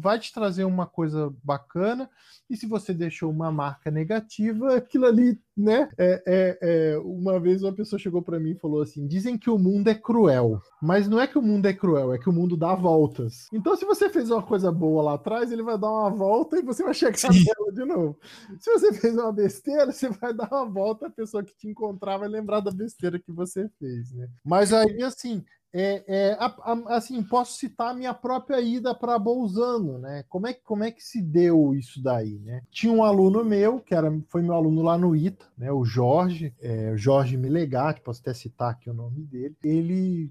vai 0.00 0.18
te 0.18 0.32
trazer 0.32 0.64
uma 0.64 0.86
coisa 0.86 1.32
bacana, 1.42 2.08
e 2.48 2.56
se 2.56 2.66
você 2.66 2.92
deixou 2.92 3.30
uma 3.30 3.50
marca 3.50 3.90
negativa, 3.90 4.76
aquilo 4.76 5.06
ali, 5.06 5.40
né? 5.56 5.88
É, 5.96 6.22
é, 6.26 6.58
é 6.60 6.98
uma 6.98 7.38
vez 7.38 7.62
uma 7.62 7.72
pessoa 7.72 7.98
chegou 7.98 8.22
para 8.22 8.40
mim 8.40 8.50
e 8.50 8.58
falou 8.58 8.82
assim: 8.82 9.06
dizem 9.06 9.38
que 9.38 9.48
o 9.48 9.58
mundo 9.58 9.88
é 9.88 9.94
cruel, 9.94 10.60
mas 10.82 11.08
não 11.08 11.20
é 11.20 11.26
que 11.26 11.38
o 11.38 11.42
mundo 11.42 11.66
é 11.66 11.72
cruel, 11.72 12.12
é 12.12 12.18
que 12.18 12.28
o 12.28 12.32
mundo 12.32 12.56
dá 12.56 12.74
voltas. 12.74 13.46
Então, 13.52 13.76
se 13.76 13.84
você 13.84 14.08
fez 14.08 14.30
uma 14.30 14.42
coisa 14.42 14.70
boa 14.70 15.02
lá 15.02 15.14
atrás, 15.14 15.50
ele 15.52 15.62
vai 15.62 15.78
dar 15.78 15.90
uma 15.90 16.10
volta 16.10 16.58
e 16.58 16.62
você 16.62 16.82
vai 16.82 16.94
chegar 16.94 17.14
nela 17.30 17.72
de 17.72 17.84
novo. 17.84 18.18
Se 18.58 18.70
você 18.72 18.92
fez 18.92 19.14
uma 19.14 19.32
besteira, 19.32 19.92
você 19.92 20.08
vai 20.08 20.34
dar 20.34 20.48
uma 20.50 20.66
volta, 20.66 21.06
a 21.06 21.10
pessoa 21.10 21.42
que 21.42 21.56
te 21.56 21.68
encontrar 21.68 22.18
vai 22.18 22.28
lembrar 22.28 22.60
da 22.60 22.70
besteira 22.70 23.18
que 23.18 23.32
você 23.32 23.68
fez, 23.78 24.12
né? 24.12 24.28
Mas 24.44 24.72
aí, 24.72 25.02
assim, 25.02 25.44
é, 25.76 26.04
é, 26.06 26.38
assim, 26.86 27.20
posso 27.20 27.58
citar 27.58 27.90
a 27.90 27.94
minha 27.94 28.14
própria 28.14 28.60
ida 28.60 28.94
para 28.94 29.18
Bolzano, 29.18 29.98
né? 29.98 30.24
Como 30.28 30.46
é, 30.46 30.54
como 30.54 30.84
é 30.84 30.92
que 30.92 31.02
se 31.02 31.20
deu 31.20 31.74
isso 31.74 32.00
daí, 32.00 32.38
né? 32.38 32.62
Tinha 32.70 32.92
um 32.92 33.02
aluno 33.02 33.44
meu, 33.44 33.80
que 33.80 33.92
era, 33.92 34.16
foi 34.28 34.40
meu 34.40 34.54
aluno 34.54 34.82
lá 34.82 34.96
no 34.96 35.16
ITA, 35.16 35.44
né? 35.58 35.72
O 35.72 35.84
Jorge, 35.84 36.54
é, 36.60 36.96
Jorge 36.96 37.36
Milegati, 37.36 38.00
posso 38.02 38.20
até 38.20 38.32
citar 38.32 38.70
aqui 38.70 38.88
o 38.88 38.94
nome 38.94 39.24
dele. 39.24 39.56
Ele, 39.64 40.30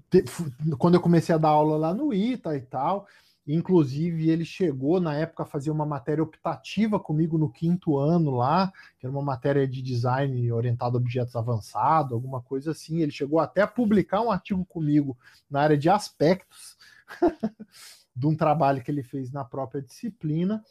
quando 0.78 0.94
eu 0.94 1.00
comecei 1.00 1.34
a 1.34 1.38
dar 1.38 1.50
aula 1.50 1.76
lá 1.76 1.92
no 1.92 2.14
ITA 2.14 2.56
e 2.56 2.62
tal, 2.62 3.06
Inclusive, 3.46 4.30
ele 4.30 4.44
chegou 4.44 4.98
na 4.98 5.14
época 5.14 5.42
a 5.42 5.46
fazer 5.46 5.70
uma 5.70 5.84
matéria 5.84 6.24
optativa 6.24 6.98
comigo 6.98 7.36
no 7.36 7.50
quinto 7.50 7.98
ano 7.98 8.30
lá, 8.30 8.72
que 8.98 9.06
era 9.06 9.14
uma 9.14 9.22
matéria 9.22 9.68
de 9.68 9.82
design 9.82 10.50
orientado 10.50 10.96
a 10.96 11.00
objetos 11.00 11.36
avançados, 11.36 12.12
alguma 12.12 12.40
coisa 12.40 12.70
assim. 12.70 13.00
Ele 13.00 13.12
chegou 13.12 13.38
até 13.38 13.60
a 13.60 13.66
publicar 13.66 14.22
um 14.22 14.30
artigo 14.30 14.64
comigo 14.64 15.16
na 15.50 15.60
área 15.60 15.76
de 15.76 15.90
aspectos 15.90 16.76
de 18.16 18.26
um 18.26 18.34
trabalho 18.34 18.82
que 18.82 18.90
ele 18.90 19.02
fez 19.02 19.30
na 19.30 19.44
própria 19.44 19.82
disciplina. 19.82 20.64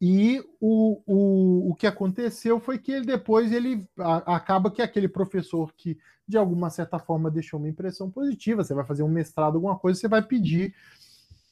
E 0.00 0.40
o, 0.60 1.02
o, 1.06 1.70
o 1.70 1.74
que 1.74 1.86
aconteceu 1.86 2.58
foi 2.60 2.78
que 2.78 2.92
ele 2.92 3.06
depois 3.06 3.52
ele 3.52 3.88
a, 3.98 4.36
acaba 4.36 4.70
que 4.70 4.82
aquele 4.82 5.08
professor 5.08 5.72
que 5.76 5.98
de 6.26 6.36
alguma 6.36 6.68
certa 6.68 6.98
forma 6.98 7.30
deixou 7.30 7.58
uma 7.58 7.68
impressão 7.68 8.10
positiva, 8.10 8.62
você 8.62 8.74
vai 8.74 8.84
fazer 8.84 9.02
um 9.02 9.08
mestrado, 9.08 9.54
alguma 9.54 9.78
coisa, 9.78 9.98
você 9.98 10.06
vai 10.06 10.20
pedir 10.20 10.74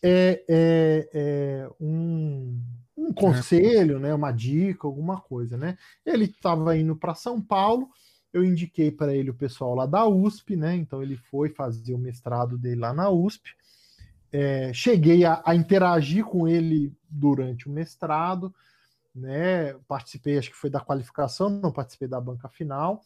é, 0.02 0.44
é, 0.48 1.10
é 1.12 1.68
um, 1.80 2.60
um 2.96 3.12
conselho, 3.12 3.98
né, 3.98 4.14
uma 4.14 4.32
dica, 4.32 4.86
alguma 4.86 5.20
coisa, 5.20 5.56
né? 5.56 5.76
Ele 6.04 6.24
estava 6.24 6.76
indo 6.76 6.96
para 6.96 7.14
São 7.14 7.40
Paulo, 7.40 7.88
eu 8.32 8.44
indiquei 8.44 8.90
para 8.90 9.14
ele 9.14 9.30
o 9.30 9.34
pessoal 9.34 9.74
lá 9.74 9.86
da 9.86 10.06
USP, 10.06 10.56
né? 10.56 10.74
Então 10.76 11.02
ele 11.02 11.16
foi 11.16 11.48
fazer 11.48 11.94
o 11.94 11.98
mestrado 11.98 12.58
dele 12.58 12.80
lá 12.80 12.92
na 12.92 13.08
USP. 13.08 13.50
É, 14.30 14.72
cheguei 14.74 15.24
a, 15.24 15.42
a, 15.44 15.54
interagir 15.54 16.24
com 16.24 16.46
ele 16.46 16.92
durante 17.08 17.68
o 17.68 17.72
mestrado, 17.72 18.54
né? 19.14 19.72
Participei, 19.88 20.36
acho 20.36 20.50
que 20.50 20.56
foi 20.56 20.68
da 20.68 20.80
qualificação, 20.80 21.48
não 21.48 21.72
participei 21.72 22.08
da 22.08 22.20
banca 22.20 22.48
final. 22.48 23.00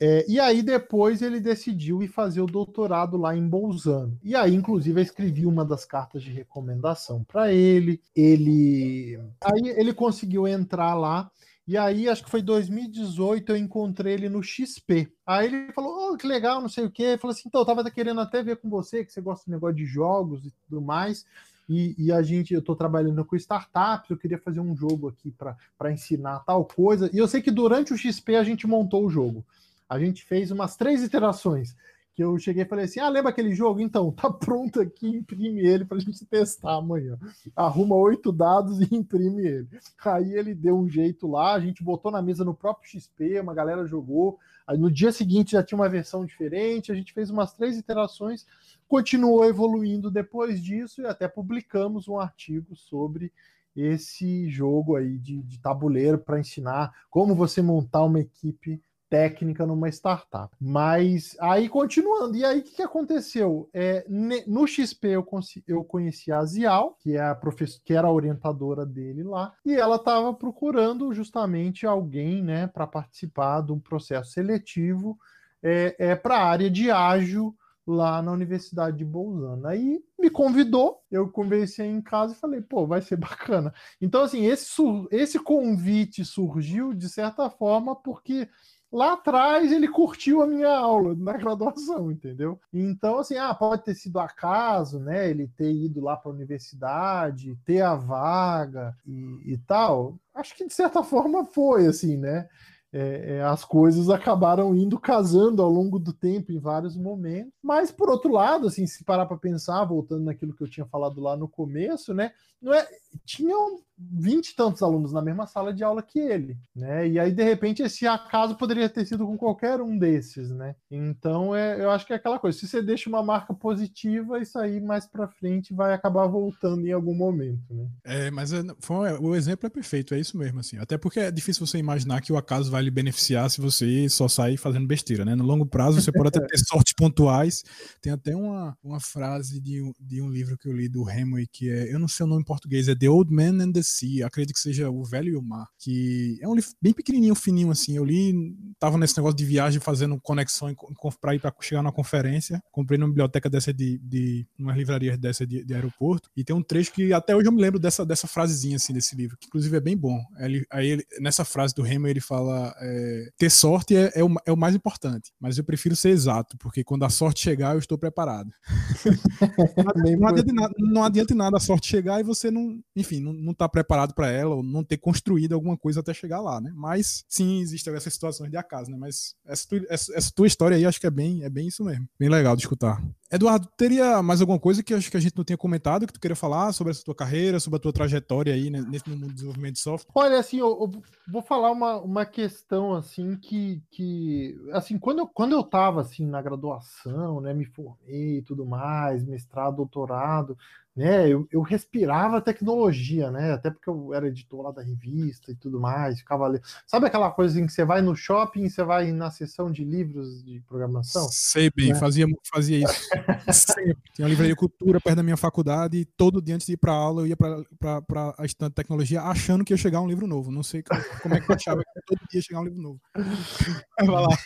É, 0.00 0.24
e 0.28 0.38
aí 0.38 0.62
depois 0.62 1.22
ele 1.22 1.40
decidiu 1.40 2.02
ir 2.02 2.08
fazer 2.08 2.40
o 2.40 2.46
doutorado 2.46 3.16
lá 3.16 3.36
em 3.36 3.46
Bolzano. 3.48 4.16
E 4.22 4.34
aí, 4.36 4.54
inclusive, 4.54 5.00
eu 5.00 5.02
escrevi 5.02 5.44
uma 5.44 5.64
das 5.64 5.84
cartas 5.84 6.22
de 6.22 6.30
recomendação 6.30 7.24
para 7.24 7.52
ele. 7.52 8.00
Ele 8.14 9.18
aí 9.40 9.68
ele 9.76 9.92
conseguiu 9.92 10.46
entrar 10.46 10.94
lá. 10.94 11.30
E 11.66 11.76
aí, 11.76 12.08
acho 12.08 12.24
que 12.24 12.30
foi 12.30 12.40
2018, 12.40 13.50
eu 13.50 13.56
encontrei 13.56 14.14
ele 14.14 14.28
no 14.28 14.42
XP. 14.42 15.12
Aí 15.26 15.46
ele 15.46 15.72
falou: 15.72 16.12
oh, 16.12 16.16
que 16.16 16.26
legal, 16.26 16.62
não 16.62 16.68
sei 16.68 16.84
o 16.84 16.90
quê. 16.90 17.02
Ele 17.02 17.18
falou 17.18 17.32
assim: 17.32 17.48
então, 17.48 17.60
eu 17.60 17.66
tava 17.66 17.90
querendo 17.90 18.20
até 18.20 18.42
ver 18.42 18.56
com 18.56 18.70
você, 18.70 19.04
que 19.04 19.12
você 19.12 19.20
gosta 19.20 19.44
do 19.44 19.52
negócio 19.52 19.76
de 19.76 19.84
jogos 19.84 20.46
e 20.46 20.52
tudo 20.64 20.80
mais. 20.80 21.26
E, 21.68 21.94
e, 21.98 22.10
a 22.10 22.22
gente, 22.22 22.54
eu 22.54 22.60
estou 22.60 22.74
trabalhando 22.74 23.22
com 23.24 23.36
startups, 23.36 24.08
eu 24.08 24.16
queria 24.16 24.38
fazer 24.38 24.60
um 24.60 24.74
jogo 24.74 25.08
aqui 25.08 25.34
para 25.76 25.92
ensinar 25.92 26.38
tal 26.46 26.64
coisa. 26.64 27.10
E 27.12 27.18
eu 27.18 27.28
sei 27.28 27.42
que 27.42 27.50
durante 27.50 27.92
o 27.92 27.98
XP 27.98 28.36
a 28.36 28.44
gente 28.44 28.66
montou 28.66 29.04
o 29.04 29.10
jogo. 29.10 29.44
A 29.88 29.98
gente 29.98 30.24
fez 30.24 30.50
umas 30.50 30.76
três 30.76 31.02
iterações 31.02 31.74
que 32.18 32.24
eu 32.24 32.36
cheguei 32.36 32.64
e 32.64 32.66
falei 32.66 32.84
assim: 32.84 32.98
ah, 32.98 33.08
lembra 33.08 33.30
aquele 33.30 33.54
jogo? 33.54 33.80
Então, 33.80 34.10
tá 34.12 34.28
pronto 34.28 34.80
aqui, 34.80 35.06
imprime 35.06 35.60
ele 35.60 35.84
para 35.84 35.98
a 35.98 36.00
gente 36.00 36.26
testar 36.26 36.74
amanhã. 36.74 37.16
Arruma 37.54 37.94
oito 37.94 38.32
dados 38.32 38.80
e 38.80 38.88
imprime 38.92 39.46
ele. 39.46 39.68
Aí 40.04 40.32
ele 40.32 40.52
deu 40.52 40.76
um 40.76 40.88
jeito 40.88 41.28
lá, 41.28 41.54
a 41.54 41.60
gente 41.60 41.84
botou 41.84 42.10
na 42.10 42.20
mesa 42.20 42.44
no 42.44 42.52
próprio 42.52 42.90
XP, 42.90 43.38
uma 43.38 43.54
galera 43.54 43.86
jogou. 43.86 44.36
Aí 44.66 44.76
no 44.76 44.90
dia 44.90 45.12
seguinte 45.12 45.52
já 45.52 45.62
tinha 45.62 45.78
uma 45.78 45.88
versão 45.88 46.26
diferente, 46.26 46.90
a 46.90 46.94
gente 46.94 47.12
fez 47.12 47.30
umas 47.30 47.54
três 47.54 47.78
iterações, 47.78 48.44
continuou 48.88 49.44
evoluindo 49.44 50.10
depois 50.10 50.60
disso 50.60 51.00
e 51.00 51.06
até 51.06 51.28
publicamos 51.28 52.08
um 52.08 52.18
artigo 52.18 52.74
sobre 52.74 53.32
esse 53.76 54.50
jogo 54.50 54.96
aí 54.96 55.16
de, 55.18 55.40
de 55.40 55.60
tabuleiro 55.60 56.18
para 56.18 56.40
ensinar 56.40 56.92
como 57.08 57.32
você 57.32 57.62
montar 57.62 58.02
uma 58.02 58.18
equipe 58.18 58.82
técnica 59.08 59.66
numa 59.66 59.88
startup. 59.88 60.54
Mas 60.60 61.36
aí 61.40 61.68
continuando, 61.68 62.36
e 62.36 62.44
aí 62.44 62.60
o 62.60 62.62
que, 62.62 62.76
que, 62.76 62.82
aconteceu? 62.82 63.68
É, 63.72 64.04
no 64.46 64.66
XP 64.66 65.08
eu, 65.08 65.26
eu 65.66 65.84
conheci 65.84 66.30
a 66.30 66.44
Zial, 66.44 66.96
que 67.00 67.16
é 67.16 67.20
a 67.20 67.34
professora, 67.34 67.82
que 67.84 67.94
era 67.94 68.08
a 68.08 68.12
orientadora 68.12 68.84
dele 68.84 69.22
lá, 69.22 69.52
e 69.64 69.74
ela 69.74 69.96
estava 69.96 70.32
procurando 70.34 71.12
justamente 71.12 71.86
alguém, 71.86 72.42
né, 72.42 72.66
para 72.66 72.86
participar 72.86 73.60
do 73.60 73.78
processo 73.78 74.32
seletivo 74.32 75.18
é, 75.62 75.96
é 75.98 76.16
para 76.16 76.36
a 76.36 76.46
área 76.46 76.70
de 76.70 76.90
ágil 76.90 77.54
lá 77.86 78.20
na 78.20 78.32
Universidade 78.32 78.98
de 78.98 79.04
Bolzano. 79.04 79.66
Aí 79.66 80.00
me 80.18 80.28
convidou, 80.28 81.00
eu 81.10 81.28
conversei 81.28 81.86
em 81.86 82.02
casa 82.02 82.34
e 82.34 82.36
falei, 82.36 82.60
pô, 82.60 82.86
vai 82.86 83.00
ser 83.00 83.16
bacana. 83.16 83.72
Então, 84.00 84.22
assim, 84.22 84.44
esse, 84.44 84.70
esse 85.10 85.38
convite 85.38 86.24
surgiu 86.24 86.92
de 86.92 87.08
certa 87.08 87.48
forma 87.48 87.96
porque 87.96 88.48
lá 88.90 89.12
atrás 89.12 89.70
ele 89.70 89.88
curtiu 89.88 90.42
a 90.42 90.46
minha 90.46 90.70
aula 90.70 91.14
na 91.14 91.32
graduação, 91.34 92.10
entendeu? 92.10 92.58
Então, 92.72 93.18
assim, 93.18 93.36
ah, 93.36 93.54
pode 93.54 93.84
ter 93.84 93.94
sido 93.94 94.18
acaso, 94.18 94.98
né? 94.98 95.28
Ele 95.28 95.48
ter 95.48 95.70
ido 95.72 96.00
lá 96.00 96.16
para 96.16 96.30
a 96.30 96.34
universidade, 96.34 97.58
ter 97.64 97.82
a 97.82 97.94
vaga 97.94 98.96
e, 99.06 99.52
e 99.52 99.58
tal. 99.58 100.18
Acho 100.34 100.54
que 100.56 100.66
de 100.66 100.72
certa 100.74 101.02
forma 101.02 101.44
foi, 101.44 101.86
assim, 101.86 102.16
né? 102.16 102.48
É, 102.92 103.36
é, 103.36 103.42
as 103.42 103.64
coisas 103.64 104.08
acabaram 104.08 104.74
indo 104.74 104.98
casando 104.98 105.62
ao 105.62 105.70
longo 105.70 105.98
do 105.98 106.12
tempo 106.12 106.52
em 106.52 106.58
vários 106.58 106.96
momentos. 106.96 107.52
Mas, 107.62 107.90
por 107.90 108.08
outro 108.08 108.32
lado, 108.32 108.66
assim, 108.66 108.86
se 108.86 109.04
parar 109.04 109.26
para 109.26 109.36
pensar, 109.36 109.84
voltando 109.84 110.24
naquilo 110.24 110.54
que 110.54 110.62
eu 110.62 110.70
tinha 110.70 110.86
falado 110.86 111.20
lá 111.20 111.36
no 111.36 111.48
começo, 111.48 112.14
né? 112.14 112.32
Não 112.60 112.74
é, 112.74 112.86
tinham 113.24 113.78
vinte 113.96 114.50
e 114.50 114.56
tantos 114.56 114.82
alunos 114.82 115.12
na 115.12 115.20
mesma 115.20 115.46
sala 115.46 115.72
de 115.72 115.82
aula 115.82 116.02
que 116.02 116.18
ele, 116.18 116.56
né? 116.74 117.08
E 117.08 117.18
aí, 117.18 117.32
de 117.32 117.42
repente, 117.42 117.82
esse 117.82 118.06
acaso 118.06 118.56
poderia 118.56 118.88
ter 118.88 119.04
sido 119.06 119.26
com 119.26 119.36
qualquer 119.36 119.80
um 119.80 119.98
desses, 119.98 120.50
né? 120.50 120.74
Então, 120.90 121.54
é, 121.54 121.82
eu 121.82 121.90
acho 121.90 122.06
que 122.06 122.12
é 122.12 122.16
aquela 122.16 122.38
coisa. 122.38 122.58
Se 122.58 122.66
você 122.66 122.82
deixa 122.82 123.08
uma 123.08 123.22
marca 123.22 123.52
positiva, 123.54 124.40
isso 124.40 124.58
aí 124.58 124.80
mais 124.80 125.06
para 125.06 125.28
frente 125.28 125.74
vai 125.74 125.92
acabar 125.92 126.26
voltando 126.26 126.86
em 126.86 126.92
algum 126.92 127.14
momento, 127.14 127.62
né? 127.72 127.88
É, 128.04 128.30
mas 128.30 128.52
é, 128.52 128.62
foi, 128.80 129.12
o 129.18 129.34
exemplo 129.34 129.66
é 129.66 129.70
perfeito, 129.70 130.14
é 130.14 130.20
isso 130.20 130.36
mesmo, 130.36 130.60
assim. 130.60 130.78
Até 130.78 130.96
porque 130.96 131.20
é 131.20 131.30
difícil 131.30 131.66
você 131.66 131.78
imaginar 131.78 132.20
que 132.20 132.32
o 132.32 132.36
acaso 132.36 132.70
vai 132.70 132.77
vai 132.78 132.84
lhe 132.84 132.90
beneficiar 132.90 133.50
se 133.50 133.60
você 133.60 134.08
só 134.08 134.28
sair 134.28 134.56
fazendo 134.56 134.86
besteira, 134.86 135.24
né? 135.24 135.34
No 135.34 135.44
longo 135.44 135.66
prazo 135.66 136.00
você 136.00 136.12
pode 136.12 136.28
até 136.28 136.40
ter 136.40 136.58
sortes 136.66 136.92
pontuais. 136.92 137.62
Tem 138.00 138.12
até 138.12 138.34
uma, 138.34 138.76
uma 138.82 139.00
frase 139.00 139.60
de 139.60 139.82
um, 139.82 139.92
de 140.00 140.22
um 140.22 140.30
livro 140.30 140.56
que 140.56 140.68
eu 140.68 140.72
li 140.72 140.88
do 140.88 141.08
Hemingway 141.08 141.46
que 141.46 141.68
é, 141.68 141.92
eu 141.92 141.98
não 141.98 142.08
sei 142.08 142.24
o 142.24 142.28
nome 142.28 142.42
em 142.42 142.44
português, 142.44 142.88
é 142.88 142.94
The 142.94 143.08
Old 143.08 143.32
Man 143.32 143.62
and 143.62 143.72
the 143.72 143.82
Sea, 143.82 144.26
acredito 144.26 144.54
que 144.54 144.60
seja 144.60 144.90
O 144.90 145.04
Velho 145.04 145.30
e 145.30 145.36
o 145.36 145.42
Mar, 145.42 145.66
que 145.78 146.38
é 146.40 146.48
um 146.48 146.54
livro 146.54 146.70
bem 146.80 146.92
pequenininho, 146.92 147.34
fininho 147.34 147.70
assim. 147.70 147.96
Eu 147.96 148.04
li, 148.04 148.32
tava 148.78 148.96
nesse 148.96 149.16
negócio 149.16 149.36
de 149.36 149.44
viagem 149.44 149.80
fazendo 149.80 150.20
conexão 150.20 150.74
para 151.20 151.34
ir 151.34 151.40
para 151.40 151.52
chegar 151.60 151.82
na 151.82 151.90
conferência. 151.90 152.62
Comprei 152.70 152.98
numa 152.98 153.08
biblioteca 153.08 153.50
dessa 153.50 153.72
de, 153.72 153.98
de 153.98 154.46
umas 154.58 154.76
livrarias 154.76 155.18
dessa 155.18 155.46
de, 155.46 155.64
de, 155.64 155.74
aeroporto 155.74 156.30
e 156.36 156.44
tem 156.44 156.54
um 156.54 156.62
trecho 156.62 156.92
que 156.92 157.12
até 157.12 157.34
hoje 157.34 157.48
eu 157.48 157.52
me 157.52 157.60
lembro 157.60 157.78
dessa 157.78 158.04
dessa 158.04 158.26
frasezinha 158.26 158.76
assim 158.76 158.92
desse 158.92 159.16
livro, 159.16 159.36
que 159.36 159.46
inclusive 159.46 159.76
é 159.76 159.80
bem 159.80 159.96
bom. 159.96 160.18
Ele, 160.38 160.64
aí 160.70 160.88
ele, 160.88 161.04
nessa 161.20 161.44
frase 161.44 161.74
do 161.74 161.84
Hemingway 161.84 162.12
ele 162.12 162.20
fala 162.20 162.67
é, 162.80 163.30
ter 163.36 163.50
sorte 163.50 163.96
é, 163.96 164.12
é, 164.14 164.24
o, 164.24 164.34
é 164.46 164.52
o 164.52 164.56
mais 164.56 164.74
importante, 164.74 165.32
mas 165.40 165.58
eu 165.58 165.64
prefiro 165.64 165.96
ser 165.96 166.10
exato, 166.10 166.56
porque 166.58 166.84
quando 166.84 167.04
a 167.04 167.10
sorte 167.10 167.40
chegar, 167.40 167.74
eu 167.74 167.78
estou 167.78 167.98
preparado. 167.98 168.50
não, 170.18 170.28
adianta 170.28 170.52
nada, 170.52 170.74
não 170.78 171.04
adianta 171.04 171.34
nada 171.34 171.56
a 171.56 171.60
sorte 171.60 171.88
chegar 171.88 172.20
e 172.20 172.24
você 172.24 172.50
não, 172.50 172.80
enfim, 172.94 173.20
não, 173.20 173.32
não 173.32 173.54
tá 173.54 173.68
preparado 173.68 174.14
para 174.14 174.30
ela, 174.30 174.56
ou 174.56 174.62
não 174.62 174.84
ter 174.84 174.98
construído 174.98 175.54
alguma 175.54 175.76
coisa 175.76 176.00
até 176.00 176.12
chegar 176.12 176.40
lá, 176.40 176.60
né? 176.60 176.72
Mas 176.74 177.24
sim, 177.28 177.60
existem 177.60 177.94
essas 177.94 178.12
situações 178.12 178.50
de 178.50 178.56
acaso, 178.56 178.90
né? 178.90 178.96
Mas 178.96 179.34
essa, 179.46 179.66
essa, 179.88 180.16
essa 180.16 180.32
tua 180.34 180.46
história 180.46 180.76
aí 180.76 180.84
acho 180.84 181.00
que 181.00 181.06
é 181.06 181.10
bem, 181.10 181.42
é 181.42 181.50
bem 181.50 181.68
isso 181.68 181.84
mesmo. 181.84 182.08
Bem 182.18 182.28
legal 182.28 182.56
de 182.56 182.62
escutar. 182.62 183.02
Eduardo, 183.30 183.68
teria 183.76 184.22
mais 184.22 184.40
alguma 184.40 184.58
coisa 184.58 184.82
que 184.82 184.94
acho 184.94 185.10
que 185.10 185.16
a 185.16 185.20
gente 185.20 185.36
não 185.36 185.44
tinha 185.44 185.56
comentado 185.56 186.06
que 186.06 186.12
tu 186.12 186.20
queria 186.20 186.34
falar 186.34 186.72
sobre 186.72 186.92
essa 186.92 187.04
tua 187.04 187.14
carreira, 187.14 187.60
sobre 187.60 187.76
a 187.76 187.80
tua 187.80 187.92
trajetória 187.92 188.54
aí 188.54 188.70
né, 188.70 188.80
nesse 188.88 189.08
mundo 189.08 189.26
do 189.26 189.34
desenvolvimento 189.34 189.74
de 189.74 189.80
software? 189.80 190.10
Olha, 190.14 190.38
assim, 190.38 190.58
eu, 190.58 190.68
eu, 190.68 191.02
vou 191.30 191.42
falar 191.42 191.70
uma, 191.70 191.98
uma 191.98 192.24
questão 192.24 192.94
assim 192.94 193.36
que, 193.36 193.82
que 193.90 194.58
assim, 194.72 194.98
quando 194.98 195.18
eu, 195.18 195.26
quando 195.26 195.52
eu 195.52 195.62
tava 195.62 196.00
assim 196.00 196.26
na 196.26 196.40
graduação, 196.40 197.42
né, 197.42 197.52
me 197.52 197.66
formei 197.66 198.38
e 198.38 198.42
tudo 198.42 198.64
mais, 198.64 199.22
mestrado, 199.22 199.76
doutorado, 199.76 200.56
né? 200.98 201.28
Eu, 201.28 201.46
eu 201.52 201.62
respirava 201.62 202.40
tecnologia, 202.40 203.30
né? 203.30 203.52
Até 203.52 203.70
porque 203.70 203.88
eu 203.88 204.12
era 204.12 204.26
editor 204.26 204.62
lá 204.62 204.72
da 204.72 204.82
revista 204.82 205.52
e 205.52 205.54
tudo 205.54 205.78
mais, 205.78 206.18
ficava 206.18 206.44
ali. 206.44 206.60
Sabe 206.88 207.06
aquela 207.06 207.30
coisa 207.30 207.60
em 207.60 207.66
que 207.66 207.72
você 207.72 207.84
vai 207.84 208.02
no 208.02 208.16
shopping, 208.16 208.68
você 208.68 208.82
vai 208.82 209.12
na 209.12 209.30
sessão 209.30 209.70
de 209.70 209.84
livros 209.84 210.42
de 210.42 210.60
programação? 210.66 211.28
Sei 211.30 211.70
bem, 211.70 211.90
né? 211.90 211.94
fazia, 211.94 212.26
fazia 212.52 212.78
isso. 212.78 213.08
Sempre. 213.54 213.96
Tinha 214.12 214.26
uma 214.26 214.30
livraria 214.30 214.56
cultura 214.56 215.00
perto 215.00 215.16
da 215.16 215.22
minha 215.22 215.36
faculdade 215.36 215.98
e 215.98 216.04
todo 216.04 216.42
dia 216.42 216.56
antes 216.56 216.66
de 216.66 216.72
ir 216.72 216.76
para 216.76 216.90
aula 216.90 217.22
eu 217.22 217.28
ia 217.28 217.36
para 217.36 218.34
a 218.36 218.44
estante 218.44 218.70
de 218.70 218.74
tecnologia 218.74 219.22
achando 219.22 219.64
que 219.64 219.72
ia 219.72 219.76
chegar 219.76 220.00
um 220.00 220.08
livro 220.08 220.26
novo. 220.26 220.50
Não 220.50 220.64
sei 220.64 220.82
como 221.22 221.32
é 221.32 221.40
que 221.40 221.48
eu 221.48 221.54
achava 221.54 221.80
que 221.80 222.00
todo 222.04 222.18
dia 222.28 222.40
ia 222.40 222.42
chegar 222.42 222.60
um 222.60 222.64
livro 222.64 222.82
novo. 222.82 223.00
Vai 224.00 224.08
lá. 224.08 224.36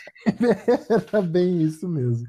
Era 1.11 1.21
bem 1.23 1.63
isso 1.63 1.89
mesmo, 1.89 2.27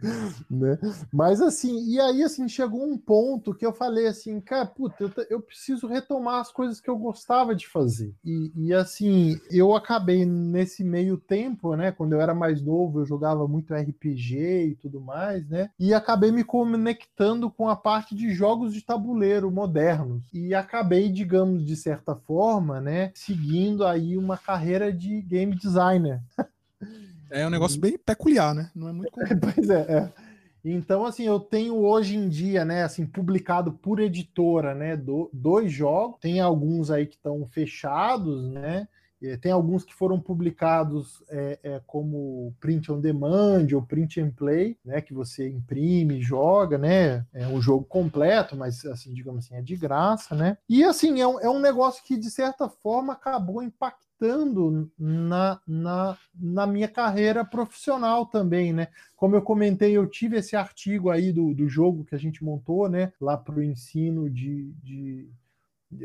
né? 0.51 0.79
Mas 1.13 1.43
assim, 1.43 1.91
e 1.91 2.01
aí 2.01 2.23
assim, 2.23 2.49
chegou 2.49 2.83
um 2.83 2.97
ponto 2.97 3.55
que 3.55 3.67
eu 3.67 3.73
falei 3.75 4.14
assim, 4.15 4.41
cara, 4.41 4.65
puta, 4.65 5.05
eu, 5.05 5.13
eu, 5.29 5.41
preciso 5.41 5.87
retomar 5.87 6.41
as 6.41 6.51
coisas 6.51 6.81
que 6.81 6.89
eu 6.89 6.97
gostava 6.97 7.55
de 7.55 7.67
fazer. 7.67 8.15
E, 8.25 8.53
e, 8.57 8.73
assim, 8.73 9.39
eu 9.51 9.75
acabei 9.75 10.25
nesse 10.25 10.83
meio 10.83 11.17
tempo, 11.17 11.75
né? 11.77 11.93
Quando 11.93 12.13
eu 12.13 12.21
era 12.21 12.35
mais 12.35 12.63
novo, 12.63 13.01
eu 13.01 13.07
jogava 13.07 13.47
muito 13.47 13.75
RPG 13.75 14.69
e 14.71 14.75
tudo 14.77 15.01
mais, 15.01 15.47
né? 15.49 15.71
E 15.79 15.93
acabei 15.93 16.33
me 16.33 16.45
conectando 16.45 17.51
com 17.51 17.69
a 17.69 17.77
parte 17.77 18.15
de 18.15 18.33
jogos 18.33 18.73
de 18.73 18.83
tabuleiro 18.83 19.51
modernos. 19.51 20.23
E 20.33 20.55
acabei, 20.55 21.11
digamos, 21.11 21.65
de 21.65 21.77
certa 21.77 22.15
forma, 22.15 22.81
né? 22.81 23.13
Seguindo 23.15 23.85
aí 23.85 24.17
uma 24.17 24.39
carreira 24.39 24.93
de 24.93 25.21
game 25.23 25.55
designer. 25.55 26.23
É 27.31 27.47
um 27.47 27.51
negócio 27.51 27.81
bem 27.81 27.99
peculiar, 27.99 28.55
né? 28.55 28.71
Não 28.75 28.89
é 28.89 28.93
muito 28.93 29.11
pois 29.55 29.69
é, 29.69 29.81
é. 29.81 30.13
Então, 30.65 31.05
assim, 31.05 31.25
eu 31.25 31.39
tenho 31.39 31.77
hoje 31.77 32.17
em 32.17 32.29
dia, 32.29 32.65
né, 32.65 32.85
assim, 32.85 33.05
publicado 33.05 33.73
por 33.73 34.01
editora, 34.01 34.75
né, 34.75 34.97
do, 34.97 35.29
dois 35.33 35.71
jogos. 35.71 36.19
Tem 36.21 36.41
alguns 36.41 36.91
aí 36.91 37.07
que 37.07 37.17
estão 37.17 37.47
fechados, 37.47 38.43
né? 38.51 38.89
Tem 39.41 39.51
alguns 39.51 39.85
que 39.85 39.95
foram 39.95 40.21
publicados 40.21 41.23
é, 41.31 41.59
é, 41.63 41.81
como 41.87 42.55
print 42.61 42.93
on 42.93 43.01
demand 43.01 43.67
ou 43.73 43.81
print 43.81 44.21
and 44.21 44.31
play, 44.31 44.77
né? 44.85 45.01
Que 45.01 45.15
você 45.15 45.49
imprime, 45.49 46.21
joga, 46.21 46.77
né? 46.77 47.25
É 47.33 47.47
um 47.47 47.59
jogo 47.61 47.85
completo, 47.87 48.55
mas 48.55 48.85
assim, 48.85 49.15
digamos 49.15 49.47
assim, 49.47 49.55
é 49.55 49.63
de 49.63 49.77
graça, 49.77 50.35
né? 50.35 50.59
E 50.69 50.85
assim, 50.85 51.23
é 51.23 51.27
um, 51.27 51.41
é 51.41 51.49
um 51.49 51.61
negócio 51.61 52.05
que, 52.05 52.19
de 52.19 52.31
certa 52.31 52.69
forma, 52.69 53.15
acabou 53.15 53.63
impactando 53.63 54.05
na, 54.99 55.61
na, 55.67 56.19
na 56.35 56.67
minha 56.67 56.89
carreira 56.89 57.45
profissional 57.45 58.27
também, 58.27 58.73
né? 58.73 58.89
Como 59.17 59.35
eu 59.35 59.43
comentei, 59.43 59.93
eu 59.97 60.07
tive 60.07 60.39
esse 60.39 60.57
artigo 60.57 61.11
aí 61.11 61.33
do, 61.33 61.55
do 61.55 61.69
jogo 61.69 62.05
que 62.05 62.15
a 62.15 62.19
gente 62.19 62.45
montou, 62.45 62.89
né? 62.89 63.13
Lá 63.21 63.37
para 63.37 63.57
o 63.57 63.63
ensino 63.63 64.29
de, 64.31 64.73
de 64.83 65.29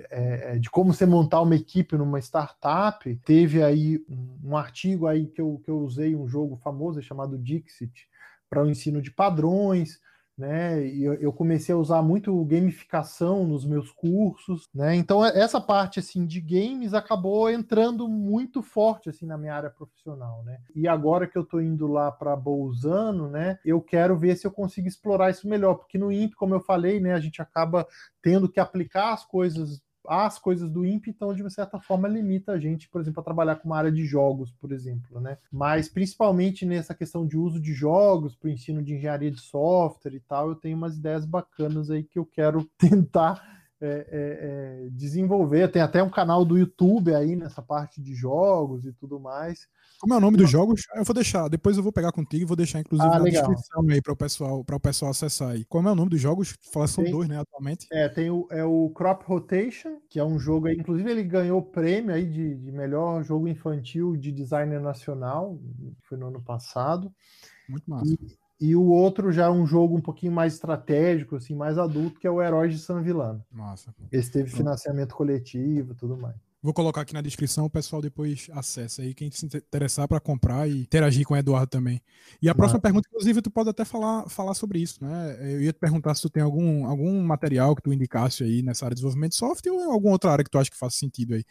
é, 0.10 0.56
é, 0.56 0.60
de 0.60 0.70
como 0.70 0.94
você 0.94 1.06
montar 1.06 1.42
uma 1.42 1.56
equipe 1.56 1.98
numa 1.98 2.20
startup. 2.20 3.16
Teve 3.26 3.64
aí 3.64 4.04
um, 4.10 4.50
um 4.52 4.58
artigo 4.58 5.08
aí 5.08 5.28
que 5.28 5.42
eu, 5.42 5.62
que 5.64 5.72
eu 5.72 5.80
usei, 5.80 6.16
um 6.16 6.28
jogo 6.28 6.58
famoso 6.58 7.02
chamado 7.02 7.38
Dixit, 7.38 8.08
para 8.50 8.64
o 8.64 8.70
ensino 8.70 9.02
de 9.02 9.12
padrões 9.12 10.00
né? 10.40 10.88
E 10.88 11.04
eu 11.04 11.34
comecei 11.34 11.76
a 11.76 11.78
usar 11.78 12.02
muito 12.02 12.44
gamificação 12.46 13.46
nos 13.46 13.66
meus 13.66 13.92
cursos, 13.92 14.70
né? 14.74 14.96
Então 14.96 15.24
essa 15.24 15.60
parte 15.60 16.00
assim 16.00 16.26
de 16.26 16.40
games 16.40 16.94
acabou 16.94 17.50
entrando 17.50 18.08
muito 18.08 18.64
forte 18.64 19.10
assim 19.10 19.26
na 19.26 19.38
minha 19.38 19.54
área 19.54 19.70
profissional, 19.70 20.42
né? 20.44 20.60
E 20.74 20.88
agora 20.88 21.28
que 21.28 21.38
eu 21.38 21.42
estou 21.42 21.62
indo 21.62 21.88
lá 21.88 22.10
para 22.10 22.36
Bolzano, 22.38 23.30
né? 23.30 23.60
Eu 23.66 23.82
quero 23.82 24.18
ver 24.18 24.38
se 24.38 24.48
eu 24.48 24.52
consigo 24.52 24.88
explorar 24.88 25.30
isso 25.30 25.48
melhor, 25.48 25.76
porque 25.76 25.98
no 25.98 26.12
INPE, 26.12 26.36
como 26.36 26.56
eu 26.56 26.62
falei, 26.62 27.02
né, 27.02 27.14
a 27.14 27.20
gente 27.20 27.42
acaba 27.42 27.86
tendo 28.22 28.48
que 28.48 28.62
aplicar 28.62 29.14
as 29.14 29.26
coisas 29.26 29.82
as 30.08 30.40
coisas 30.40 30.70
do 30.70 30.86
INPE, 30.86 31.10
então, 31.10 31.34
de 31.34 31.42
uma 31.42 31.50
certa 31.50 31.80
forma, 31.80 32.08
limita 32.08 32.54
a 32.54 32.60
gente, 32.60 32.90
por 32.90 33.02
exemplo, 33.02 33.20
a 33.20 33.24
trabalhar 33.24 33.56
com 33.58 33.68
uma 33.68 33.78
área 33.78 33.92
de 33.92 34.06
jogos, 34.06 34.52
por 34.52 34.72
exemplo, 34.72 35.20
né? 35.20 35.38
Mas, 35.52 35.90
principalmente 35.90 36.66
nessa 36.66 36.96
questão 36.96 37.26
de 37.26 37.38
uso 37.38 37.60
de 37.60 37.74
jogos, 37.74 38.36
para 38.36 38.48
o 38.48 38.52
ensino 38.52 38.82
de 38.82 38.94
engenharia 38.96 39.32
de 39.32 39.40
software 39.40 40.16
e 40.16 40.20
tal, 40.20 40.50
eu 40.50 40.56
tenho 40.56 40.78
umas 40.78 40.98
ideias 40.98 41.26
bacanas 41.26 41.90
aí 41.90 42.04
que 42.04 42.18
eu 42.18 42.26
quero 42.26 42.68
tentar 42.78 43.59
é, 43.82 43.88
é, 43.88 44.86
é, 44.86 44.90
desenvolver. 44.92 45.72
Tem 45.72 45.82
até 45.82 46.04
um 46.04 46.10
canal 46.10 46.44
do 46.44 46.58
YouTube 46.58 47.14
aí 47.14 47.36
nessa 47.36 47.62
parte 47.62 48.02
de 48.02 48.14
jogos 48.14 48.86
e 48.86 48.94
tudo 48.94 49.20
mais. 49.20 49.68
Como 50.00 50.14
é 50.14 50.18
o 50.18 50.22
nome 50.22 50.38
dos 50.38 50.50
jogos? 50.50 50.82
Eu 50.96 51.04
vou 51.04 51.14
deixar, 51.14 51.50
depois 51.50 51.76
eu 51.76 51.84
vou 51.84 51.92
pegar 51.92 52.14
contigo 52.14 52.44
e 52.44 52.46
vou 52.46 52.56
deixar, 52.56 52.80
inclusive, 52.80 53.10
ah, 53.10 53.18
na 53.18 53.24
legal. 53.24 53.48
descrição 53.48 53.84
aí 53.90 54.02
para 54.02 54.14
o 54.14 54.16
pessoal, 54.16 54.64
para 54.64 54.76
o 54.78 54.80
pessoal 54.80 55.12
acessar 55.12 55.50
aí. 55.50 55.66
Como 55.66 55.90
é 55.90 55.92
o 55.92 55.96
nome 55.96 56.10
dos 56.10 56.22
jogos? 56.22 56.56
Fala, 56.72 56.88
são 56.88 57.04
tem, 57.04 57.12
dois, 57.12 57.28
né, 57.28 57.38
atualmente. 57.38 57.86
É, 57.92 58.08
tem 58.08 58.30
o, 58.30 58.48
é 58.50 58.64
o 58.64 58.90
Crop 58.92 59.24
Rotation, 59.26 60.00
que 60.10 60.18
é 60.18 60.24
um 60.24 60.40
jogo 60.40 60.68
aí, 60.68 60.76
inclusive 60.76 61.12
ele 61.12 61.24
ganhou 61.24 61.60
o 61.60 61.66
prêmio 61.66 62.16
aí 62.16 62.26
de, 62.26 62.56
de 62.56 62.72
melhor 62.72 63.24
jogo 63.24 63.48
infantil 63.48 64.16
de 64.16 64.32
designer 64.32 64.80
nacional, 64.80 65.60
foi 66.04 66.18
no 66.18 66.28
ano 66.28 66.42
passado. 66.42 67.14
Muito 67.68 67.90
massa. 67.90 68.14
E, 68.14 68.39
e 68.60 68.76
o 68.76 68.86
outro 68.86 69.32
já 69.32 69.46
é 69.46 69.50
um 69.50 69.66
jogo 69.66 69.96
um 69.96 70.02
pouquinho 70.02 70.34
mais 70.34 70.54
estratégico, 70.54 71.38
assim, 71.38 71.56
mais 71.56 71.78
adulto, 71.78 72.20
que 72.20 72.28
é 72.28 72.32
o 72.32 72.42
Heróis 72.42 72.74
de 72.74 72.80
San 72.80 73.02
Villano. 73.02 73.44
Nossa. 73.52 73.94
Esse 74.12 74.32
teve 74.32 74.50
financiamento 74.50 75.16
coletivo 75.16 75.94
e 75.94 75.96
tudo 75.96 76.18
mais. 76.18 76.36
Vou 76.62 76.74
colocar 76.74 77.02
aqui 77.02 77.14
na 77.14 77.22
descrição, 77.22 77.66
o 77.66 77.70
pessoal 77.70 78.02
depois 78.02 78.50
acessa 78.52 79.02
aí, 79.02 79.14
quem 79.14 79.32
se 79.32 79.46
interessar 79.46 80.10
para 80.10 80.20
comprar 80.20 80.70
e 80.70 80.82
interagir 80.82 81.26
com 81.26 81.34
o 81.34 81.38
Eduardo 81.38 81.68
também. 81.68 82.02
E 82.42 82.50
a 82.50 82.56
próxima 82.56 82.82
pergunta, 82.82 83.08
inclusive, 83.08 83.42
tu 83.42 83.50
pode 83.50 83.70
até 83.70 83.86
falar, 83.86 84.28
falar 84.28 84.54
sobre 84.54 84.80
isso, 84.80 85.02
né? 85.02 85.38
Eu 85.40 85.62
ia 85.62 85.72
te 85.72 85.80
perguntar 85.80 86.14
se 86.16 86.22
tu 86.22 86.30
tem 86.30 86.44
algum, 86.44 86.86
algum 86.86 87.24
material 87.24 87.74
que 87.78 87.82
tu 87.82 87.94
indicasse 87.94 88.44
aí 88.44 88.62
nessa 88.62 88.84
área 88.84 88.94
de 88.94 89.00
desenvolvimento 89.00 89.32
de 89.32 89.38
software 89.38 89.72
ou 89.72 89.90
alguma 89.90 90.12
outra 90.12 90.32
área 90.32 90.44
que 90.44 90.52
tu 90.52 90.60
acha 90.60 90.70
que 90.70 90.78
faça 90.78 90.98
sentido 90.98 91.34
aí. 91.34 91.46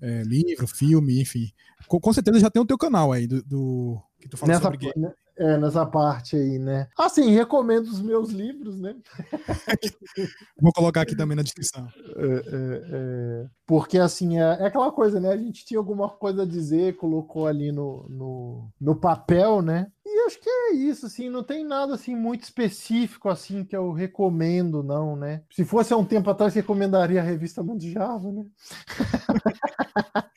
É, 0.00 0.22
livro, 0.22 0.68
filme, 0.68 1.20
enfim. 1.20 1.50
Com, 1.88 1.98
com, 1.98 2.12
certeza 2.12 2.38
já 2.38 2.48
tem 2.48 2.62
o 2.62 2.66
teu 2.66 2.78
canal 2.78 3.10
aí 3.10 3.26
do, 3.26 3.42
do 3.42 4.00
que 4.20 4.28
tu 4.28 4.36
fala 4.36 4.52
nessa, 4.52 4.62
sobre 4.62 4.78
game. 4.78 5.12
É, 5.36 5.56
nessa 5.56 5.86
parte 5.86 6.36
aí, 6.36 6.58
né? 6.58 6.88
Assim, 6.98 7.30
recomendo 7.30 7.86
os 7.86 8.02
meus 8.02 8.30
livros, 8.30 8.78
né? 8.78 8.94
Vou 10.60 10.72
colocar 10.72 11.00
aqui 11.00 11.16
também 11.16 11.36
na 11.36 11.42
descrição. 11.42 11.88
É, 12.16 12.26
é, 12.26 12.82
é. 12.92 13.46
Porque, 13.66 13.98
assim, 13.98 14.38
é, 14.38 14.42
é, 14.60 14.66
aquela 14.66 14.92
coisa, 14.92 15.18
né? 15.18 15.30
A 15.30 15.36
gente 15.36 15.64
tinha 15.64 15.78
alguma 15.78 16.08
coisa 16.08 16.42
a 16.42 16.46
dizer, 16.46 16.96
colocou 16.96 17.46
ali 17.46 17.72
no, 17.72 18.06
no, 18.10 18.68
no 18.78 18.94
papel, 18.94 19.62
né? 19.62 19.90
Acho 20.26 20.40
que 20.40 20.48
é 20.48 20.74
isso, 20.74 21.06
assim, 21.06 21.28
não 21.28 21.42
tem 21.42 21.64
nada, 21.64 21.94
assim, 21.94 22.14
muito 22.14 22.42
específico, 22.42 23.28
assim, 23.28 23.64
que 23.64 23.76
eu 23.76 23.92
recomendo, 23.92 24.82
não, 24.82 25.16
né? 25.16 25.42
Se 25.50 25.64
fosse 25.64 25.92
há 25.92 25.96
um 25.96 26.04
tempo 26.04 26.30
atrás, 26.30 26.54
recomendaria 26.54 27.20
a 27.20 27.24
revista 27.24 27.62
Mundo 27.62 27.82
Java, 27.82 28.30
né? 28.32 28.46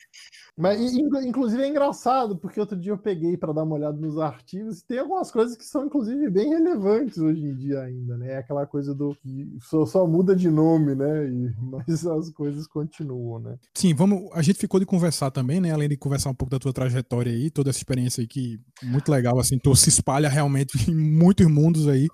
Mas, 0.58 0.80
inclusive, 0.80 1.62
é 1.62 1.68
engraçado, 1.68 2.34
porque 2.34 2.58
outro 2.58 2.78
dia 2.78 2.90
eu 2.90 2.96
peguei 2.96 3.36
para 3.36 3.52
dar 3.52 3.62
uma 3.62 3.74
olhada 3.74 3.98
nos 4.00 4.16
artigos 4.16 4.78
e 4.78 4.86
tem 4.86 4.98
algumas 4.98 5.30
coisas 5.30 5.54
que 5.54 5.64
são, 5.66 5.84
inclusive, 5.84 6.30
bem 6.30 6.48
relevantes 6.48 7.18
hoje 7.18 7.44
em 7.44 7.54
dia 7.54 7.82
ainda, 7.82 8.16
né? 8.16 8.32
É 8.32 8.38
aquela 8.38 8.66
coisa 8.66 8.94
do 8.94 9.14
que 9.16 9.54
só, 9.60 9.84
só 9.84 10.06
muda 10.06 10.34
de 10.34 10.48
nome, 10.48 10.94
né? 10.94 11.28
E, 11.28 11.52
mas 11.60 12.06
as 12.06 12.30
coisas 12.30 12.66
continuam, 12.66 13.38
né? 13.38 13.58
Sim, 13.74 13.92
vamos. 13.92 14.30
A 14.32 14.40
gente 14.40 14.58
ficou 14.58 14.80
de 14.80 14.86
conversar 14.86 15.30
também, 15.30 15.60
né? 15.60 15.72
Além 15.72 15.90
de 15.90 15.96
conversar 15.98 16.30
um 16.30 16.34
pouco 16.34 16.50
da 16.50 16.58
tua 16.58 16.72
trajetória 16.72 17.30
aí, 17.30 17.50
toda 17.50 17.68
essa 17.68 17.78
experiência 17.78 18.22
aí 18.22 18.26
que 18.26 18.58
muito 18.82 19.10
legal, 19.12 19.38
assim, 19.38 19.58
tu 19.58 19.75
se 19.76 19.88
espalha 19.88 20.28
realmente 20.28 20.72
em 20.90 20.94
muitos 20.94 21.46
mundos 21.46 21.88
aí. 21.88 22.08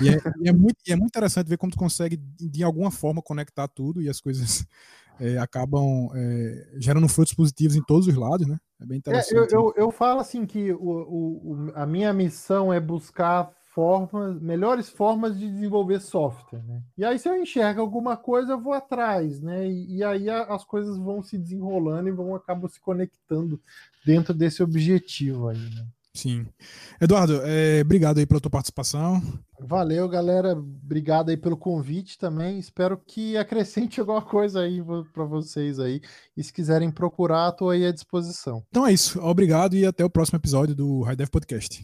E 0.00 0.08
é, 0.08 0.18
e 0.40 0.48
é, 0.48 0.52
muito, 0.52 0.76
e 0.86 0.92
é 0.92 0.96
muito 0.96 1.08
interessante 1.08 1.48
ver 1.48 1.56
como 1.56 1.72
tu 1.72 1.78
consegue, 1.78 2.16
de 2.16 2.62
alguma 2.62 2.90
forma, 2.90 3.22
conectar 3.22 3.68
tudo 3.68 4.02
e 4.02 4.08
as 4.08 4.20
coisas 4.20 4.66
é, 5.20 5.38
acabam 5.38 6.10
é, 6.14 6.68
gerando 6.76 7.08
frutos 7.08 7.34
positivos 7.34 7.76
em 7.76 7.82
todos 7.82 8.06
os 8.06 8.14
lados, 8.14 8.46
né? 8.46 8.58
É 8.80 8.86
bem 8.86 8.98
interessante. 8.98 9.34
É, 9.34 9.38
eu, 9.38 9.48
eu, 9.50 9.74
eu, 9.76 9.90
falo 9.90 10.20
assim 10.20 10.44
que 10.44 10.72
o, 10.72 10.78
o, 10.78 11.72
a 11.74 11.86
minha 11.86 12.12
missão 12.12 12.72
é 12.72 12.80
buscar 12.80 13.50
formas, 13.74 14.40
melhores 14.40 14.88
formas 14.88 15.36
de 15.38 15.50
desenvolver 15.50 16.00
software, 16.00 16.62
né? 16.62 16.82
E 16.96 17.04
aí 17.04 17.18
se 17.18 17.28
eu 17.28 17.36
enxergo 17.36 17.80
alguma 17.80 18.16
coisa, 18.16 18.52
eu 18.52 18.60
vou 18.60 18.72
atrás, 18.72 19.40
né? 19.40 19.68
E, 19.68 19.96
e 19.96 20.04
aí 20.04 20.28
a, 20.30 20.42
as 20.44 20.64
coisas 20.64 20.96
vão 20.96 21.22
se 21.22 21.38
desenrolando 21.38 22.08
e 22.08 22.12
vão 22.12 22.34
acabam 22.34 22.68
se 22.68 22.80
conectando 22.80 23.60
dentro 24.04 24.32
desse 24.32 24.62
objetivo 24.62 25.48
aí, 25.48 25.58
né? 25.58 25.86
Sim. 26.14 26.46
Eduardo, 27.00 27.40
é, 27.44 27.80
obrigado 27.80 28.18
aí 28.18 28.26
pela 28.26 28.40
tua 28.40 28.50
participação. 28.50 29.20
Valeu, 29.60 30.08
galera. 30.08 30.52
Obrigado 30.52 31.30
aí 31.30 31.36
pelo 31.36 31.56
convite 31.56 32.18
também. 32.18 32.58
Espero 32.58 32.96
que 32.96 33.36
acrescente 33.36 33.98
alguma 34.00 34.22
coisa 34.22 34.60
aí 34.60 34.80
para 35.12 35.24
vocês 35.24 35.80
aí. 35.80 36.00
E 36.36 36.42
se 36.42 36.52
quiserem 36.52 36.90
procurar, 36.90 37.50
estou 37.50 37.70
aí 37.70 37.84
à 37.84 37.92
disposição. 37.92 38.62
Então 38.68 38.86
é 38.86 38.92
isso. 38.92 39.20
Obrigado 39.20 39.74
e 39.74 39.84
até 39.84 40.04
o 40.04 40.10
próximo 40.10 40.36
episódio 40.36 40.74
do 40.74 41.02
High 41.02 41.16
Dev 41.16 41.28
Podcast. 41.28 41.68